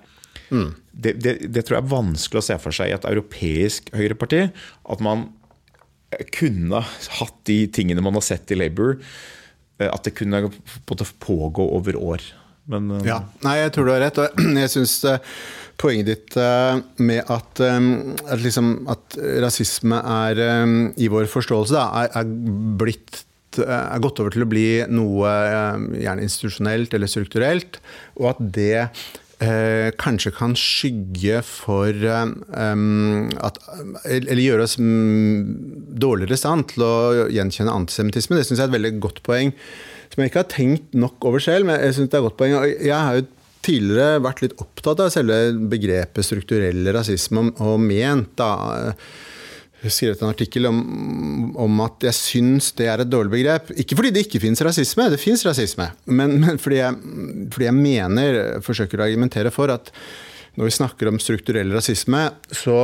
mm. 0.49 0.69
det, 0.91 1.13
det, 1.23 1.35
det, 1.47 1.63
tror 1.63 1.77
jeg 1.79 1.85
er 1.85 1.93
vanskelig 1.93 2.41
å 2.41 2.47
se 2.49 2.59
for 2.61 2.75
seg 2.75 2.91
i 2.91 2.97
et 2.97 3.07
europeisk 3.09 3.89
høyreparti. 3.95 4.45
At 4.93 5.03
man 5.03 5.29
kunne 6.35 6.83
hatt 7.19 7.39
de 7.49 7.63
tingene 7.73 8.03
man 8.05 8.17
har 8.19 8.25
sett 8.25 8.53
i 8.53 8.59
Labour. 8.59 8.99
Eh, 9.79 9.89
at 9.89 10.05
det 10.05 10.15
kunne 10.19 10.49
pågå 11.23 11.67
over 11.79 11.99
år. 11.99 12.29
Men, 12.69 12.93
ja, 13.03 13.25
Nei, 13.43 13.57
jeg 13.59 13.73
tror 13.75 13.89
du 13.89 13.93
har 13.95 14.05
rett. 14.05 14.21
Og 14.23 14.45
jeg 14.63 14.71
syns 14.71 15.01
poenget 15.81 16.11
ditt 16.11 16.35
med 17.01 17.33
at, 17.33 17.59
at, 17.59 18.39
liksom, 18.39 18.75
at 18.93 19.17
rasisme 19.43 19.97
er, 19.99 20.39
i 21.01 21.09
vår 21.11 21.27
forståelse, 21.31 21.85
er, 22.03 22.11
er 22.21 22.33
blitt 22.79 23.23
er 23.61 24.01
gått 24.01 24.17
over 24.21 24.33
til 24.33 24.45
å 24.45 24.49
bli 24.49 24.67
noe 24.89 25.31
gjerne 25.99 26.25
institusjonelt 26.25 26.93
eller 26.95 27.11
strukturelt, 27.11 27.79
og 28.17 28.31
at 28.33 28.39
det 28.55 28.85
eh, 29.41 29.89
kanskje 29.99 30.33
kan 30.35 30.55
skygge 30.59 31.41
for 31.47 31.89
um, 31.89 33.29
at, 33.43 33.59
Eller 34.05 34.43
gjøre 34.43 34.67
oss 34.67 34.77
dårligere 34.77 36.37
i 36.37 36.41
stand 36.41 36.67
til 36.73 36.85
å 36.85 36.93
gjenkjenne 37.33 37.73
antisemittisme. 37.73 38.37
Det 38.37 38.47
syns 38.47 38.59
jeg 38.59 38.67
er 38.67 38.71
et 38.71 38.77
veldig 38.77 38.93
godt 39.03 39.23
poeng, 39.25 39.53
som 40.13 40.21
jeg 40.21 40.31
ikke 40.31 40.43
har 40.43 40.51
tenkt 40.53 40.97
nok 40.97 41.29
over 41.29 41.43
selv. 41.43 41.69
men 41.69 41.81
Jeg 41.81 41.97
synes 41.97 42.11
det 42.11 42.19
er 42.19 42.23
et 42.23 42.29
godt 42.29 42.39
poeng. 42.41 42.57
Jeg 42.77 42.97
har 42.99 43.19
jo 43.19 43.27
tidligere 43.63 44.23
vært 44.23 44.41
litt 44.43 44.57
opptatt 44.59 44.99
av 44.99 45.13
selve 45.13 45.37
begrepet 45.71 46.27
strukturell 46.27 46.83
rasisme 46.95 47.47
og 47.63 47.77
ment 47.79 48.33
da 48.39 48.51
skrevet 49.91 50.21
en 50.23 50.31
artikkel 50.31 50.67
om, 50.69 50.77
om, 51.59 51.81
at 51.83 52.05
jeg 52.07 52.15
syns 52.15 52.69
det 52.77 52.87
er 52.87 53.03
et 53.03 53.09
dårlig 53.11 53.33
begrep. 53.33 53.73
Ikke 53.83 53.97
fordi 53.99 54.13
det 54.15 54.25
ikke 54.27 54.43
fins 54.43 54.61
rasisme, 54.63 55.09
det 55.11 55.19
fins 55.21 55.43
rasisme. 55.47 55.89
Men, 56.05 56.37
men 56.39 56.61
fordi, 56.61 56.79
jeg, 56.79 56.99
fordi, 57.51 57.67
jeg, 57.67 57.77
mener, 57.77 58.39
forsøker 58.63 59.01
å 59.01 59.07
argumentere 59.07 59.51
for, 59.53 59.73
at 59.73 59.91
når 60.55 60.69
vi 60.69 60.75
snakker 60.77 61.09
om 61.09 61.19
strukturell 61.19 61.73
rasisme, 61.75 62.27
så 62.53 62.77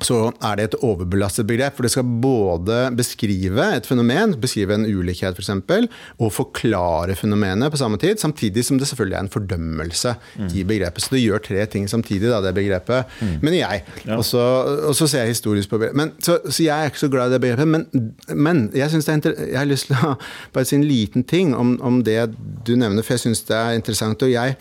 så 0.00 0.18
er 0.30 0.56
det 0.56 0.64
et 0.68 0.76
overbelastet 0.86 1.48
begrep. 1.48 1.76
For 1.76 1.84
det 1.84 1.92
skal 1.92 2.12
både 2.22 2.78
beskrive 2.96 3.66
et 3.76 3.88
fenomen, 3.88 4.36
beskrive 4.40 4.76
en 4.76 4.86
ulikhet 4.86 5.36
f.eks., 5.36 5.50
for 5.50 5.88
og 6.20 6.32
forklare 6.32 7.16
fenomenet 7.18 7.72
på 7.72 7.80
samme 7.80 7.98
tid, 8.00 8.20
samtidig 8.20 8.64
som 8.64 8.78
det 8.78 8.88
selvfølgelig 8.88 9.16
er 9.18 9.26
en 9.26 9.32
fordømmelse 9.32 10.14
mm. 10.38 10.48
i 10.56 10.64
begrepet. 10.64 11.04
Så 11.04 11.14
det 11.14 11.22
gjør 11.24 11.44
tre 11.44 11.66
ting 11.72 11.88
samtidig, 11.90 12.30
da, 12.30 12.40
det 12.44 12.54
begrepet. 12.56 13.10
Mm. 13.20 13.34
Men 13.42 13.58
jeg. 13.58 13.84
Ja. 14.06 14.16
Og, 14.16 14.24
så, 14.24 14.44
og, 14.88 14.94
så, 14.96 15.06
ser 15.10 15.26
jeg 15.26 15.34
historisk 15.34 15.70
på 15.70 15.80
begrepet. 15.80 15.96
Men, 15.96 16.12
så, 16.22 16.38
så, 16.48 16.62
jeg 16.64 16.76
er 16.76 16.92
ikke 16.92 17.04
så 17.04 17.10
glad 17.12 17.30
i 17.30 17.36
det 17.36 17.42
begrepet. 17.44 17.68
Men, 17.68 17.86
men 18.34 18.62
jeg, 18.74 18.90
jeg, 18.90 19.58
har 19.58 19.68
lyst 19.68 19.90
til 19.90 19.98
å 20.00 20.14
bare 20.54 20.68
si 20.68 20.78
en 20.78 20.86
liten 20.86 21.24
ting 21.24 21.52
om, 21.56 21.76
om 21.82 22.00
det 22.06 22.22
du 22.66 22.76
nevner, 22.76 23.04
for 23.04 23.18
jeg 23.18 23.26
syns 23.26 23.44
det 23.50 23.58
er 23.58 23.76
interessant. 23.78 24.22
Og 24.22 24.32
jeg 24.32 24.56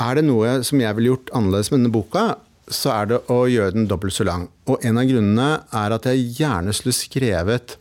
er 0.00 0.16
det 0.16 0.24
noe 0.24 0.60
som 0.64 0.80
jeg 0.80 0.96
ville 0.96 1.12
gjort 1.12 1.34
annerledes 1.36 1.72
med 1.72 1.82
denne 1.82 1.92
boka? 1.92 2.30
Så 2.70 2.92
er 2.94 3.10
det 3.10 3.20
å 3.32 3.42
gjøre 3.50 3.74
den 3.76 3.88
dobbelt 3.90 4.16
så 4.16 4.26
lang. 4.28 4.48
Og 4.70 4.84
en 4.86 5.00
av 5.00 5.08
grunnene 5.08 5.50
er 5.82 5.96
at 5.96 6.08
jeg 6.10 6.30
gjerne 6.38 6.74
skulle 6.76 6.96
skrevet 6.96 7.76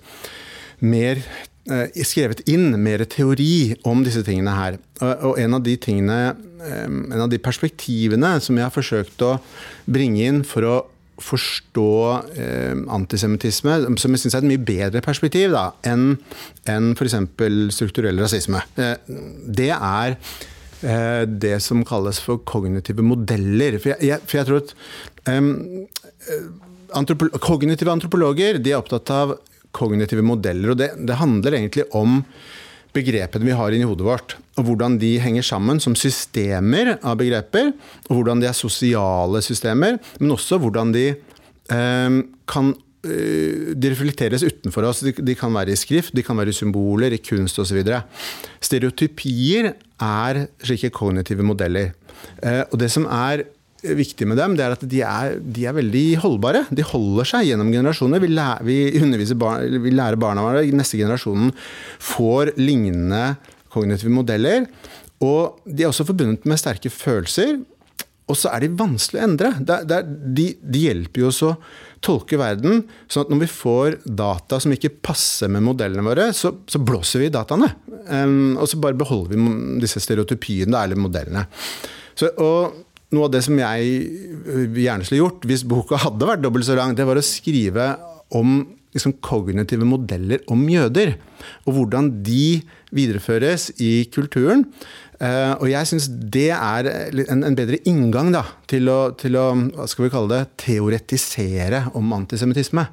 mer 0.79 1.21
eh, 1.69 2.03
skrevet 2.07 2.43
inn 2.49 2.71
mer 2.81 3.05
teori 3.09 3.75
om 3.87 4.03
disse 4.05 4.23
tingene 4.25 4.55
her. 4.57 4.79
Og 5.27 5.39
en 5.39 5.57
av 5.59 5.65
de 5.65 5.75
tingene, 5.79 6.35
en 6.59 7.21
av 7.21 7.29
de 7.31 7.39
perspektivene 7.41 8.37
som 8.43 8.57
jeg 8.57 8.67
har 8.67 8.75
forsøkt 8.75 9.21
å 9.25 9.35
bringe 9.87 10.25
inn 10.27 10.41
for 10.47 10.67
å 10.67 10.77
forstå 11.23 11.91
eh, 12.39 12.75
antisemittisme, 12.95 13.75
som 13.99 14.15
jeg 14.15 14.23
syns 14.23 14.35
er 14.37 14.43
et 14.43 14.49
mye 14.51 14.63
bedre 14.63 15.01
perspektiv 15.05 15.53
da, 15.55 15.69
enn 15.87 16.13
en 16.69 16.93
f.eks. 16.95 17.17
strukturell 17.75 18.21
rasisme, 18.23 18.61
eh, 18.79 18.95
det 19.59 19.71
er 19.75 20.17
det 20.79 21.57
som 21.59 21.81
kalles 21.83 22.21
for 22.23 22.39
kognitive 22.47 23.03
modeller. 23.03 23.75
For 23.81 23.91
jeg, 23.91 24.09
jeg, 24.09 24.23
for 24.23 24.39
jeg 24.39 24.47
tror 24.47 24.61
at 24.61 24.71
um, 25.35 25.49
antropolo 26.95 27.41
Kognitive 27.43 27.91
antropologer 27.91 28.61
de 28.63 28.71
er 28.71 28.79
opptatt 28.79 29.11
av 29.11 29.35
kognitive 29.75 30.23
modeller. 30.25 30.71
og 30.71 30.79
det, 30.79 30.93
det 31.05 31.19
handler 31.19 31.57
egentlig 31.57 31.85
om 31.97 32.21
begrepene 32.95 33.45
vi 33.45 33.53
har 33.53 33.75
inni 33.75 33.85
hodet 33.85 34.07
vårt, 34.07 34.35
og 34.57 34.65
hvordan 34.65 34.97
de 35.01 35.11
henger 35.21 35.45
sammen 35.45 35.81
som 35.83 35.93
systemer 35.99 36.95
av 36.97 37.19
begreper, 37.19 37.73
og 38.09 38.15
hvordan 38.17 38.41
de 38.41 38.49
er 38.49 38.57
sosiale 38.57 39.43
systemer, 39.45 39.99
men 40.17 40.33
også 40.33 40.57
hvordan 40.63 40.95
de 40.95 41.05
eh, 41.11 42.21
kan 42.49 42.73
Eh, 42.73 42.88
de 43.01 43.91
reflekteres 43.91 44.43
utenfor 44.43 44.87
oss. 44.89 45.03
De, 45.05 45.35
kan 45.39 45.53
være 45.55 45.71
i 45.71 45.79
skrift, 45.79 46.15
de 46.15 46.23
kan 46.25 46.37
være 46.39 46.51
i 46.51 46.57
symboler, 46.57 47.13
i 47.15 47.21
kunst 47.23 47.59
osv. 47.61 47.79
Stereotypier 48.59 49.71
er 50.03 50.43
slike 50.65 50.91
kognitive 50.95 51.45
modeller. 51.47 51.93
Eh, 52.43 52.65
og 52.67 52.77
det 52.81 52.91
som 52.91 53.07
er 53.07 53.45
viktig 53.79 54.27
med 54.27 54.39
dem, 54.41 54.57
det 54.59 54.65
er 54.65 54.75
at 54.75 54.83
de 54.91 55.01
er, 55.07 55.37
de 55.39 55.65
er 55.69 55.77
veldig 55.77 56.05
holdbare. 56.25 56.65
De 56.75 56.83
holder 56.83 57.29
seg 57.31 57.47
gjennom 57.47 57.71
generasjoner. 57.71 58.19
Vi, 58.23 58.31
lærer, 58.35 58.65
vi, 58.67 59.33
barn, 59.39 59.79
vi 59.85 59.95
lærer 59.95 60.19
barna 60.19 60.43
våre 60.43 60.65
neste 60.75 60.99
generasjonen 60.99 61.53
får 62.03 62.55
lignende 62.59 63.37
kognitive 63.71 64.11
modeller. 64.11 64.67
Og 65.23 65.61
de 65.67 65.83
er 65.83 65.91
også 65.91 66.07
forbundet 66.07 66.47
med 66.47 66.59
sterke 66.59 66.91
følelser. 66.91 67.59
Og 68.29 68.37
så 68.37 68.51
er 68.53 68.63
de 68.63 68.73
vanskelig 68.77 69.19
å 69.19 69.27
endre. 69.27 69.53
De, 69.59 70.01
de, 70.37 70.47
de 70.61 70.83
hjelper 70.85 71.23
jo 71.23 71.29
oss 71.31 71.41
å 71.45 71.53
tolke 72.05 72.37
verden 72.39 72.83
sånn 73.11 73.25
at 73.25 73.31
når 73.33 73.41
vi 73.41 73.49
får 73.51 73.97
data 74.05 74.59
som 74.61 74.73
ikke 74.75 74.93
passer 75.03 75.51
med 75.51 75.65
modellene 75.65 76.05
våre, 76.05 76.29
så, 76.35 76.53
så 76.69 76.81
blåser 76.81 77.23
vi 77.23 77.29
i 77.29 77.33
dataene. 77.33 77.71
Um, 78.07 78.55
og 78.59 78.69
så 78.71 78.79
bare 78.81 78.97
beholder 78.99 79.35
vi 79.35 79.81
disse 79.83 80.01
stereotypiene, 80.03 80.77
eller 80.79 80.99
modellene. 80.99 81.47
Så, 82.17 82.31
og 82.39 82.85
noe 83.15 83.27
av 83.27 83.33
det 83.33 83.41
som 83.45 83.57
jeg 83.57 83.93
gjerne 84.77 85.05
skulle 85.07 85.23
gjort 85.23 85.47
hvis 85.49 85.65
boka 85.67 85.99
hadde 86.03 86.29
vært 86.29 86.43
dobbelt 86.45 86.67
så 86.67 86.77
lang, 86.77 86.93
det 86.97 87.07
var 87.09 87.19
å 87.19 87.25
skrive 87.25 87.91
om 88.37 88.61
liksom, 88.95 89.17
kognitive 89.25 89.87
modeller 89.87 90.43
om 90.53 90.61
jøder. 90.69 91.15
Og 91.65 91.75
hvordan 91.77 92.11
de 92.25 92.61
videreføres 92.95 93.71
i 93.81 94.05
kulturen. 94.13 94.67
Uh, 95.19 95.51
og 95.59 95.65
jeg 95.67 95.87
syns 95.89 96.05
det 96.31 96.47
er 96.55 96.87
en, 96.87 97.41
en, 97.43 97.55
bedre 97.57 97.81
inngang 97.89 98.29
da, 98.31 98.45
til 98.71 98.87
å, 98.87 99.11
til 99.19 99.35
å, 99.35 99.49
hva 99.75 99.87
skal 99.91 100.05
vi 100.05 100.11
kalle 100.13 100.31
det, 100.31 100.45
teoretisere 100.63 101.81
om 101.99 102.13
antisemittisme. 102.15 102.85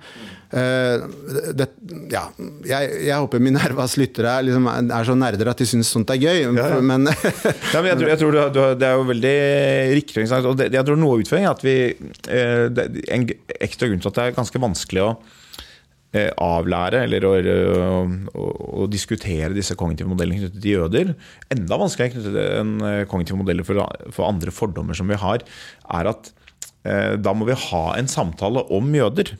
Uh, 0.50 1.06
det, 1.54 1.68
ja, 2.10 2.24
jeg, 2.66 2.90
jeg, 3.06 3.14
håper 3.14 3.42
Minervas 3.42 3.94
lyttere 4.00 4.34
liksom, 4.48 4.66
er 4.66 5.06
så 5.06 5.16
nerder 5.18 5.52
at 5.52 5.62
de 5.62 5.68
syns 5.70 5.94
sånt 5.94 6.10
er 6.16 6.18
gøy. 6.18 6.42
Ja, 6.48 6.66
ja. 6.74 6.82
Men, 6.82 7.06
ja, 7.06 7.78
men 7.78 7.92
jeg 7.92 8.02
tror, 8.02 8.10
jeg 8.10 8.22
tror 8.24 8.36
du, 8.58 8.60
det 8.82 8.90
er 8.90 8.98
jo 8.98 9.08
veldig 9.14 9.38
riktig. 10.00 10.26
Og 10.42 10.58
det, 10.58 10.72
jeg 10.74 10.90
tror 10.90 10.98
noe 10.98 11.14
av 11.14 11.24
utfordringen 11.24 11.52
er 11.52 11.56
at 11.56 11.66
vi 11.66 11.78
uh, 11.94 12.66
det, 12.74 12.90
En 13.14 13.30
ekstra 13.60 13.86
grunn 13.92 14.02
til 14.02 14.10
at 14.10 14.18
det 14.18 14.30
er 14.30 14.38
ganske 14.42 14.66
vanskelig 14.66 15.06
å 15.06 15.10
Eh, 15.14 15.45
avlære 16.14 17.02
eller 17.04 17.24
å, 17.26 17.32
å, 17.36 18.44
å, 18.82 18.86
diskutere 18.90 19.54
disse 19.56 19.76
kognitive 19.78 20.08
modellene 20.08 20.46
knyttet 20.46 20.62
til 20.62 20.78
jøder. 20.78 21.12
Enda 21.52 21.78
vanskeligere 21.80 22.14
knyttet 22.14 22.36
til 22.36 22.60
en 22.62 22.72
eh, 22.86 23.02
kognitive 23.10 23.40
modeller 23.40 23.66
for, 23.66 23.82
for, 24.08 24.28
andre 24.28 24.54
fordommer 24.54 24.96
som 24.96 25.10
vi 25.10 25.18
har, 25.20 25.44
er 25.98 26.10
at 26.12 26.30
eh, 26.86 27.14
da 27.20 27.34
må 27.36 27.48
vi 27.48 27.58
ha 27.68 27.84
en 27.98 28.08
samtale 28.10 28.64
om 28.72 28.94
jøder. 28.96 29.34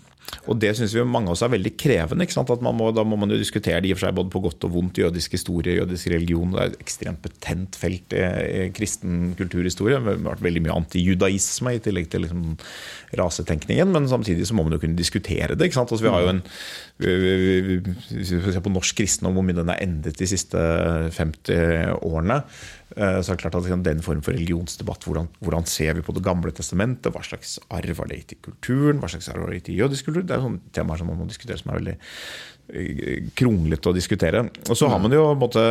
Og 0.47 0.59
det 0.63 0.73
syns 0.79 0.95
vi 0.95 1.03
mange 1.07 1.31
av 1.31 1.37
oss 1.37 1.43
er 1.47 1.53
veldig 1.53 1.73
krevende. 1.79 2.27
Må, 2.67 2.91
da 2.95 3.05
må 3.07 3.19
man 3.19 3.33
jo 3.33 3.39
diskutere 3.41 3.81
det 3.83 3.91
i 3.91 3.95
og 3.95 3.99
for 3.99 4.07
seg 4.07 4.17
både 4.19 4.33
på 4.33 4.43
godt 4.45 4.67
og 4.69 4.75
vondt. 4.75 5.01
Jødisk 5.03 5.37
historie, 5.37 5.77
jødisk 5.79 6.11
religion. 6.13 6.55
Det 6.55 6.63
er 6.63 6.73
et 6.73 6.85
ekstremt 6.85 7.23
betent 7.25 7.79
felt 7.79 8.15
i, 8.17 8.69
kristen 8.77 9.35
kulturhistorie. 9.39 9.99
Det 9.99 10.17
har 10.17 10.25
vært 10.29 10.45
veldig 10.47 10.65
mye 10.67 10.79
antijudaisme 10.81 11.77
i 11.77 11.83
tillegg 11.83 12.11
til 12.13 12.27
liksom, 12.27 12.57
rasetenkningen. 13.19 13.93
Men 13.95 14.11
samtidig 14.11 14.49
så 14.49 14.59
må 14.59 14.67
man 14.67 14.77
jo 14.77 14.83
kunne 14.83 14.99
diskutere 14.99 15.59
det. 15.59 15.73
Altså, 15.77 16.01
vi 16.03 16.13
har 16.13 16.25
jo 16.25 16.35
en 16.35 16.43
Hvis 16.97 18.31
vi 18.33 18.53
ser 18.53 18.63
på 18.65 18.73
norsk 18.73 18.97
kristendom, 18.97 19.37
hvor 19.37 19.45
mye 19.45 19.59
den 19.59 19.71
er 19.71 19.83
endret 19.85 20.19
de 20.19 20.31
siste 20.31 20.59
50 21.19 21.99
årene 22.07 22.41
Eh, 22.95 23.19
så 23.21 23.33
er 23.33 23.37
det 23.37 23.43
klart 23.43 23.57
at 23.59 23.85
Den 23.85 24.01
form 24.03 24.23
for 24.23 24.33
religionsdebatt, 24.33 25.05
hvordan, 25.05 25.29
hvordan, 25.41 25.67
ser 25.67 25.95
vi 25.95 26.03
på 26.03 26.13
Det 26.15 26.23
gamle 26.23 26.53
testamentet? 26.53 27.13
Hva 27.13 27.23
slags 27.23 27.59
arv 27.69 27.99
har 27.99 28.07
det 28.09 28.17
gitt 28.17 28.33
i 28.33 28.43
kulturen? 28.43 29.01
Hva 29.01 29.11
slags 29.11 29.29
arv 29.29 29.43
har 29.43 29.51
det 29.51 29.61
gitt 29.61 29.75
i 29.75 29.79
jødisk 29.81 30.07
kultur? 30.07 30.16
Det 30.25 30.37
er 30.37 30.45
sånne 30.45 30.75
temaer 30.75 31.01
som 31.01 31.11
man 31.11 31.19
må 31.21 31.27
diskutere 31.29 31.59
som 31.61 31.73
er 31.73 31.81
veldig 31.81 31.95
eh, 31.97 33.29
kronglete 33.39 33.91
å 33.91 33.97
diskutere. 33.97 34.45
Og 34.67 34.79
så 34.79 34.91
har 34.91 35.03
Man 35.03 35.15
jo 35.15 35.25
måte, 35.39 35.63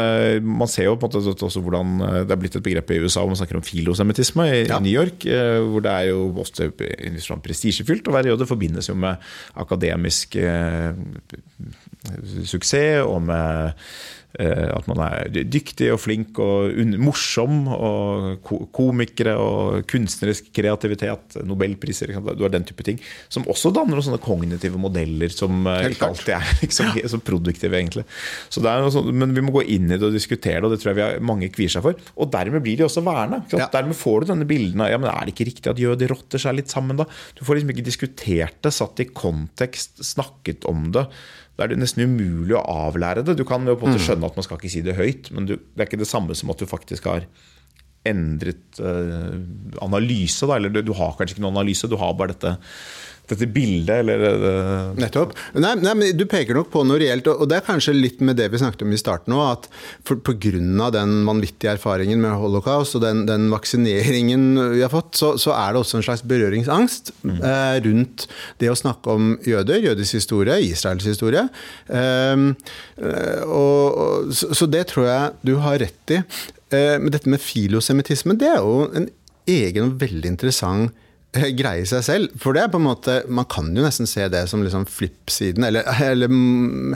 man 0.42 0.72
ser 0.72 0.90
jo 0.90 0.96
på 1.00 1.10
en 1.10 1.16
måte 1.16 1.46
også 1.48 1.64
hvordan 1.66 1.96
eh, 2.08 2.18
det 2.28 2.36
er 2.36 2.42
blitt 2.42 2.58
et 2.60 2.66
begrep 2.66 2.96
i 2.96 3.00
USA 3.04 3.24
hvor 3.24 3.34
man 3.34 3.40
snakker 3.42 3.60
om 3.60 3.66
filosemittisme 3.66 4.50
i, 4.52 4.66
ja. 4.70 4.82
New 4.84 4.94
York. 4.94 5.26
Hvor 5.26 5.86
det 5.86 5.94
er 5.94 6.12
jo 6.12 6.28
ofte 6.44 6.70
sånn 7.26 7.46
prestisjefylt 7.46 8.12
å 8.12 8.18
være 8.18 8.34
jøde. 8.34 8.50
Forbindes 8.50 8.92
jo 8.92 8.98
med 9.00 9.24
akademisk 9.66 10.38
eh, 10.42 10.92
suksess 12.46 13.02
og 13.06 13.24
med 13.26 13.74
Eh, 13.74 14.25
at 14.40 14.88
man 14.90 15.00
er 15.06 15.30
dyktig 15.48 15.92
og 15.94 16.02
flink 16.04 16.40
og 16.44 16.76
morsom. 17.02 17.66
Og 17.72 18.52
komikere 18.76 19.36
og 19.40 19.86
kunstnerisk 19.90 20.52
kreativitet, 20.56 21.38
nobelpriser. 21.48 22.14
Du 22.36 22.44
har 22.44 22.54
den 22.54 22.66
type 22.68 22.86
ting. 22.86 23.00
Som 23.32 23.48
også 23.52 23.72
danner 23.76 23.98
noen 23.98 24.06
sånne 24.06 24.22
kognitive 24.24 24.80
modeller 24.82 25.32
som 25.34 25.66
eh, 25.70 25.90
ikke 25.94 26.10
alltid 26.10 26.34
er 26.38 26.52
liksom, 26.64 26.92
så 27.16 27.22
produktive, 27.24 27.78
egentlig. 27.80 28.06
Så 28.54 28.64
sånn, 28.64 29.12
men 29.16 29.36
vi 29.36 29.44
må 29.46 29.54
gå 29.56 29.66
inn 29.76 29.90
i 29.90 30.00
det 30.00 30.10
og 30.10 30.16
diskutere 30.16 30.62
det, 30.62 30.68
og 30.68 30.76
det 30.76 30.82
tror 30.82 30.94
jeg 30.94 31.00
vi 31.00 31.06
har 31.06 31.24
mange 31.26 31.52
kvier 31.54 31.72
seg 31.72 31.86
for. 31.86 32.00
Og 32.20 32.32
dermed 32.34 32.64
blir 32.66 32.80
de 32.80 32.88
også 32.88 33.04
værende. 33.06 33.44
Ja. 33.54 33.70
Dermed 33.74 33.98
får 34.00 34.24
du 34.24 34.34
denne 34.34 34.50
bilden 34.50 34.84
av 34.84 34.92
ja, 34.92 35.00
men 35.02 35.12
er 35.12 35.26
det 35.26 35.36
ikke 35.36 35.50
riktig 35.52 35.72
at 35.72 35.82
jøder 35.82 36.14
rotter 36.14 36.42
seg 36.42 36.60
litt 36.60 36.74
sammen, 36.74 37.00
da? 37.00 37.08
Du 37.38 37.46
får 37.48 37.60
liksom 37.60 37.74
ikke 37.76 37.88
diskutert 37.88 38.62
det, 38.66 38.74
satt 38.76 39.02
i 39.04 39.10
kontekst, 39.10 40.04
snakket 40.06 40.68
om 40.70 40.90
det. 40.96 41.08
Da 41.56 41.66
er 41.66 41.72
det 41.72 41.80
nesten 41.80 42.04
umulig 42.04 42.56
å 42.58 42.64
avlære 42.88 43.24
det. 43.26 43.38
Du 43.40 43.46
kan 43.48 43.64
jo 43.68 43.78
på 43.80 43.88
en 43.88 43.94
måte 43.94 44.02
mm. 44.02 44.06
skjønne 44.10 44.30
at 44.30 44.40
man 44.40 44.46
skal 44.46 44.60
ikke 44.60 44.74
si 44.74 44.84
det 44.84 44.98
høyt, 44.98 45.32
men 45.36 45.48
du, 45.48 45.56
det 45.56 45.84
er 45.84 45.90
ikke 45.90 46.02
det 46.02 46.10
samme 46.10 46.36
som 46.36 46.52
at 46.52 46.60
du 46.60 46.68
faktisk 46.68 47.08
har 47.08 47.28
endret 48.06 48.80
uh, 48.84 49.40
analyse. 49.86 50.46
Da. 50.46 50.60
Eller 50.60 50.74
du, 50.74 50.82
du, 50.86 50.94
har 50.98 51.16
kanskje 51.16 51.38
ikke 51.38 51.46
noen 51.46 51.56
analyse, 51.56 51.90
du 51.90 51.98
har 52.02 52.16
bare 52.20 52.36
dette 52.36 52.56
dette 53.30 53.48
bildet, 53.50 54.04
eller. 54.04 54.94
Nettopp. 55.00 55.34
Nei, 55.58 55.74
nei, 55.82 55.94
men 55.98 56.18
Du 56.18 56.26
peker 56.30 56.58
nok 56.58 56.72
på 56.74 56.84
noe 56.88 57.00
reelt, 57.02 57.28
og 57.32 57.48
det 57.50 57.60
er 57.60 57.66
kanskje 57.66 57.96
litt 57.96 58.22
med 58.26 58.38
det 58.40 58.50
vi 58.54 58.62
snakket 58.62 58.86
om 58.86 58.94
i 58.94 59.00
starten 59.00 59.36
òg. 59.36 59.46
At 59.56 59.70
pga. 60.06 60.90
den 60.94 61.14
vanvittige 61.28 61.74
erfaringen 61.76 62.22
med 62.22 62.38
holocaust 62.40 62.98
og 62.98 63.04
den, 63.06 63.26
den 63.30 63.50
vaksineringen 63.54 64.46
vi 64.76 64.84
har 64.84 64.92
fått, 64.94 65.16
så, 65.18 65.34
så, 65.42 65.54
er 65.56 65.74
det 65.74 65.82
også 65.82 66.00
en 66.00 66.06
slags 66.08 66.24
berøringsangst 66.28 67.14
mm. 67.24 67.38
eh, 67.40 67.78
rundt 67.86 68.28
det 68.62 68.72
å 68.72 68.78
snakke 68.78 69.16
om 69.16 69.36
jøder, 69.46 69.82
jødisk 69.90 70.20
historie, 70.20 70.60
Israels 70.66 71.08
historie. 71.08 71.48
Eh, 71.88 72.46
og, 73.46 74.32
så, 74.36 74.52
så, 74.54 74.70
det 74.70 74.88
tror 74.92 75.10
jeg 75.10 75.34
du 75.46 75.56
har 75.64 75.80
rett 75.82 76.16
i. 76.16 76.22
Eh, 76.74 76.96
men 77.02 77.12
dette 77.14 77.32
med 77.32 77.44
filosemittisme, 77.44 78.38
det 78.40 78.52
er 78.56 78.62
jo 78.62 78.86
en 78.96 79.10
egen 79.50 79.90
og 79.90 80.00
veldig 80.02 80.32
interessant 80.34 80.94
greie 81.58 81.84
i 81.84 81.90
seg 81.90 82.04
selv. 82.06 82.36
For 82.42 82.56
det 82.56 82.66
er 82.66 82.74
på 82.74 82.80
en 82.82 82.88
måte 82.88 83.22
Man 83.30 83.48
kan 83.52 83.72
jo 83.76 83.84
nesten 83.86 84.10
se 84.10 84.28
det 84.32 84.46
som 84.52 84.64
liksom 84.64 84.88
flippsiden, 84.90 85.68
eller, 85.68 85.88
eller 86.12 86.32
mm, 86.32 86.96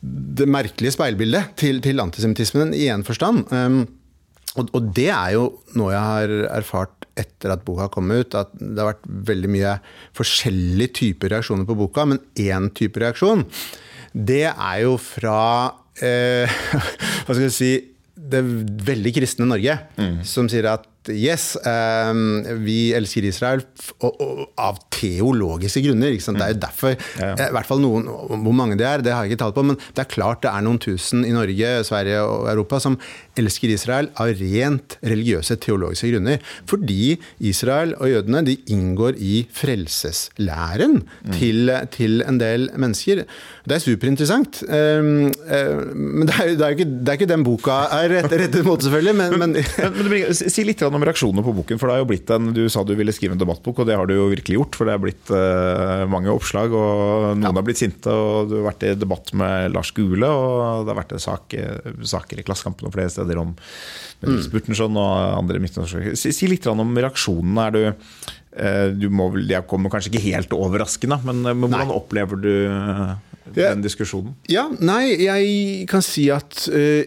det 0.00 0.48
merkelige 0.50 0.94
speilbildet 0.94 1.56
til, 1.58 1.80
til 1.84 2.02
antisemittismen 2.02 2.74
i 2.76 2.88
én 2.92 3.04
forstand. 3.06 3.46
Um, 3.50 3.86
og, 4.56 4.70
og, 4.72 4.92
det 4.96 5.10
er 5.12 5.34
jo 5.36 5.48
noe 5.76 5.92
jeg 5.92 6.04
har 6.04 6.34
erfart 6.60 7.06
etter 7.16 7.52
at 7.54 7.64
boka 7.64 7.88
kom 7.92 8.12
ut, 8.12 8.36
at 8.36 8.52
det 8.60 8.76
har 8.80 8.92
vært 8.92 9.08
veldig 9.30 9.50
mye 9.52 9.74
forskjellige 10.16 10.94
typer 11.00 11.32
reaksjoner 11.32 11.68
på 11.68 11.76
boka, 11.78 12.04
men 12.08 12.20
én 12.40 12.70
type 12.76 13.00
reaksjon, 13.00 13.44
det 14.16 14.46
er 14.48 14.78
jo 14.84 14.96
fra 15.00 15.40
eh, 16.00 16.48
Hva 17.24 17.34
skal 17.34 17.46
jeg 17.46 17.56
si 17.56 17.72
det 18.16 18.40
veldig 18.86 19.12
kristne 19.16 19.48
Norge, 19.48 19.76
mm. 20.00 20.20
som 20.26 20.48
sier 20.50 20.68
at 20.70 20.86
yes, 21.12 21.54
um, 21.62 22.42
vi 22.64 22.92
elsker 22.96 23.26
Israel 23.28 23.62
og, 24.00 24.20
og, 24.22 24.42
av 24.60 24.80
teologiske 24.94 25.82
grunner. 25.84 26.14
Det 26.16 26.32
er 26.34 26.52
jo 26.54 26.58
mm. 26.58 26.62
derfor, 26.62 26.96
ja, 27.20 27.32
ja. 27.32 27.48
i 27.48 27.54
hvert 27.56 27.68
fall 27.68 27.82
noen, 27.82 28.06
Hvor 28.06 28.56
mange 28.56 28.78
det 28.78 28.86
er, 28.88 29.04
det 29.04 29.14
har 29.14 29.24
jeg 29.24 29.34
ikke 29.34 29.44
talt 29.44 29.56
på, 29.56 29.66
men 29.66 29.78
det 29.96 30.04
er 30.04 30.10
klart 30.12 30.42
det 30.44 30.52
er 30.52 30.64
noen 30.66 30.80
tusen 30.82 31.24
i 31.26 31.34
Norge, 31.34 31.72
Sverige 31.86 32.22
og 32.24 32.48
Europa 32.52 32.80
som 32.82 32.98
elsker 33.36 33.72
Israel 33.72 34.10
av 34.20 34.32
rent 34.40 34.96
religiøse, 35.04 35.58
teologiske 35.62 36.10
grunner. 36.12 36.42
Fordi 36.68 37.16
Israel 37.44 37.94
og 38.00 38.10
jødene 38.10 38.42
de 38.46 38.56
inngår 38.72 39.18
i 39.20 39.44
frelseslæren 39.54 41.00
mm. 41.02 41.34
til, 41.36 41.72
til, 41.94 42.22
en 42.26 42.40
del 42.40 42.68
mennesker. 42.76 43.24
Det 43.66 43.76
er 43.76 43.82
superinteressant. 43.84 44.62
Um, 44.66 45.28
um, 45.28 46.06
men 46.22 46.30
det 46.30 46.36
er, 46.38 46.52
det, 46.54 46.64
er 46.64 46.76
ikke, 46.76 46.88
ikke, 47.16 47.30
den 47.30 47.44
boka 47.46 47.82
er 47.96 48.16
rettet 48.22 48.62
mot, 48.66 48.80
selvfølgelig. 48.82 49.16
Men, 49.16 49.38
men, 49.38 49.56
men, 49.56 50.00
men 50.10 50.34
Si 50.36 50.64
litt 50.66 50.82
om 50.86 50.95
reaksjonene 51.04 51.44
på 51.44 51.52
boken. 51.58 51.80
for 51.80 51.88
det 51.88 51.96
har 51.96 52.04
jo 52.04 52.08
blitt 52.08 52.30
en, 52.32 52.52
Du 52.56 52.62
sa 52.72 52.84
du 52.86 52.94
ville 52.96 53.12
skrive 53.12 53.36
en 53.36 53.42
debattbok, 53.42 53.82
og 53.82 53.90
det 53.90 53.98
har 53.98 54.08
du 54.08 54.14
jo 54.14 54.30
virkelig 54.32 54.56
gjort. 54.56 54.78
For 54.78 54.88
det 54.88 54.94
er 54.96 55.02
blitt 55.02 55.34
uh, 55.34 56.06
mange 56.08 56.32
oppslag, 56.32 56.72
og 56.72 57.36
noen 57.36 57.50
ja. 57.50 57.52
har 57.52 57.66
blitt 57.66 57.82
sinte. 57.82 58.12
og 58.12 58.50
Du 58.50 58.58
har 58.60 58.70
vært 58.70 58.88
i 58.88 58.94
debatt 58.96 59.34
med 59.36 59.74
Lars 59.74 59.92
Gule, 59.96 60.30
og 60.30 60.86
det 60.86 60.94
har 60.94 61.02
vært 61.02 61.16
sak, 61.22 61.58
saker 62.16 62.40
i 62.40 62.46
Klassekampen 62.46 62.88
og 62.88 62.96
flere 62.96 63.12
steder 63.12 63.42
om 63.42 63.56
Nils 64.24 64.48
Burtensson 64.52 64.96
og 64.96 65.12
andre 65.36 65.60
midtnorske 65.60 66.16
si, 66.16 66.32
si, 66.34 66.48
litt 66.50 66.66
om 66.70 66.96
reaksjonene. 66.96 67.66
Er 67.66 67.74
du, 67.74 67.82
eh, 68.56 68.86
du 68.96 69.08
må, 69.12 69.28
det 69.36 69.62
kommer 69.70 69.92
kanskje 69.92 70.14
ikke 70.14 70.24
helt 70.28 70.56
overraskende, 70.56 71.20
men, 71.26 71.44
eh, 71.44 71.56
men 71.56 71.68
hvordan 71.68 71.92
nei. 71.92 72.00
opplever 72.00 72.40
du 72.40 72.52
eh, 72.70 73.14
den 73.56 73.84
diskusjonen? 73.84 74.36
Ja, 74.52 74.66
nei, 74.80 75.16
jeg 75.26 75.86
kan 75.90 76.04
si 76.04 76.28
at 76.34 76.66
uh, 76.72 77.04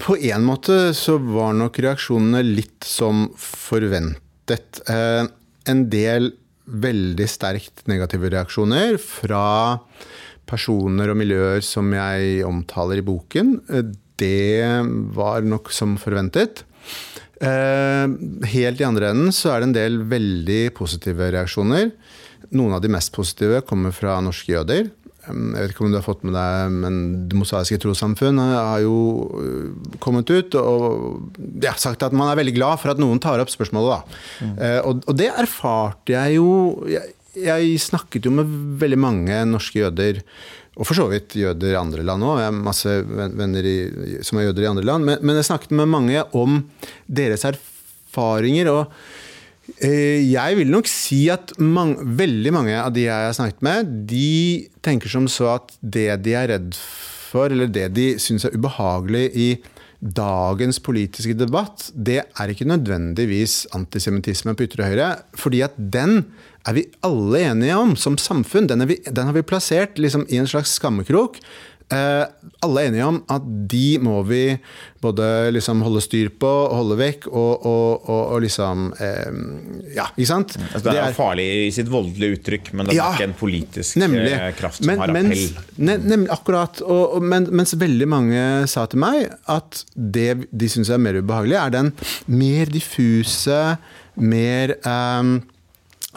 på 0.00 0.16
en 0.16 0.46
måte 0.46 0.90
så 0.96 1.18
var 1.22 1.54
nok 1.58 1.78
reaksjonene 1.84 2.42
litt 2.46 2.86
som 2.86 3.28
forventet. 3.38 4.82
Uh, 4.88 5.28
en 5.68 5.86
del 5.92 6.32
veldig 6.70 7.26
sterkt 7.28 7.84
negative 7.90 8.30
reaksjoner 8.32 8.96
fra 9.02 9.78
personer 10.50 11.10
og 11.12 11.18
miljøer 11.18 11.62
som 11.62 11.90
jeg 11.94 12.44
omtaler 12.46 13.02
i 13.02 13.06
boken 13.06 13.58
det 14.20 14.68
var 15.16 15.44
nok 15.46 15.72
som 15.74 15.96
forventet. 16.00 16.64
Eh, 17.40 18.06
helt 18.52 18.80
i 18.80 18.86
andre 18.86 19.12
enden 19.14 19.34
så 19.34 19.54
er 19.54 19.62
det 19.62 19.70
en 19.70 19.76
del 19.78 20.00
veldig 20.10 20.62
positive 20.76 21.30
reaksjoner. 21.32 21.90
Noen 22.56 22.76
av 22.76 22.82
de 22.84 22.90
mest 22.92 23.12
positive 23.14 23.62
kommer 23.68 23.94
fra 23.96 24.18
norske 24.24 24.52
jøder. 24.52 24.90
Eh, 25.30 25.38
jeg 25.56 25.62
vet 25.62 25.74
ikke 25.74 25.86
om 25.86 25.94
du 25.94 25.98
har 25.98 26.06
fått 26.06 26.26
med 26.26 26.36
deg, 26.36 26.76
men 26.82 26.98
Det 27.30 27.38
mosaiske 27.38 27.80
trossamfunn 27.82 28.40
har 28.42 28.82
jo 28.84 28.96
eh, 29.40 29.96
kommet 30.02 30.30
ut 30.30 30.56
og 30.60 31.30
ja, 31.62 31.74
sagt 31.80 32.04
at 32.06 32.16
man 32.16 32.30
er 32.30 32.40
veldig 32.40 32.56
glad 32.56 32.82
for 32.82 32.92
at 32.92 33.00
noen 33.02 33.22
tar 33.22 33.42
opp 33.42 33.52
spørsmålet. 33.52 34.16
Mm. 34.40 34.54
Og, 34.86 35.04
og, 35.06 35.14
det 35.18 35.30
erfarte 35.30 36.14
jeg 36.14 36.38
jo 36.38 36.48
jeg, 36.90 37.14
jeg 37.38 37.76
snakket 37.82 38.26
jo 38.26 38.34
med 38.34 38.50
veldig 38.80 38.98
mange 39.00 39.44
norske 39.48 39.82
jøder 39.82 40.24
og 40.80 40.86
for 40.86 40.96
så 40.96 41.08
vidt 41.10 41.34
jøder 41.36 41.74
i 41.74 41.78
andre 41.80 42.04
land 42.06 42.24
òg. 42.24 42.38
Jeg 42.40 42.48
har 42.48 42.54
masse 42.56 42.92
venner 43.36 43.66
i, 43.68 43.78
som 44.24 44.38
er 44.38 44.46
jøder 44.48 44.64
i 44.64 44.70
andre 44.70 44.86
land. 44.86 45.04
Men, 45.04 45.18
men, 45.20 45.36
jeg 45.36 45.50
snakket 45.50 45.74
med 45.76 45.90
mange 45.92 46.22
om 46.38 46.62
deres 47.10 47.44
erfaringer. 47.44 48.70
og 48.72 48.94
Eh, 48.94 49.29
Jeg 49.80 50.56
vil 50.58 50.68
nok 50.68 50.88
si 50.90 51.22
at 51.32 51.54
mange, 51.56 52.02
veldig 52.20 52.52
mange 52.52 52.76
av 52.76 52.92
de 52.92 53.06
jeg 53.06 53.28
har 53.30 53.36
snakket 53.36 53.62
med, 53.64 53.92
de 54.10 54.68
tenker 54.84 55.08
som 55.12 55.28
så 55.30 55.54
at 55.54 55.72
det 55.80 56.08
de 56.26 56.34
er 56.36 56.50
redd 56.52 56.74
for, 57.30 57.48
eller 57.48 57.70
det 57.70 57.86
de 57.96 58.10
syns 58.20 58.44
er 58.44 58.56
ubehagelig 58.56 59.30
i 59.32 59.50
dagens 60.00 60.80
politiske 60.80 61.36
debatt, 61.36 61.90
det 61.92 62.22
er 62.24 62.52
ikke 62.52 62.68
nødvendigvis 62.68 63.66
antisemittisme 63.76 64.54
på 64.56 64.64
ytre 64.64 64.88
høyre. 64.88 65.10
Fordi 65.36 65.60
at 65.64 65.76
den 65.76 66.24
er 66.68 66.76
vi 66.76 66.86
alle 67.04 67.42
enige 67.50 67.76
om 67.76 67.92
som 68.00 68.16
samfunn. 68.20 68.68
Den, 68.70 68.86
vi, 68.88 68.98
den 69.04 69.28
har 69.28 69.36
vi 69.36 69.44
plassert 69.44 70.00
liksom 70.00 70.24
i 70.28 70.40
en 70.40 70.48
slags 70.48 70.72
skammekrok. 70.80 71.40
Eh, 71.90 72.24
alle 72.62 72.82
er 72.84 72.88
enige 72.92 73.06
om 73.08 73.16
at 73.34 73.42
de 73.72 73.98
må 73.98 74.20
vi 74.28 74.44
både 75.02 75.24
liksom 75.56 75.80
holde 75.82 76.02
styr 76.04 76.28
på 76.38 76.46
og 76.46 76.74
holde 76.76 76.98
vekk, 77.00 77.26
og, 77.32 77.64
og, 77.66 78.04
og, 78.06 78.20
og 78.36 78.42
liksom 78.44 78.84
eh, 79.00 79.32
Ja, 79.96 80.04
ikke 80.14 80.28
sant? 80.30 80.54
Altså, 80.68 80.84
det 80.86 80.94
er, 81.00 81.08
jo 81.10 81.16
farlig 81.18 81.46
i 81.64 81.70
sitt 81.74 81.90
voldelige 81.90 82.36
uttrykk, 82.38 82.72
men 82.78 82.86
det 82.86 82.94
er 82.94 83.00
Ja, 83.00 83.08
ikke 83.16 83.26
en 83.30 83.36
politisk 83.40 83.98
Nemlig. 84.02 84.30
eh, 84.36 84.52
kraft 84.60 84.78
som 84.78 84.86
Men- 84.92 85.02
har 85.02 85.14
mens, 85.16 85.44
appell. 85.50 85.84
ne, 85.88 85.96
nemlig, 85.98 86.30
akkurat. 86.36 86.82
Men, 87.22 87.48
mens 87.50 87.74
veldig 87.74 88.08
mange 88.08 88.44
sa 88.70 88.86
til 88.86 89.02
meg 89.02 89.30
at 89.50 89.84
det 89.96 90.44
de 90.52 90.68
syns 90.70 90.90
er 90.94 90.98
mer 91.02 91.18
ubehagelig, 91.18 91.58
er 91.58 91.70
den 91.74 91.92
mer 92.30 92.66
diffuse, 92.70 93.78
mer 94.20 94.76
ehm, 94.84 95.40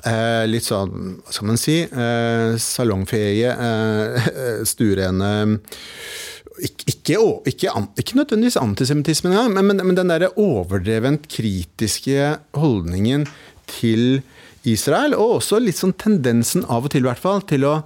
eh, 0.09 0.43
litt 0.49 0.67
sånn, 0.67 1.17
hva 1.23 1.33
skal 1.33 1.49
man 1.49 1.59
si, 1.59 1.79
eh, 1.83 2.53
salongfeie, 2.59 3.53
eh, 3.53 4.61
stuerene 4.73 5.33
ikke, 6.63 7.17
ikke, 7.49 7.71
ikke, 7.97 8.17
nødvendigvis 8.19 8.59
antisemittisme 8.61 9.31
engang, 9.31 9.53
men, 9.55 9.71
men, 9.71 9.81
men 9.89 9.97
den 9.97 10.11
derre 10.11 10.29
overdrevent 10.39 11.25
kritiske 11.31 12.35
holdningen 12.53 13.25
til 13.71 14.21
Israel, 14.69 15.15
og 15.17 15.39
også 15.39 15.59
litt 15.59 15.79
sånn 15.79 15.95
tendensen 15.99 16.63
av 16.71 16.85
og 16.85 16.93
til, 16.93 17.03
i 17.03 17.09
hvert 17.09 17.23
fall, 17.23 17.41
til 17.49 17.65
å, 17.67 17.79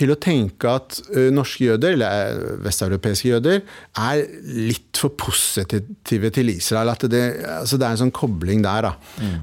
til 0.00 0.14
å 0.14 0.18
tenke 0.20 0.74
at 0.80 1.00
norske 1.34 1.68
jøder, 1.68 1.94
eller 1.96 2.40
vesteuropeiske 2.64 3.34
jøder, 3.34 3.60
er 4.00 4.24
litt 4.56 4.96
for 5.00 5.12
positive 5.20 6.30
til 6.34 6.52
Israel. 6.52 6.92
At 6.94 7.04
det, 7.12 7.22
altså 7.60 7.78
det 7.80 7.86
er 7.86 7.96
en 7.96 8.02
sånn 8.04 8.14
kobling 8.16 8.64
der, 8.64 8.88
da. 8.88 8.92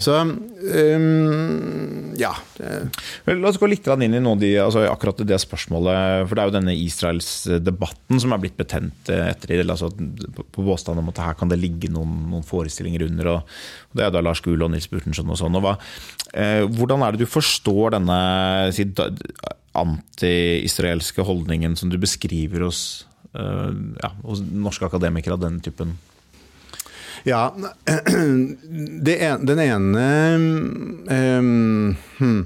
Så 0.03 0.17
um, 0.23 2.13
ja. 2.17 2.33
La 3.27 3.49
oss 3.49 3.59
gå 3.61 3.69
litt 3.69 3.87
inn 3.87 4.17
i 4.17 4.21
de, 4.41 4.51
altså 4.61 4.85
akkurat 4.89 5.21
det 5.27 5.39
spørsmålet. 5.41 6.27
For 6.27 6.35
det 6.35 6.43
er 6.43 6.49
jo 6.49 6.55
denne 6.57 6.75
Israels-debatten 6.77 8.21
som 8.23 8.33
er 8.33 8.41
blitt 8.43 8.57
betent 8.59 9.11
eh, 9.13 9.29
etter 9.31 9.55
det. 9.55 9.67
Altså, 9.67 9.91
på 9.91 10.45
på 10.57 10.65
påstand 10.65 11.01
om 11.01 11.11
at 11.11 11.21
her 11.23 11.37
kan 11.37 11.51
det 11.51 11.59
ligge 11.61 11.91
noen, 11.93 12.15
noen 12.31 12.45
forestillinger 12.45 13.07
under. 13.07 13.31
Og, 13.35 13.55
og 13.91 13.99
Det 13.99 14.07
er 14.07 14.15
da 14.15 14.23
Lars 14.23 14.41
Gule 14.45 14.65
og 14.65 14.73
Nils 14.73 14.89
Burtensen 14.91 15.29
og 15.29 15.39
sånn. 15.39 15.57
Og 15.57 15.65
hva, 15.65 15.77
eh, 16.33 16.63
hvordan 16.65 17.05
er 17.05 17.15
det 17.15 17.25
du 17.25 17.29
forstår 17.29 17.97
denne 17.97 18.19
si, 18.75 18.87
anti-israelske 19.77 21.25
holdningen 21.25 21.77
som 21.79 21.91
du 21.91 21.97
beskriver 22.01 22.65
hos, 22.67 23.05
eh, 23.33 23.71
ja, 24.01 24.11
hos 24.23 24.41
norske 24.41 24.87
akademikere 24.87 25.37
av 25.37 25.43
den 25.45 25.59
typen? 25.63 25.97
Ja, 27.27 27.49
den 29.09 29.61
ene 29.63 30.07
hmm. 31.09 32.43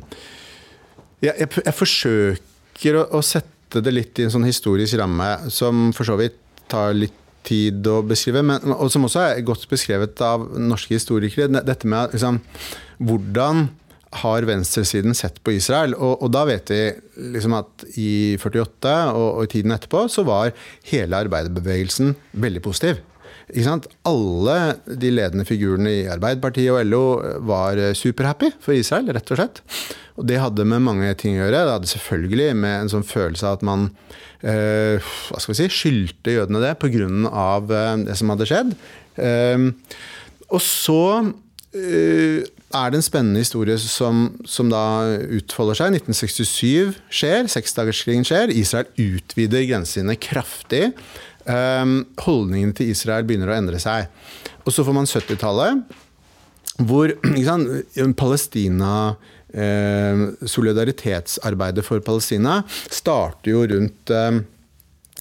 jeg, 1.21 1.33
jeg, 1.35 1.49
jeg 1.65 1.75
forsøker 1.75 3.01
å, 3.01 3.07
å 3.19 3.23
sette 3.25 3.83
det 3.83 3.93
litt 3.93 4.19
i 4.19 4.27
en 4.27 4.33
sånn 4.33 4.47
historisk 4.47 4.97
ramme, 4.99 5.33
som 5.53 5.91
for 5.95 6.07
så 6.07 6.17
vidt 6.19 6.39
tar 6.71 6.95
litt 6.95 7.17
tid 7.47 7.87
å 7.89 8.01
beskrive, 8.05 8.43
men, 8.45 8.73
og 8.75 8.91
som 8.93 9.05
også 9.07 9.23
er 9.25 9.45
godt 9.45 9.67
beskrevet 9.69 10.19
av 10.25 10.43
norske 10.61 10.93
historikere. 10.95 11.49
Dette 11.65 11.89
med 11.89 12.13
liksom, 12.13 12.39
hvordan 13.01 13.67
har 14.19 14.47
venstresiden 14.47 15.15
sett 15.15 15.39
på 15.43 15.53
Israel? 15.55 15.95
Og, 15.95 16.23
og 16.23 16.33
da 16.33 16.43
vet 16.49 16.71
vi 16.73 16.81
liksom 17.35 17.55
at 17.59 17.85
i 17.95 18.37
48 18.41 18.95
og, 19.13 19.29
og 19.29 19.45
i 19.45 19.53
tiden 19.55 19.75
etterpå 19.75 20.07
så 20.11 20.25
var 20.27 20.51
hele 20.91 21.23
arbeiderbevegelsen 21.25 22.15
veldig 22.43 22.63
positiv. 22.65 23.01
Alle 24.07 24.57
de 24.85 25.09
ledende 25.11 25.43
figurene 25.47 25.91
i 25.91 26.07
Arbeiderpartiet 26.07 26.71
og 26.71 26.85
LO 26.87 27.03
var 27.47 27.79
superhappy 27.97 28.53
for 28.63 28.77
Israel, 28.77 29.11
rett 29.11 29.33
og 29.33 29.41
slett. 29.41 29.61
Og 30.19 30.27
det 30.29 30.39
hadde 30.39 30.67
med 30.67 30.83
mange 30.85 31.11
ting 31.19 31.35
å 31.35 31.43
gjøre. 31.43 31.65
Det 31.65 31.75
hadde 31.75 31.91
selvfølgelig 31.91 32.49
med 32.61 32.75
en 32.77 32.91
sånn 32.93 33.07
følelse 33.07 33.47
av 33.47 33.59
at 33.59 33.65
man 33.67 33.87
eh, 34.45 35.01
hva 35.01 35.41
skal 35.41 35.53
vi 35.53 35.59
si, 35.59 35.69
skyldte 35.71 36.35
jødene 36.35 36.63
det 36.63 36.75
pga. 36.81 37.07
Eh, 37.07 37.93
det 38.07 38.17
som 38.19 38.33
hadde 38.33 38.47
skjedd. 38.49 38.75
Eh, 39.19 39.67
og 40.51 40.63
så 40.63 41.01
er 41.71 42.91
det 42.91 42.99
en 42.99 43.05
spennende 43.05 43.39
historie 43.39 43.77
som, 43.79 44.25
som 44.43 44.71
da 44.71 44.83
utfolder 45.37 45.77
seg. 45.79 45.97
1967 46.01 46.97
skjer, 47.11 47.47
seksdagerskrigen 47.51 48.27
skjer. 48.27 48.51
Israel 48.51 48.89
utvider 48.99 49.63
grensene 49.69 50.17
kraftig. 50.19 50.89
Um, 51.47 52.03
holdningen 52.21 52.73
til 52.77 52.91
Israel 52.93 53.25
begynner 53.27 53.53
å 53.53 53.57
endre 53.57 53.79
seg. 53.81 54.11
Og 54.65 54.75
så 54.75 54.85
får 54.85 54.97
man 54.97 55.09
70-tallet, 55.09 55.95
hvor 56.85 57.15
sant, 57.47 58.17
Palestina 58.19 58.93
eh, 59.53 60.27
Solidaritetsarbeidet 60.47 61.85
for 61.85 62.03
Palestina 62.05 62.61
starter 62.91 63.53
jo 63.53 63.63
rundt 63.73 64.13
eh, 64.13 64.41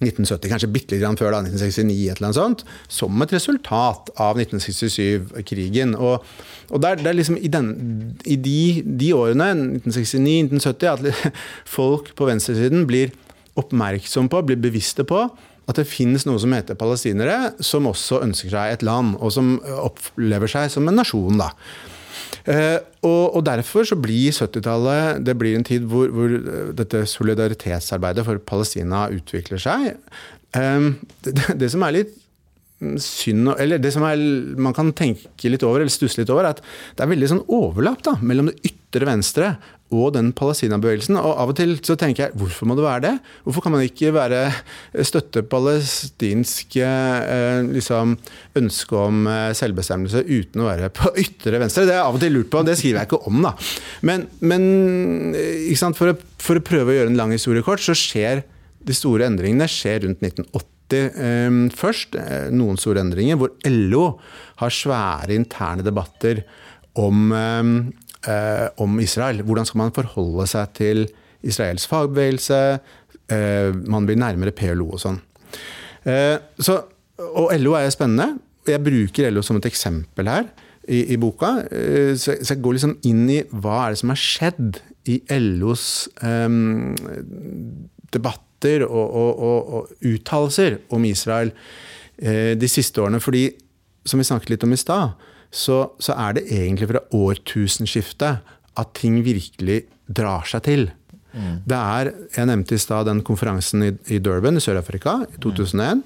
1970, 0.01 0.49
kanskje 0.49 0.71
bitte 0.73 0.97
litt 0.97 1.21
før, 1.21 1.35
da, 1.35 1.43
1969, 1.45 1.97
et 2.09 2.21
eller 2.21 2.31
annet 2.31 2.39
sånt, 2.39 2.65
som 2.89 3.25
et 3.25 3.35
resultat 3.37 4.09
av 4.21 4.41
1967-krigen. 4.41 5.93
Og, 5.99 6.25
og 6.71 6.83
det 6.83 6.91
er, 6.91 7.03
det 7.03 7.13
er 7.13 7.19
liksom 7.19 7.37
i, 7.37 7.51
den, 7.53 7.71
i 8.25 8.39
de, 8.41 8.61
de 8.87 9.13
årene, 9.17 9.51
1969-1970, 9.85 10.89
at 10.95 11.37
folk 11.77 12.15
på 12.17 12.31
venstresiden 12.31 12.89
blir 12.89 13.13
oppmerksom 13.61 14.31
på, 14.33 14.43
blir 14.49 14.61
bevisste 14.63 15.05
på, 15.05 15.27
at 15.71 15.79
det 15.79 15.87
finnes 15.87 16.25
noe 16.27 16.41
som 16.43 16.53
heter 16.57 16.79
palestinere, 16.79 17.53
som 17.63 17.87
også 17.87 18.23
ønsker 18.25 18.51
seg 18.51 18.75
et 18.75 18.85
land, 18.87 19.15
og 19.21 19.31
som 19.35 19.59
opplever 19.77 20.51
seg 20.51 20.73
som 20.73 20.89
en 20.91 20.99
nasjon. 20.99 21.39
da. 21.39 21.53
Eh, 22.49 22.79
og, 23.03 23.37
og, 23.37 23.43
derfor 23.47 23.87
så 23.89 23.99
blir 23.99 24.35
70-tallet 24.35 25.23
det 25.27 25.37
blir 25.41 25.59
en 25.59 25.67
tid 25.67 25.87
hvor, 25.91 26.11
hvor, 26.15 26.37
dette 26.77 27.05
solidaritetsarbeidet 27.11 28.25
for 28.27 28.41
Palestina 28.47 29.07
utvikler 29.13 29.63
seg. 29.63 29.93
Eh, 30.57 30.91
det, 31.27 31.37
det, 31.61 31.71
som 31.73 31.87
er 31.87 32.01
litt 32.01 32.17
synd, 33.01 33.53
eller 33.61 33.81
det 33.83 33.93
som 33.93 34.07
er, 34.09 34.21
man 34.57 34.77
kan 34.77 34.93
tenke 34.97 35.53
litt 35.53 35.65
over, 35.67 35.83
eller 35.83 35.93
stusse 35.93 36.23
litt 36.23 36.33
over, 36.33 36.47
er 36.47 36.57
at 36.57 36.63
det 36.97 37.05
er 37.05 37.13
veldig 37.13 37.29
sånn 37.35 37.45
overlapp 37.53 38.05
da, 38.07 38.17
mellom 38.25 38.49
det 38.49 38.73
ytre 38.73 39.09
venstre 39.09 39.53
og 39.91 40.13
den 40.15 40.31
Palestina-bevegelsen. 40.37 41.19
Og 41.19 41.35
av 41.43 41.53
og 41.53 41.57
til 41.59 41.75
så 41.87 41.97
tenker 41.99 42.29
jeg, 42.29 42.37
hvorfor 42.39 42.69
må 42.69 42.77
det 42.79 42.87
være 42.87 43.05
det? 43.07 43.13
Hvorfor 43.45 43.65
kan 43.65 43.75
man 43.75 43.85
ikke 43.87 44.13
være 44.15 44.43
støtte 45.07 45.43
palestinsk 45.51 46.79
eh, 46.85 47.61
liksom, 47.67 48.17
ønske 48.61 49.01
om 49.01 49.29
selvbestemmelse 49.59 50.25
uten 50.29 50.65
å 50.65 50.71
være 50.71 50.93
på 50.95 51.13
ytre 51.25 51.63
venstre? 51.63 51.87
Det 51.89 51.97
har 51.97 52.03
jeg 52.03 52.09
av 52.09 52.19
og 52.21 52.25
til 52.25 52.37
lurt 52.39 52.53
på, 52.53 52.65
det 52.67 52.79
skriver 52.81 53.03
jeg 53.03 53.11
ikke 53.11 53.23
om, 53.31 53.43
da. 53.47 53.55
Men, 54.07 54.27
men 54.41 54.67
for, 55.99 56.13
å, 56.13 56.19
for, 56.41 56.61
å, 56.61 56.67
prøve 56.71 56.95
å 56.95 56.99
gjøre 57.01 57.15
en 57.15 57.21
lang 57.21 57.35
historie 57.35 57.67
kort, 57.67 57.83
så 57.83 57.97
skjer 57.99 58.45
de 58.87 58.97
store 58.97 59.27
endringene 59.29 59.69
skjer 59.69 60.07
rundt 60.07 60.23
1980 60.25 60.71
først 61.79 62.17
noen 62.51 62.79
store 62.81 63.05
endringer, 63.05 63.37
hvor 63.39 63.53
LO 63.69 64.07
har 64.59 64.75
svære 64.75 65.37
interne 65.37 65.85
debatter 65.87 66.43
om, 66.99 67.31
eh, 68.29 68.69
om 68.83 69.01
Israel. 69.01 69.43
Hvordan 69.47 69.69
skal 69.69 69.83
man 69.83 69.95
forholde 69.97 70.47
seg 70.51 70.75
til 70.79 71.05
Israels 71.47 71.87
fagbevegelse? 71.91 72.61
Eh, 73.31 73.71
man 73.87 74.09
blir 74.09 74.21
nærmere 74.21 74.55
PLO 74.57 74.91
og 74.97 75.03
sånn. 75.03 75.21
Eh, 76.09 76.37
så, 76.59 76.81
og 77.21 77.55
LO 77.61 77.77
er 77.79 77.93
spennende. 77.95 78.41
Jeg 78.69 78.83
bruker 78.85 79.31
LO 79.33 79.45
som 79.45 79.61
et 79.61 79.71
eksempel 79.71 80.29
her 80.31 80.51
i, 80.89 81.15
i 81.15 81.17
boka. 81.21 81.57
Så, 82.17 82.37
så, 82.41 82.55
jeg 82.55 82.63
går 82.65 82.77
liksom 82.77 82.99
inn 83.09 83.25
i 83.31 83.41
hva 83.51 83.87
er 83.87 83.95
det 83.95 84.01
som 84.03 84.13
har 84.13 84.21
skjedd 84.21 84.81
i 85.09 85.21
LOs 85.41 86.09
debatt 88.11 88.47
debatter 88.61 88.85
og, 88.87 89.15
og, 89.15 89.39
og, 89.39 89.75
og 89.75 89.89
uttalelser 90.05 90.79
om 90.91 91.05
Israel 91.05 91.51
eh, 92.19 92.57
de 92.57 92.69
siste 92.69 93.01
årene. 93.01 93.21
Fordi, 93.21 93.51
som 94.05 94.19
vi 94.19 94.25
snakket 94.25 94.51
litt 94.51 94.65
om 94.65 94.73
i 94.73 94.77
stad, 94.77 95.13
så, 95.51 95.83
så, 95.99 96.15
er 96.15 96.39
det 96.39 96.47
egentlig 96.47 96.91
fra 96.93 97.03
årtusenskiftet 97.17 98.57
at 98.81 98.93
ting 98.99 99.19
virkelig 99.27 99.83
drar 100.07 100.47
seg 100.47 100.65
til. 100.67 100.87
Mm. 101.33 101.63
Det 101.67 101.79
er, 101.79 102.13
Jeg 102.37 102.51
nevnte 102.51 102.75
i 102.75 102.83
stad 102.83 103.07
den 103.07 103.23
konferansen 103.27 103.83
i, 103.87 103.91
i 104.11 104.19
Durban 104.23 104.59
i 104.59 104.63
Sør-Afrika 104.63 105.21
i 105.27 105.41
2001. 105.43 106.03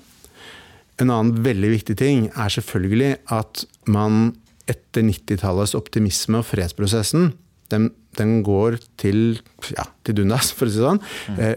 En 1.02 1.10
annen 1.10 1.44
veldig 1.44 1.70
viktig 1.74 1.96
ting 1.98 2.28
er 2.30 2.52
selvfølgelig 2.52 3.16
at 3.34 3.64
man 3.90 4.34
etter 4.70 5.04
90-tallets 5.04 5.74
optimisme 5.76 6.40
og 6.40 6.46
fredsprosessen, 6.48 7.32
den, 7.72 7.90
den 8.16 8.38
går 8.46 8.78
til, 9.00 9.40
ja, 9.74 9.84
til 10.06 10.20
dundas, 10.20 10.52
for 10.56 10.68
å 10.68 10.72
si 10.72 10.80
det 10.80 10.86
sånn. 10.86 11.02
Mm. 11.34 11.40
Eh, 11.44 11.56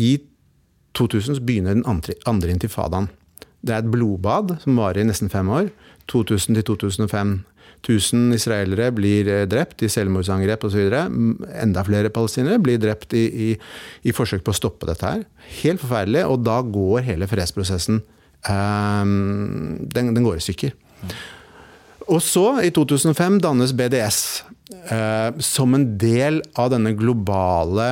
I 0.00 0.12
2000 0.96 1.42
begynner 1.44 1.76
den 1.76 1.86
andre, 1.88 2.16
andre 2.28 2.54
intifadaen. 2.54 3.10
Det 3.66 3.74
er 3.74 3.82
et 3.82 3.90
blodbad 3.92 4.56
som 4.62 4.78
varer 4.78 5.02
i 5.02 5.08
nesten 5.08 5.32
fem 5.32 5.50
år. 5.52 5.68
2000 6.12 6.58
til 6.58 6.66
2005. 6.74 7.36
1000 7.86 8.34
israelere 8.34 8.90
blir 8.94 9.28
eh, 9.30 9.44
drept 9.48 9.84
i 9.84 9.90
selvmordsangrep 9.92 10.64
osv. 10.66 10.88
Enda 11.62 11.84
flere 11.86 12.10
palestinere 12.14 12.58
blir 12.62 12.80
drept 12.82 13.14
i, 13.14 13.24
i, 13.26 13.48
i, 14.02 14.14
forsøk 14.16 14.44
på 14.46 14.54
å 14.54 14.58
stoppe 14.58 14.88
dette 14.88 15.06
her. 15.06 15.24
Helt 15.60 15.82
forferdelig. 15.82 16.24
Og 16.26 16.42
da 16.46 16.58
går 16.62 17.06
hele 17.06 17.28
fredsprosessen 17.30 18.02
um, 18.48 19.78
den, 19.82 20.12
den, 20.14 20.24
går 20.26 20.40
i 20.40 20.44
stykker. 20.48 20.74
Og 22.06 22.20
så, 22.22 22.46
i 22.62 22.70
2005, 22.74 23.40
dannes 23.42 23.74
BDS 23.76 24.20
uh, 24.90 25.30
som 25.42 25.74
en 25.76 25.88
del 25.98 26.40
av 26.58 26.70
denne 26.74 26.94
globale 26.98 27.88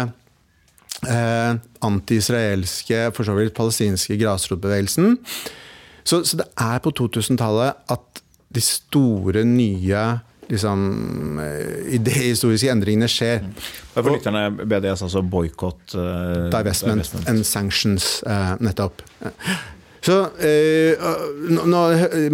uh, 1.07 1.53
anti-israelske, 1.85 3.09
for 3.15 3.27
så 3.27 3.35
vidt 3.39 3.57
palestinske 3.59 4.19
grasrotbevegelsen. 4.23 5.19
Så, 6.05 6.21
så 6.29 6.39
det 6.41 6.47
er 6.61 6.81
på 6.85 6.93
2000-tallet 6.93 7.85
at 7.93 8.23
de 8.55 8.63
store, 8.63 9.43
nye 9.49 10.05
liksom, 10.51 11.39
eh, 11.43 11.95
idehistoriske 11.97 12.71
endringene 12.73 13.09
skjer. 13.11 13.45
For 13.95 14.13
lytterne 14.13 14.49
BDS, 14.61 15.05
altså 15.07 15.23
boikott 15.23 15.97
uh, 15.97 16.51
Divestment, 16.53 17.01
divestment, 17.01 17.31
and 17.31 17.47
sanctions, 17.49 18.09
uh, 18.29 18.55
nettopp. 18.63 19.03
Så 20.05 20.19
uh, 20.29 21.05
Nå 21.49 21.83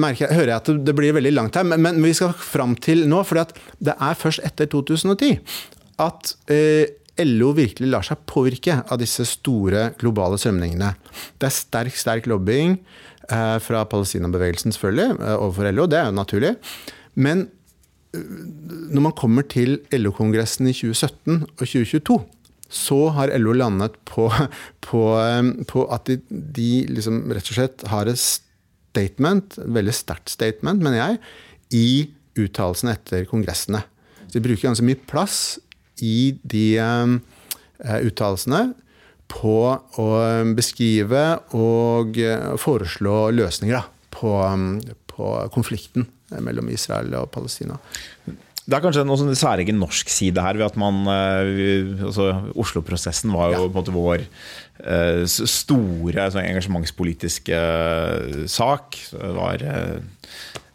merker 0.00 0.26
jeg, 0.26 0.34
hører 0.34 0.54
jeg 0.54 0.58
at 0.58 0.70
det 0.86 0.96
blir 0.98 1.14
veldig 1.14 1.34
langt 1.36 1.58
her, 1.60 1.66
men, 1.68 1.82
men 1.86 2.00
vi 2.02 2.14
skal 2.16 2.34
fram 2.34 2.74
til 2.82 3.06
nå. 3.10 3.22
For 3.28 3.44
det 3.78 3.94
er 3.94 4.18
først 4.18 4.42
etter 4.46 4.70
2010 4.72 5.36
at 6.00 6.34
LO 7.26 7.52
virkelig 7.56 7.90
lar 7.92 8.04
seg 8.06 8.22
påvirke 8.30 8.80
av 8.82 9.00
disse 9.02 9.26
store 9.28 9.90
globale 10.00 10.38
strømningene. 10.40 10.94
Det 11.40 11.48
er 11.48 11.54
sterk, 11.54 11.96
sterk 11.98 12.28
lobbying. 12.30 12.78
Eh, 13.30 13.58
fra 13.62 13.84
Palestina-bevegelsen, 13.86 14.72
selvfølgelig, 14.74 15.20
eh, 15.20 15.36
overfor 15.38 15.70
LO. 15.70 15.86
Det 15.86 15.98
er 15.98 16.06
jo 16.08 16.16
naturlig. 16.16 16.56
Men 17.14 17.48
eh, 18.14 18.20
når 18.90 19.02
man 19.02 19.12
kommer 19.14 19.46
til 19.46 19.78
LO-kongressen 19.92 20.66
i 20.66 20.74
2017 20.74 21.44
og 21.44 21.62
2022, 21.62 22.18
så 22.70 22.98
har 23.14 23.30
LO 23.38 23.54
landet 23.54 23.94
på, 24.04 24.26
på, 24.88 25.02
på 25.70 25.86
at 25.94 26.10
de, 26.10 26.18
de 26.30 26.70
liksom 26.90 27.22
rett 27.30 27.52
og 27.52 27.58
slett 27.58 27.86
har 27.92 28.10
et 28.10 28.18
statement, 28.18 29.58
et 29.58 29.74
veldig 29.78 29.94
sterkt 29.94 30.32
statement, 30.32 30.82
mener 30.82 30.98
jeg, 30.98 31.20
i 31.70 31.88
uttalelsene 32.40 32.96
etter 32.96 33.28
kongressene. 33.30 33.84
Så 34.26 34.38
de 34.38 34.42
bruker 34.42 34.70
ganske 34.70 34.86
mye 34.86 34.98
plass 35.10 35.60
i 36.05 36.34
de 36.42 36.66
uh, 36.80 37.98
uttalelsene 38.01 38.70
på 39.30 39.57
å 40.03 40.11
beskrive 40.57 41.24
og 41.57 42.18
eh, 42.20 42.53
foreslå 42.61 43.30
løsninger 43.36 43.88
på, 44.14 44.36
på, 45.12 45.32
konflikten 45.55 46.09
mellom 46.42 46.70
Israel 46.72 47.14
og 47.20 47.30
Palestina. 47.34 47.78
Det 48.70 48.76
er 48.76 48.82
kanskje 48.84 49.03
en 49.03 49.38
særegen 49.38 49.80
norsk 49.82 50.11
side 50.12 50.42
her. 50.42 50.59
ved 50.59 50.66
at 50.68 50.76
man, 50.78 51.03
eh, 51.11 52.05
altså 52.07 52.30
Oslo-prosessen 52.55 53.32
var 53.34 53.55
jo 53.55 53.64
ja. 53.64 53.66
på 53.66 53.70
en 53.70 53.78
måte 53.78 53.94
vår 53.94 54.26
eh, 54.84 55.24
store 55.26 56.26
altså, 56.26 56.42
engasjementspolitiske 56.42 57.62
sak. 58.51 59.01
Det 59.11 59.34
var 59.38 59.66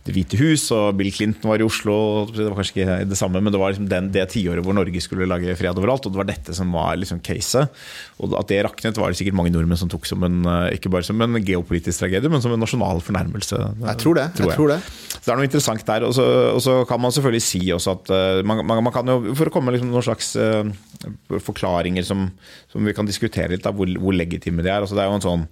det 0.06 0.14
hvite 0.14 0.38
hus, 0.38 0.68
og 0.76 0.99
Bill 0.99 1.10
Clinton 1.10 1.49
var 1.49 1.62
i 1.62 1.66
Oslo. 1.66 1.95
Det 2.30 2.45
var 2.45 2.60
kanskje 2.60 2.76
ikke 2.76 2.97
det 3.10 3.18
samme, 3.18 3.39
men 3.41 3.49
det 3.49 3.58
var 3.58 3.72
liksom 3.74 3.88
den, 3.89 4.12
det 4.14 4.28
tiåret 4.36 4.62
hvor 4.62 4.76
Norge 4.78 5.01
skulle 5.01 5.26
lage 5.26 5.56
fred 5.58 5.80
overalt. 5.82 6.06
Og 6.06 6.14
det 6.14 6.20
var 6.20 6.28
dette 6.30 6.53
som 6.53 6.76
var 6.78 6.99
liksom 7.01 7.24
caset. 7.26 7.74
Og 8.22 8.36
at 8.38 8.51
det 8.51 8.60
raknet, 8.68 8.99
var 9.01 9.10
det 9.10 9.18
sikkert 9.18 9.38
mange 9.39 9.49
nordmenn 9.56 9.80
som 9.82 9.89
tok 9.89 10.06
som 10.06 10.22
en, 10.28 10.43
eh, 10.45 10.76
ikke 10.78 10.91
bare 10.93 11.08
som 11.08 11.26
en 11.26 11.39
geopolitisk 11.41 12.03
tragedie, 12.03 12.30
men 12.30 12.43
som 12.43 12.53
en 12.53 12.62
nasjonal 12.62 13.01
fornærmelse. 13.01 13.58
Jeg 13.82 14.01
tror 14.03 14.20
det. 14.20 14.28
Tror 14.38 14.45
jeg. 14.45 14.51
jeg 14.53 14.60
tror 14.60 14.74
det. 14.76 14.78
Så 15.16 15.24
det 15.26 15.34
er 15.34 15.41
noe 15.41 15.49
interessant 15.49 15.88
der. 15.89 16.06
Og 16.06 16.14
så, 16.20 16.28
og 16.51 16.62
så 16.62 16.78
kan 16.86 17.01
man 17.01 17.16
selvfølgelig 17.18 17.47
si 17.47 17.64
også 17.74 17.97
at 17.97 18.14
man, 18.45 18.62
man, 18.62 18.84
man, 18.86 18.93
kan 18.93 19.10
jo, 19.10 19.34
For 19.34 19.49
å 19.49 19.56
komme 19.56 19.72
med 19.72 19.80
liksom 19.80 19.89
noen 19.89 20.06
slags 20.06 20.36
uh, 20.38 21.39
forklaringer 21.49 22.06
som, 22.06 22.28
som, 22.70 22.86
vi 22.86 22.93
kan 22.93 23.10
diskutere 23.10 23.56
litt, 23.56 23.66
da, 23.66 23.74
hvor, 23.74 23.89
hvor 23.89 24.14
legitime 24.14 24.62
de 24.62 24.70
er. 24.70 24.86
Altså, 24.86 24.93
det 24.93 25.01
er 25.01 25.10
jo 25.10 25.18
en 25.18 25.26
sånn 25.26 25.49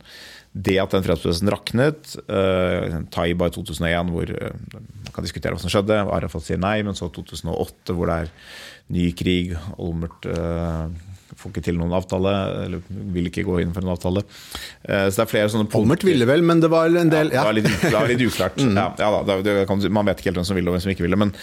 det 0.54 0.76
at 0.78 0.94
den 0.94 1.06
fredsprosessen 1.06 1.50
raknet, 1.50 2.14
uh, 2.30 3.00
Taiba 3.14 3.50
i 3.50 3.56
2001, 3.56 4.12
hvor 4.14 4.30
uh, 4.30 4.52
man 4.78 5.16
kan 5.16 5.26
diskutere 5.26 5.56
hva 5.56 5.62
som 5.62 5.74
skjedde, 5.74 5.98
Arafat 6.14 6.46
sier 6.46 6.62
nei, 6.62 6.78
men 6.86 6.98
så 6.98 7.10
2008, 7.14 7.96
hvor 7.98 8.12
det 8.12 8.20
er 8.22 8.36
ny 8.94 9.08
krig, 9.18 9.56
Olmert 9.82 10.30
uh, 10.30 10.86
får 11.34 11.50
ikke 11.50 11.66
til 11.66 11.80
noen 11.80 11.96
avtale, 11.98 12.32
eller 12.68 12.86
vil 13.16 13.32
ikke 13.32 13.46
gå 13.48 13.58
inn 13.64 13.74
for 13.74 13.86
en 13.86 13.96
avtale. 13.96 14.26
Uh, 14.86 15.10
så 15.10 15.18
det 15.18 15.26
er 15.26 15.32
flere 15.34 15.52
sånne 15.56 15.66
punkter. 15.66 15.88
Olmert 15.88 16.06
ville 16.06 16.30
vel, 16.30 16.46
men 16.46 16.62
det 16.62 16.70
var 16.74 16.94
en 17.02 17.14
del 17.14 17.34
ja. 17.34 17.42
Det, 17.42 17.50
var 17.50 17.58
litt, 17.58 17.70
det 17.74 17.96
var 17.98 18.10
litt 18.14 18.26
uklart. 18.28 18.62
mm. 18.62 18.78
ja, 18.78 18.88
ja, 19.02 19.22
da, 19.26 19.40
det, 19.46 19.60
kan, 19.70 19.86
man 19.90 20.12
vet 20.12 20.22
ikke 20.22 20.32
helt 20.32 20.44
hvem 20.44 20.52
som 20.52 20.60
ville 20.60 20.70
og 20.70 20.78
hvem 20.78 20.86
som 20.86 20.94
ikke 20.94 21.08
ville. 21.08 21.20
Men 21.26 21.34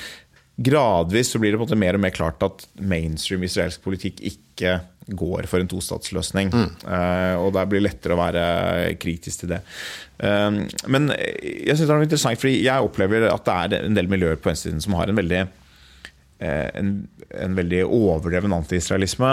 gradvis 0.57 1.33
så 1.33 1.41
blir 1.41 1.53
det 1.53 1.59
på 1.59 1.65
en 1.65 1.69
måte 1.69 1.81
mer 1.81 1.97
og 1.97 2.03
mer 2.05 2.15
klart 2.15 2.43
at 2.45 2.65
mainstream 2.81 3.45
israelsk 3.47 3.83
politikk 3.85 4.21
ikke 4.33 4.81
går 5.17 5.47
for 5.51 5.63
en 5.63 5.71
tostatsløsning. 5.71 6.51
Mm. 6.53 6.67
Uh, 6.85 7.37
og 7.43 7.55
det 7.57 7.69
blir 7.71 7.85
lettere 7.85 8.17
å 8.17 8.21
være 8.21 8.43
kritisk 9.01 9.45
til 9.45 9.55
det. 9.55 9.63
Uh, 10.23 10.67
men 10.91 11.11
jeg 11.15 11.77
synes 11.77 11.87
det 11.87 11.95
er 11.95 12.05
interessant, 12.09 12.43
fordi 12.43 12.61
jeg 12.67 12.91
opplever 12.91 13.31
at 13.31 13.47
det 13.47 13.57
er 13.57 13.89
en 13.89 13.97
del 13.97 14.11
miljøer 14.11 14.39
på 14.41 14.53
venstresiden 14.53 14.85
som 14.85 14.99
har 14.99 15.11
en 15.11 15.19
veldig 15.21 15.41
uh, 15.47 16.69
en, 16.79 16.93
en, 17.31 17.57
veldig 17.59 17.83
overdreven 17.87 18.55
antiisraelisme. 18.61 19.33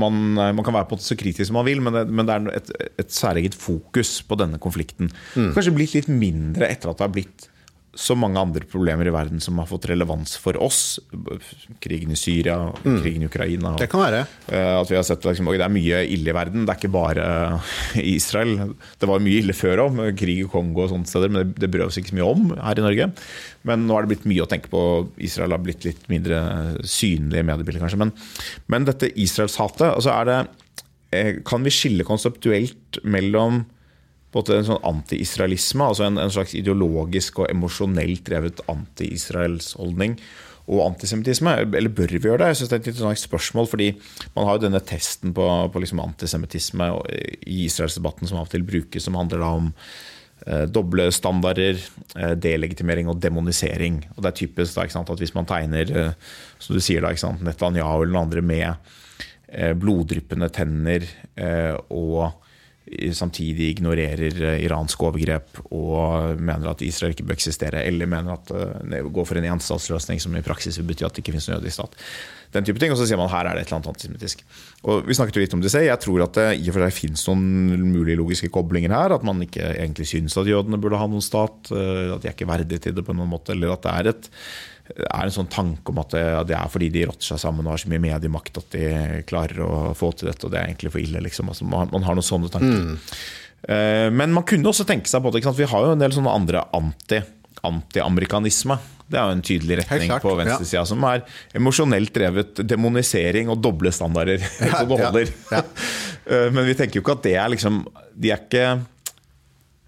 Man, 0.00 0.20
man, 0.36 0.62
kan 0.66 0.76
være 0.76 0.90
på 0.90 0.96
en 0.96 1.00
måte 1.00 1.08
så 1.08 1.18
kritisk 1.18 1.50
som 1.50 1.58
man 1.58 1.68
vil, 1.68 1.82
men 1.84 1.96
det, 1.96 2.04
men 2.10 2.28
det 2.28 2.36
er 2.36 2.52
et, 2.60 2.76
et 3.04 3.16
særeget 3.16 3.56
fokus 3.58 4.18
på 4.28 4.38
denne 4.40 4.60
konflikten. 4.62 5.10
Mm. 5.34 5.50
Kanskje 5.56 5.76
blitt 5.76 5.98
litt 5.98 6.12
mindre 6.12 6.70
etter 6.70 6.92
at 6.92 7.00
det 7.00 7.08
har 7.08 7.16
blitt 7.16 7.50
så 7.94 8.16
mange 8.18 8.40
andre 8.40 8.66
problemer 8.68 9.08
i 9.08 9.12
verden 9.14 9.42
som 9.42 9.58
har 9.60 9.68
fått 9.70 9.86
relevans 9.90 10.34
for 10.40 10.58
oss. 10.62 10.98
Krigen 11.82 12.12
i 12.14 12.18
Syria, 12.18 12.56
mm. 12.84 12.98
krigen 13.02 13.24
i 13.24 13.28
Ukraina. 13.28 13.74
Det 13.80 13.88
kan 13.92 14.02
være. 14.02 14.24
Eh, 14.48 14.70
at 14.80 14.90
vi 14.90 14.98
har 14.98 15.06
sett 15.06 15.24
liksom, 15.26 15.50
Det 15.54 15.64
er 15.64 15.72
mye 15.72 16.02
ille 16.10 16.32
i 16.32 16.36
verden. 16.36 16.64
Det 16.64 16.74
er 16.74 16.80
ikke 16.80 16.94
bare 16.94 17.26
i 18.00 18.16
Israel. 18.16 18.74
Det 19.00 19.10
var 19.10 19.22
mye 19.24 19.42
ille 19.42 19.56
før 19.56 19.86
òg, 19.86 20.00
krig 20.18 20.42
i 20.44 20.48
Kongo 20.50 20.84
og 20.84 20.92
sånne 20.92 21.10
steder, 21.10 21.32
men 21.32 21.54
det, 21.54 21.70
bryr 21.70 21.86
oss 21.86 21.98
ikke 22.00 22.14
så 22.14 22.18
mye 22.20 22.32
om 22.32 22.48
her 22.58 22.80
i 22.80 22.86
Norge. 22.86 23.10
Men 23.68 23.86
nå 23.88 23.96
har 23.96 24.04
det 24.04 24.14
blitt 24.14 24.28
mye 24.30 24.44
å 24.44 24.50
tenke 24.50 24.72
på. 24.72 24.82
Israel 25.24 25.56
har 25.56 25.62
blitt 25.64 25.86
litt 25.86 26.08
mindre 26.12 26.40
synlig 26.88 27.42
i 27.42 27.46
mediebildet, 27.46 27.82
kanskje. 27.84 28.02
Men, 28.02 28.14
men 28.72 28.88
dette 28.88 29.12
Israelshatet, 29.14 29.88
altså 29.92 30.12
er 30.14 30.30
det 30.30 30.40
eh, 31.14 31.32
Kan 31.46 31.64
vi 31.66 31.72
skille 31.74 32.06
konseptuelt 32.06 33.02
mellom 33.04 33.64
en 34.34 34.66
sånn 34.66 34.82
anti-israelisme, 34.86 35.86
altså 35.86 36.08
en, 36.08 36.18
en, 36.18 36.32
slags 36.32 36.56
ideologisk 36.58 37.38
og 37.42 37.52
emosjonelt 37.52 38.24
drevet 38.26 38.64
anti-israelsholdning. 38.70 40.18
Og 40.64 40.80
antisemittisme, 40.80 41.52
eller 41.76 41.92
bør 41.92 42.14
vi 42.14 42.22
gjøre 42.24 42.40
det? 42.40 42.46
Jeg 42.54 42.56
synes 42.62 42.70
Det 42.70 42.76
er 42.76 42.82
et 42.82 42.86
interessant 42.94 43.20
spørsmål, 43.20 43.66
fordi 43.68 43.90
man 44.32 44.46
har 44.48 44.56
jo 44.56 44.64
denne 44.64 44.80
testen 44.80 45.34
på, 45.36 45.44
på 45.68 45.82
liksom 45.82 46.00
antisemittisme 46.00 46.88
i 47.44 47.66
Israelsdebatten 47.66 48.30
som 48.30 48.40
av 48.40 48.48
og 48.48 48.54
til 48.54 48.64
brukes, 48.64 49.04
som 49.04 49.18
handler 49.20 49.44
da 49.44 49.50
om 49.58 49.68
eh, 50.46 50.64
doble 50.72 51.10
standarder, 51.12 51.76
eh, 52.16 52.32
delegitimering 52.40 53.12
og 53.12 53.20
demonisering. 53.20 54.00
Og 54.16 54.24
det 54.24 54.32
er 54.32 54.38
typisk 54.40 54.80
da, 54.80 54.88
at 55.04 55.20
hvis 55.20 55.36
man 55.36 55.50
tegner 55.52 55.92
eh, 55.92 56.32
som 56.58 56.78
du 56.78 56.80
sier 56.80 57.04
da, 57.04 57.12
Netanyahu 57.44 58.06
eller 58.06 58.22
andre 58.24 58.40
med 58.40 58.70
eh, 59.52 59.76
bloddryppende 59.76 60.48
tenner 60.48 61.04
eh, 61.36 61.76
og 61.92 62.40
samtidig 63.16 63.70
ignorerer 63.72 64.36
eh, 64.44 64.62
iranske 64.66 65.06
overgrep 65.08 65.60
og 65.72 66.40
mener 66.40 66.68
at 66.74 66.84
Israel 66.84 67.14
ikke 67.14 67.24
bør 67.30 67.38
eksistere, 67.38 67.84
eller 67.88 68.10
mener 68.10 68.36
at 68.36 68.50
det 68.84 69.00
eh, 69.00 69.08
går 69.08 69.28
for 69.28 69.40
en 69.40 69.48
enstatsløsning 69.54 70.20
som 70.20 70.36
i 70.36 70.44
praksis 70.44 70.78
vil 70.78 70.90
bety 70.90 71.06
at 71.06 71.16
det 71.16 71.24
ikke 71.24 71.32
finnes 71.32 71.48
noen 71.48 71.62
jødisk 71.62 71.78
stat. 71.78 71.96
Den 72.54 72.66
type 72.66 72.78
ting, 72.78 72.92
Og 72.92 72.98
så 73.00 73.06
sier 73.08 73.18
man 73.18 73.32
her 73.32 73.48
er 73.48 73.56
det 73.56 73.64
et 73.64 73.70
eller 73.70 73.80
annet 73.80 73.90
antisemittisk. 73.94 74.44
Og 74.84 75.08
Vi 75.08 75.16
snakket 75.16 75.36
jo 75.36 75.42
litt 75.42 75.56
om 75.56 75.64
det 75.64 75.72
selv. 75.72 75.88
Jeg 75.88 76.02
tror 76.04 76.22
at 76.22 76.36
det 76.38 76.46
i 76.60 76.68
og 76.68 76.76
for 76.76 76.84
seg 76.84 76.94
finnes 76.94 77.24
noen 77.26 77.88
mulige 77.90 78.20
logiske 78.20 78.50
koblinger 78.54 78.94
her. 78.94 79.16
At 79.16 79.26
man 79.26 79.42
ikke 79.42 79.72
egentlig 79.72 80.06
syns 80.06 80.36
at 80.38 80.46
jødene 80.46 80.78
burde 80.78 81.00
ha 81.00 81.08
noen 81.10 81.24
stat. 81.24 81.72
Eh, 81.74 82.14
at 82.14 82.22
de 82.22 82.30
er 82.30 82.36
ikke 82.36 82.46
verdige 82.52 82.84
til 82.84 82.94
det 82.94 83.02
på 83.06 83.16
noen 83.16 83.32
måte. 83.32 83.56
Eller 83.56 83.74
at 83.74 83.82
det 83.82 83.96
er 83.96 84.12
et 84.12 84.30
er 84.92 85.24
en 85.24 85.32
sånn 85.32 85.48
tanke 85.48 85.92
om 85.92 86.00
at 86.02 86.12
det, 86.12 86.56
er 86.56 86.72
fordi 86.72 86.90
de 86.92 87.06
rotter 87.08 87.30
seg 87.32 87.40
sammen 87.40 87.64
og 87.64 87.74
har 87.74 87.80
så 87.80 87.90
mye 87.92 88.02
mediemakt 88.04 88.60
at 88.60 88.74
de 88.74 89.22
klarer 89.28 89.62
å 89.64 89.94
få 89.96 90.10
til 90.12 90.28
dette, 90.28 90.44
og 90.44 90.52
det 90.52 90.60
er 90.60 90.68
egentlig 90.68 90.92
for 90.92 91.00
ille. 91.00 91.22
Liksom. 91.24 91.48
Altså, 91.52 91.68
man, 91.68 91.88
man, 91.92 92.04
har 92.04 92.18
noen 92.18 92.26
sånne 92.26 92.52
tanker. 92.52 92.82
Mm. 92.84 92.98
Uh, 93.64 94.08
men 94.12 94.34
man 94.36 94.44
kunne 94.48 94.68
også 94.68 94.84
tenke 94.88 95.08
seg 95.08 95.24
på 95.24 95.32
det. 95.32 95.44
Vi 95.56 95.70
har 95.70 95.86
jo 95.86 95.94
en 95.94 96.04
del 96.04 96.12
sånne 96.12 96.36
andre 96.36 96.66
anti, 96.76 97.22
anti-amerikanisme. 97.64 98.76
Det 99.04 99.20
er 99.20 99.28
jo 99.28 99.36
en 99.36 99.44
tydelig 99.44 99.78
retning 99.82 100.12
på 100.20 100.36
venstresida, 100.36 100.82
ja. 100.82 100.88
som 100.88 101.04
er 101.08 101.24
emosjonelt 101.56 102.12
drevet 102.14 102.60
demonisering 102.64 103.52
og 103.52 103.60
doble 103.64 103.92
standarder. 103.92 104.44
Ja, 104.64 104.84
ja, 104.84 105.10
ja. 105.52 105.62
men 106.54 106.64
vi 106.68 106.76
tenker 106.76 106.98
jo 106.98 107.04
ikke 107.04 107.18
at 107.18 107.24
det 107.26 107.34
er 107.36 107.50
liksom 107.52 107.82
De 108.16 108.30
er 108.32 108.40
ikke 108.40 108.68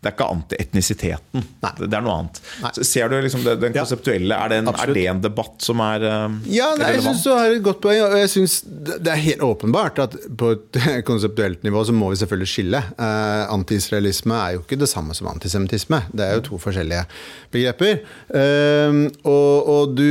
det 0.07 0.13
er 0.13 0.15
ikke 0.15 0.29
antietnisiteten. 0.31 1.47
Det 1.83 1.89
er 1.91 2.05
noe 2.05 2.21
annet. 2.21 2.39
Så 2.77 2.85
ser 2.87 3.11
du 3.11 3.17
liksom 3.19 3.43
det, 3.43 3.57
den 3.63 3.75
konseptuelle 3.75 4.37
Er 4.37 4.53
det, 4.53 4.61
en, 4.63 4.71
er 4.71 4.93
det 4.95 5.05
en 5.11 5.23
debatt 5.25 5.65
som 5.65 5.81
er 5.83 6.05
eh, 6.07 6.37
Ja, 6.55 6.69
nei, 6.79 6.93
jeg 6.95 7.03
syns 7.09 7.25
du 7.25 7.31
har 7.33 7.51
et 7.51 7.65
godt 7.65 7.81
poeng. 7.83 8.03
Og 8.07 8.15
jeg 8.21 8.31
synes 8.33 8.61
det 8.67 9.01
det 9.07 9.13
er 9.13 9.23
helt 9.23 9.43
åpenbart 9.45 9.99
at 10.03 10.15
på 10.39 10.53
et 10.55 10.79
konseptuelt 11.11 11.63
nivå 11.67 11.83
så 11.87 11.95
må 11.95 12.11
vi 12.13 12.21
selvfølgelig 12.21 12.51
skille. 12.51 12.83
Uh, 12.99 13.47
Antiisraelisme 13.55 14.39
er 14.39 14.57
jo 14.57 14.63
ikke 14.65 14.79
det 14.81 14.89
samme 14.91 15.15
som 15.17 15.29
antisemittisme. 15.31 16.01
Det 16.13 16.27
er 16.27 16.39
jo 16.39 16.47
to 16.51 16.61
forskjellige 16.63 17.05
begreper. 17.55 18.01
Uh, 18.31 19.07
og 19.27 19.71
og 19.77 19.97
du, 19.99 20.09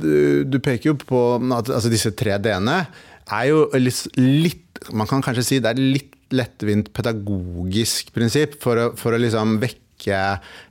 du, 0.00 0.14
du 0.48 0.58
peker 0.62 0.92
jo 0.92 0.98
på 1.00 1.22
at 1.56 1.70
altså, 1.70 1.90
disse 1.92 2.12
tre 2.16 2.36
d-ene 2.42 2.82
er 3.28 3.50
jo 3.50 3.66
litt, 3.76 4.04
litt 4.16 4.64
Man 4.94 5.08
kan 5.10 5.24
kanskje 5.24 5.44
si 5.44 5.58
det 5.62 5.72
er 5.72 5.80
litt 5.80 6.14
lettvint 6.34 6.90
pedagogisk 6.96 8.12
prinsipp 8.16 8.58
for 8.62 8.80
å, 8.80 8.88
for 8.98 9.14
å 9.14 9.20
liksom 9.20 9.58
vekke 9.62 9.84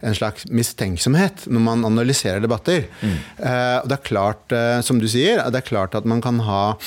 en 0.08 0.16
slags 0.16 0.45
mistenksomhet 0.47 1.47
når 1.51 1.64
man 1.66 1.84
analyserer 1.88 2.39
debatter. 2.43 2.86
Eh, 3.03 3.78
og 3.82 3.89
det 3.89 3.97
er 3.97 4.05
klart, 4.08 4.45
uh, 4.55 4.80
som 4.86 5.01
du 5.01 5.08
sier, 5.12 5.41
det 5.51 5.60
er 5.60 5.68
klart 5.68 5.97
at 5.99 6.08
man 6.08 6.22
kan 6.24 6.39
ha 6.47 6.78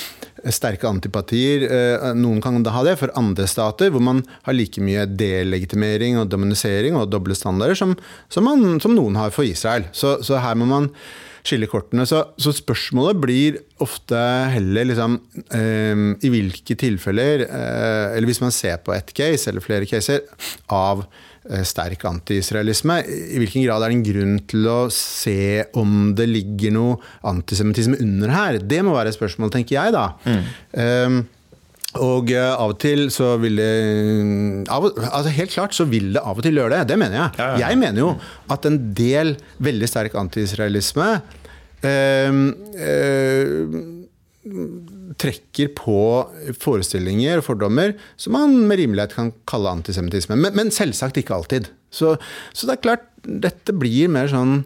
sterke 0.49 0.89
antipatier. 0.89 1.67
Uh, 1.69 2.11
noen 2.17 2.41
kan 2.41 2.57
da 2.65 2.73
ha 2.73 2.85
det 2.87 2.97
for 3.03 3.13
andre 3.19 3.45
stater, 3.51 3.93
hvor 3.93 4.01
man 4.01 4.23
har 4.47 4.57
like 4.57 4.81
mye 4.81 5.05
delegitimering 5.05 6.17
og 6.17 6.31
demonisering 6.33 6.97
og 6.97 7.11
doble 7.13 7.37
standarder 7.37 7.77
som, 7.77 7.93
som, 8.33 8.49
man, 8.49 8.81
som 8.81 8.97
noen 8.97 9.21
har 9.21 9.35
for 9.37 9.45
Israel. 9.45 9.91
Så, 9.93 10.23
så 10.25 10.41
her 10.41 10.57
må 10.57 10.71
man 10.71 10.89
skille 11.47 11.69
kortene. 11.71 12.07
Så, 12.09 12.23
så 12.41 12.53
spørsmålet 12.55 13.21
blir 13.23 13.59
ofte 13.83 14.21
heller 14.55 14.89
liksom 14.91 15.19
eh, 15.57 16.05
I 16.27 16.31
hvilke 16.33 16.77
tilfeller, 16.79 17.47
eh, 17.47 18.07
eller 18.17 18.31
hvis 18.31 18.43
man 18.45 18.55
ser 18.55 18.81
på 18.85 18.95
ett 18.97 19.13
case 19.17 19.51
eller 19.51 19.65
flere 19.65 19.89
caser, 19.89 20.25
av 20.75 21.03
eh, 21.49 21.65
sterk 21.67 22.05
antiisraelisme, 22.11 23.01
i 23.07 23.41
hvilken 23.41 23.67
grad 23.67 23.85
er 23.85 23.93
det 23.93 23.99
en 23.99 24.07
grunn 24.11 24.39
til 24.51 24.71
å 24.71 24.79
se 24.95 25.67
om 25.81 26.15
det 26.19 26.29
ligger 26.31 26.77
noe 26.77 27.01
antisemittisme 27.31 28.01
under 28.05 28.35
her? 28.37 28.63
Det 28.63 28.83
må 28.87 28.97
være 28.97 29.13
et 29.15 29.19
spørsmål, 29.19 29.53
tenker 29.55 29.79
jeg, 29.79 29.97
da. 29.97 30.07
Eh, 30.77 31.21
og 31.99 32.31
eh, 32.31 32.53
av 32.55 32.71
og 32.71 32.79
til 32.79 33.09
så 33.11 33.33
vil 33.43 33.59
det 33.59 33.71
av, 34.71 34.85
altså 34.95 35.33
Helt 35.35 35.51
klart 35.51 35.75
så 35.75 35.89
vil 35.91 36.13
det 36.15 36.23
av 36.23 36.39
og 36.39 36.47
til 36.47 36.61
gjøre 36.61 36.77
det. 36.77 36.93
Det 36.93 36.99
mener 37.01 37.17
jeg. 37.19 37.39
Ja, 37.41 37.49
ja. 37.51 37.71
Jeg 37.71 37.81
mener 37.81 38.05
jo 38.05 38.11
at 38.55 38.69
en 38.69 38.79
del 38.95 39.35
veldig 39.59 39.89
sterk 39.91 40.15
antiisraelisme 40.21 41.09
eh, 41.83 42.39
eh, 42.87 43.81
trekker 45.21 45.75
på 45.77 45.99
forestillinger 46.63 47.43
og 47.43 47.49
fordommer 47.49 47.97
som 48.21 48.39
man 48.39 48.55
med 48.71 48.81
rimelighet 48.81 49.17
kan 49.19 49.35
kalle 49.51 49.75
antisemittisme. 49.75 50.39
Men, 50.39 50.55
men 50.57 50.73
selvsagt 50.75 51.19
ikke 51.21 51.37
alltid. 51.41 51.73
Så, 51.91 52.15
så 52.55 52.71
det 52.71 52.79
er 52.79 52.87
klart, 52.87 53.11
dette 53.27 53.75
blir 53.77 54.13
mer 54.13 54.31
sånn 54.31 54.63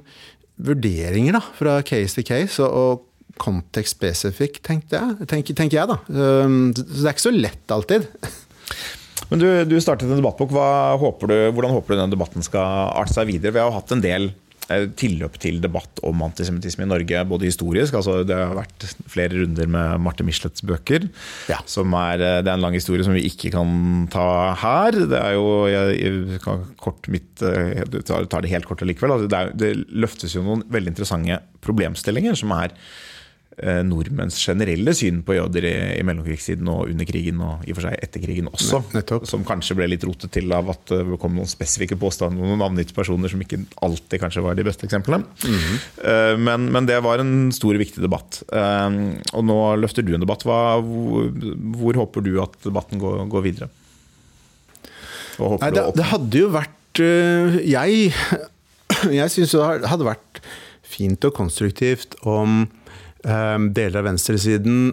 vurderinger 0.65 1.41
da, 1.41 1.43
fra 1.57 1.81
case 1.87 2.21
til 2.21 2.29
case. 2.29 2.61
og, 2.63 2.71
og 2.71 3.11
kontekstspesifikk, 3.43 4.61
tenker, 4.65 5.15
tenker 5.27 5.79
jeg 5.79 5.91
da. 5.91 5.99
Så 6.07 6.83
det 6.83 7.07
er 7.07 7.15
ikke 7.15 7.29
så 7.29 7.35
lett 7.35 7.75
alltid. 7.75 8.07
Men 9.31 9.41
du, 9.41 9.49
du 9.67 9.77
startet 9.83 10.11
en 10.11 10.21
debattbok. 10.21 10.55
Håper 11.01 11.31
du, 11.31 11.37
hvordan 11.57 11.75
håper 11.75 11.95
du 11.95 12.03
den 12.03 12.15
debatten 12.15 12.45
skal 12.45 12.91
arte 12.95 13.17
seg 13.17 13.31
videre? 13.33 13.55
Vi 13.55 13.63
har 13.63 13.71
jo 13.71 13.79
hatt 13.79 13.95
en 13.95 14.03
del 14.05 14.29
eh, 14.69 14.85
tilløp 15.01 15.39
til 15.43 15.61
debatt 15.65 16.03
om 16.07 16.25
antisemittisme 16.27 16.85
i 16.85 16.91
Norge, 16.91 17.23
både 17.31 17.49
historisk. 17.49 17.97
altså 17.99 18.21
Det 18.27 18.37
har 18.37 18.57
vært 18.59 18.87
flere 19.11 19.41
runder 19.41 19.71
med 19.71 20.05
Marte 20.05 20.27
Michelets 20.27 20.65
bøker. 20.67 21.09
Ja. 21.51 21.61
Som 21.71 21.97
er, 21.99 22.21
eh, 22.21 22.43
det 22.45 22.53
er 22.53 22.59
en 22.59 22.67
lang 22.67 22.77
historie 22.77 23.07
som 23.07 23.17
vi 23.17 23.25
ikke 23.31 23.55
kan 23.55 24.05
ta 24.13 24.29
her. 24.61 25.01
Det 25.15 25.21
er 25.21 25.39
jo 25.39 25.49
jeg, 25.73 25.97
jeg 26.05 26.45
kan 26.45 26.69
kort 26.83 27.09
mitt, 27.13 27.33
eh, 27.43 27.81
jeg 27.81 28.05
tar, 28.05 28.29
tar 28.29 28.45
det 28.45 28.53
helt 28.53 28.69
kort 28.69 28.85
likevel. 28.85 29.17
Altså, 29.17 29.33
det, 29.33 29.45
det 29.63 29.73
løftes 30.05 30.37
jo 30.37 30.45
noen 30.45 30.67
veldig 30.69 30.95
interessante 30.95 31.41
problemstillinger 31.65 32.37
som 32.37 32.53
er 32.59 32.71
eh, 32.77 33.14
nordmenns 33.87 34.41
generelle 34.43 34.91
syn 34.97 35.21
på 35.23 35.37
jøder 35.37 35.67
i, 35.69 35.75
i 36.01 36.05
mellomkrigstiden 36.07 36.67
og 36.73 36.89
under 36.91 37.07
krigen, 37.07 37.39
og 37.45 37.63
i 37.63 37.71
og 37.71 37.79
for 37.79 37.87
seg 37.87 38.01
etter 38.03 38.23
krigen 38.25 38.49
også. 38.51 38.81
Nettopp. 38.97 39.29
Som 39.31 39.45
kanskje 39.47 39.77
ble 39.79 39.87
litt 39.93 40.07
rotet 40.07 40.33
til 40.35 40.51
av 40.55 40.73
at 40.73 40.91
det 40.91 41.19
kom 41.23 41.37
noen 41.39 41.51
spesifikke 41.51 41.99
påstander 42.01 42.43
om 42.43 42.51
noen 42.51 42.63
navngitte 42.65 42.97
personer 42.97 43.31
som 43.31 43.43
ikke 43.45 43.61
alltid 43.85 44.23
kanskje 44.23 44.45
var 44.45 44.59
de 44.59 44.67
beste 44.67 44.89
eksemplene. 44.89 45.27
Eh, 46.03 46.35
men, 46.41 46.69
men 46.75 46.89
det 46.89 46.99
var 47.05 47.23
en 47.23 47.53
stor 47.55 47.79
viktig 47.81 48.03
debatt. 48.05 48.43
Eh, 48.51 48.99
og 49.35 49.47
nå 49.47 49.59
løfter 49.81 50.07
du 50.07 50.15
en 50.17 50.25
debatt. 50.25 50.47
Hva, 50.47 50.61
hvor, 50.83 51.31
hvor 51.79 52.03
håper 52.05 52.27
du 52.27 52.35
at 52.43 52.59
debatten 52.67 53.03
går, 53.03 53.25
går 53.33 53.47
videre? 53.47 53.71
Nei, 55.39 55.71
det, 55.75 55.89
det 55.99 56.05
hadde 56.13 56.45
jo 56.45 56.51
vært 56.55 57.01
Jeg, 57.03 58.13
jeg 59.19 59.33
syns 59.35 59.55
det 59.57 59.91
hadde 59.91 60.07
vært 60.07 60.39
fint 60.87 61.27
og 61.27 61.35
konstruktivt 61.35 62.15
om 62.23 62.69
deler 63.25 64.03
av 64.03 64.05
venstresiden 64.05 64.91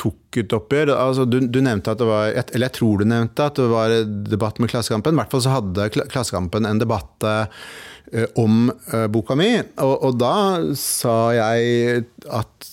tok 0.00 0.38
et 0.42 0.54
oppgjør. 0.56 0.92
Altså, 0.94 1.26
du, 1.28 1.40
du 1.48 1.60
nevnte 1.64 1.92
at 1.92 2.00
det 2.00 2.08
var 2.08 2.30
Eller 2.44 2.68
jeg 2.68 2.76
tror 2.78 3.00
du 3.00 3.08
nevnte 3.08 3.48
at 3.48 3.58
det 3.58 3.68
var 3.72 3.94
debatt 4.28 4.60
med 4.62 4.70
Klassekampen. 4.72 5.16
I 5.16 5.22
hvert 5.22 5.34
fall 5.34 5.44
så 5.44 5.56
hadde 5.56 5.90
Klassekampen 6.12 6.68
en 6.68 6.80
debatt 6.82 7.26
øh, 7.26 8.28
om 8.38 8.68
øh, 8.70 9.06
boka 9.12 9.36
mi, 9.38 9.50
og, 9.82 9.94
og 10.06 10.18
da 10.20 10.36
sa 10.78 11.16
jeg 11.36 12.04
at 12.30 12.70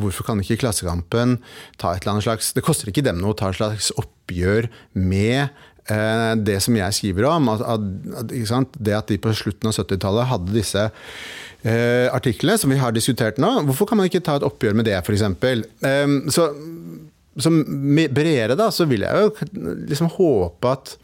hvorfor 0.00 0.26
kan 0.26 0.42
ikke 0.42 0.58
Klassekampen 0.64 1.38
ta 1.78 1.92
et 1.92 2.02
eller 2.02 2.16
annet 2.16 2.26
slags 2.26 2.50
Det 2.56 2.64
koster 2.66 2.90
ikke 2.90 3.04
dem 3.06 3.20
noe 3.22 3.36
å 3.36 3.38
ta 3.38 3.52
et 3.52 3.60
slags 3.60 3.92
oppgjør 4.00 4.66
med 4.98 5.44
eh, 5.92 6.32
det 6.48 6.58
som 6.64 6.76
jeg 6.78 6.96
skriver 6.96 7.28
om. 7.30 7.52
At, 7.54 7.62
at, 7.76 7.86
at? 8.24 8.80
Det 8.80 8.96
at 8.96 9.12
de 9.12 9.20
på 9.22 9.36
slutten 9.36 9.70
av 9.70 9.76
70-tallet 9.78 10.32
hadde 10.32 10.56
disse 10.56 10.88
eh, 11.62 12.06
artiklene 12.14 12.58
som 12.60 12.72
vi 12.72 12.80
har 12.80 12.94
diskutert 12.94 13.40
nå. 13.42 13.50
Hvorfor 13.68 13.90
kan 13.90 14.00
man 14.00 14.10
ikke 14.10 14.22
ta 14.24 14.38
et 14.38 14.46
oppgjør 14.46 14.76
med 14.78 14.88
det, 14.88 14.98
f.eks.? 15.00 15.24
Eh, 15.86 16.14
så 16.34 16.50
som 17.38 17.58
bredere 18.14 18.56
da, 18.58 18.68
så 18.74 18.86
vil 18.90 19.04
jeg 19.06 19.26
jo 19.26 19.66
liksom 19.86 20.10
håpe 20.16 20.72
at 20.72 20.94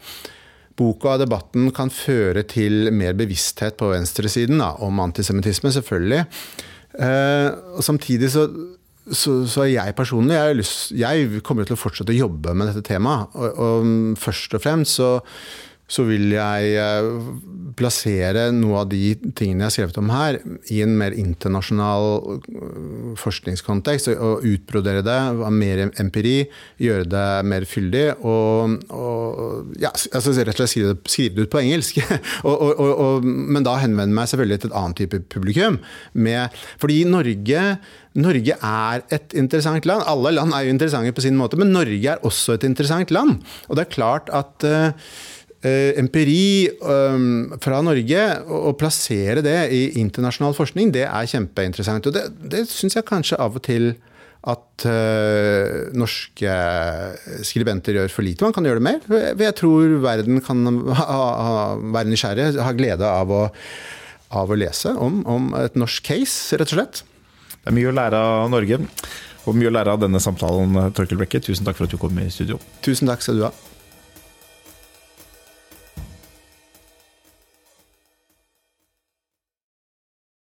boka 0.75 1.13
og 1.15 1.21
debatten 1.23 1.69
kan 1.75 1.91
føre 1.93 2.43
til 2.51 2.89
mer 2.91 3.15
bevissthet 3.15 3.77
på 3.79 3.93
venstresiden 3.93 4.59
da, 4.59 4.73
om 4.83 4.99
antisemittisme, 4.99 5.71
selvfølgelig. 5.71 6.25
Eh, 6.99 7.47
og 7.75 7.83
samtidig 7.83 8.31
så, 8.33 8.45
så, 9.07 9.37
så 9.47 9.67
jeg 9.69 9.95
personlig 9.95 10.35
jeg, 10.35 10.57
lyst, 10.59 10.91
jeg 10.95 11.43
kommer 11.47 11.67
til 11.67 11.77
å 11.77 11.79
fortsette 11.79 12.11
å 12.11 12.19
jobbe 12.25 12.55
med 12.57 12.71
dette 12.71 12.83
temaet. 12.87 13.31
Og, 13.39 13.63
og 13.63 14.19
først 14.19 14.57
og 14.59 14.65
fremst 14.65 14.99
så, 14.99 15.13
så 15.85 16.05
vil 16.07 16.31
jeg 16.33 16.69
eh, 16.81 17.07
plassere 17.77 18.47
noe 18.55 18.81
av 18.81 18.87
de 18.89 19.13
tingene 19.37 19.65
jeg 19.65 19.67
har 19.67 19.73
skrevet 19.75 19.99
om 20.01 20.11
her, 20.13 20.37
i 20.73 20.79
en 20.81 20.95
mer 20.97 21.13
internasjonal 21.13 22.07
øh, 22.25 23.11
forskningskontekst. 23.21 24.09
Og, 24.15 24.45
utbrodere 24.45 25.03
det 25.05 25.15
av 25.15 25.53
mer 25.53 25.83
empiri, 26.01 26.47
gjøre 26.81 27.05
det 27.11 27.27
mer 27.49 27.67
fyldig. 27.69 28.05
Og, 28.25 28.79
og 28.89 29.75
ja, 29.81 29.91
altså 29.93 30.33
rett 30.39 30.55
og 30.55 30.63
slett 30.63 30.73
skrive 30.73 30.95
det, 30.95 31.11
skrive 31.11 31.37
det 31.37 31.45
ut 31.45 31.53
på 31.53 31.61
engelsk. 31.61 32.01
og, 32.49 32.81
og, 32.81 33.27
men 33.27 33.67
da 33.67 33.77
henvende 33.81 34.17
meg 34.17 34.31
selvfølgelig 34.31 34.63
til 34.63 34.73
et 34.73 34.79
annet 34.81 35.03
type 35.03 35.21
publikum. 35.35 35.77
Med, 36.17 36.57
fordi 36.81 37.03
Norge 37.09 37.67
Norge 38.15 38.55
er 38.63 39.01
et 39.11 39.33
interessant 39.35 39.83
land. 39.83 40.05
Alle 40.07 40.31
land 40.31 40.53
er 40.55 40.63
jo 40.63 40.71
interessante 40.71 41.11
på 41.11 41.25
sin 41.25 41.35
måte, 41.35 41.59
men 41.59 41.73
Norge 41.75 42.13
er 42.13 42.21
også 42.23 42.55
et 42.55 42.63
interessant 42.63 43.11
land. 43.11 43.41
Og 43.67 43.75
det 43.75 43.85
er 43.85 43.95
klart 43.97 44.31
at 44.33 44.63
Uh, 44.65 44.93
empiri 45.99 46.67
um, 46.81 47.53
fra 47.63 47.79
Norge, 47.85 48.25
og, 48.45 48.59
og 48.71 48.75
plassere 48.81 49.43
det 49.45 49.59
i 49.73 49.85
internasjonal 50.01 50.55
forskning, 50.57 50.91
det 50.95 51.05
er 51.07 51.31
kjempeinteressant. 51.31 52.09
Og 52.09 52.15
det, 52.15 52.27
det 52.51 52.65
syns 52.69 52.97
jeg 52.97 53.07
kanskje 53.07 53.39
av 53.41 53.57
og 53.57 53.65
til 53.65 53.93
at 54.45 54.85
uh, 54.85 55.89
norske 55.97 56.55
skribenter 57.47 57.97
gjør 57.97 58.13
for 58.13 58.27
lite. 58.27 58.45
Man 58.45 58.53
kan 58.53 58.67
gjøre 58.67 58.81
det 58.81 58.85
mer. 58.85 59.01
For 59.07 59.45
jeg 59.47 59.57
tror 59.57 59.97
verden 60.03 60.41
kan 60.45 60.61
ha, 61.01 61.05
ha, 61.09 61.67
være 61.97 62.11
nysgjerrig, 62.11 62.51
ha 62.61 62.73
glede 62.77 63.09
av 63.09 63.33
å, 63.33 63.43
av 64.37 64.53
å 64.53 64.59
lese 64.59 64.93
om, 65.01 65.23
om 65.25 65.49
et 65.63 65.77
norsk 65.79 66.11
case, 66.11 66.59
rett 66.61 66.69
og 66.69 66.77
slett. 66.77 67.05
Det 67.55 67.71
er 67.71 67.79
mye 67.79 67.89
å 67.89 67.95
lære 67.97 68.21
av 68.21 68.51
Norge, 68.53 68.83
og 69.45 69.57
mye 69.57 69.71
å 69.71 69.73
lære 69.73 69.97
av 69.97 70.05
denne 70.05 70.21
samtalen, 70.21 70.77
Torkel 70.93 71.17
Brekke. 71.17 71.41
Tusen 71.41 71.65
takk 71.65 71.79
for 71.79 71.89
at 71.89 71.95
du 71.95 72.01
kom 72.01 72.21
i 72.21 72.29
studio. 72.33 72.61
Tusen 72.85 73.09
takk 73.09 73.25
skal 73.25 73.41
du 73.41 73.47
ha. 73.47 73.55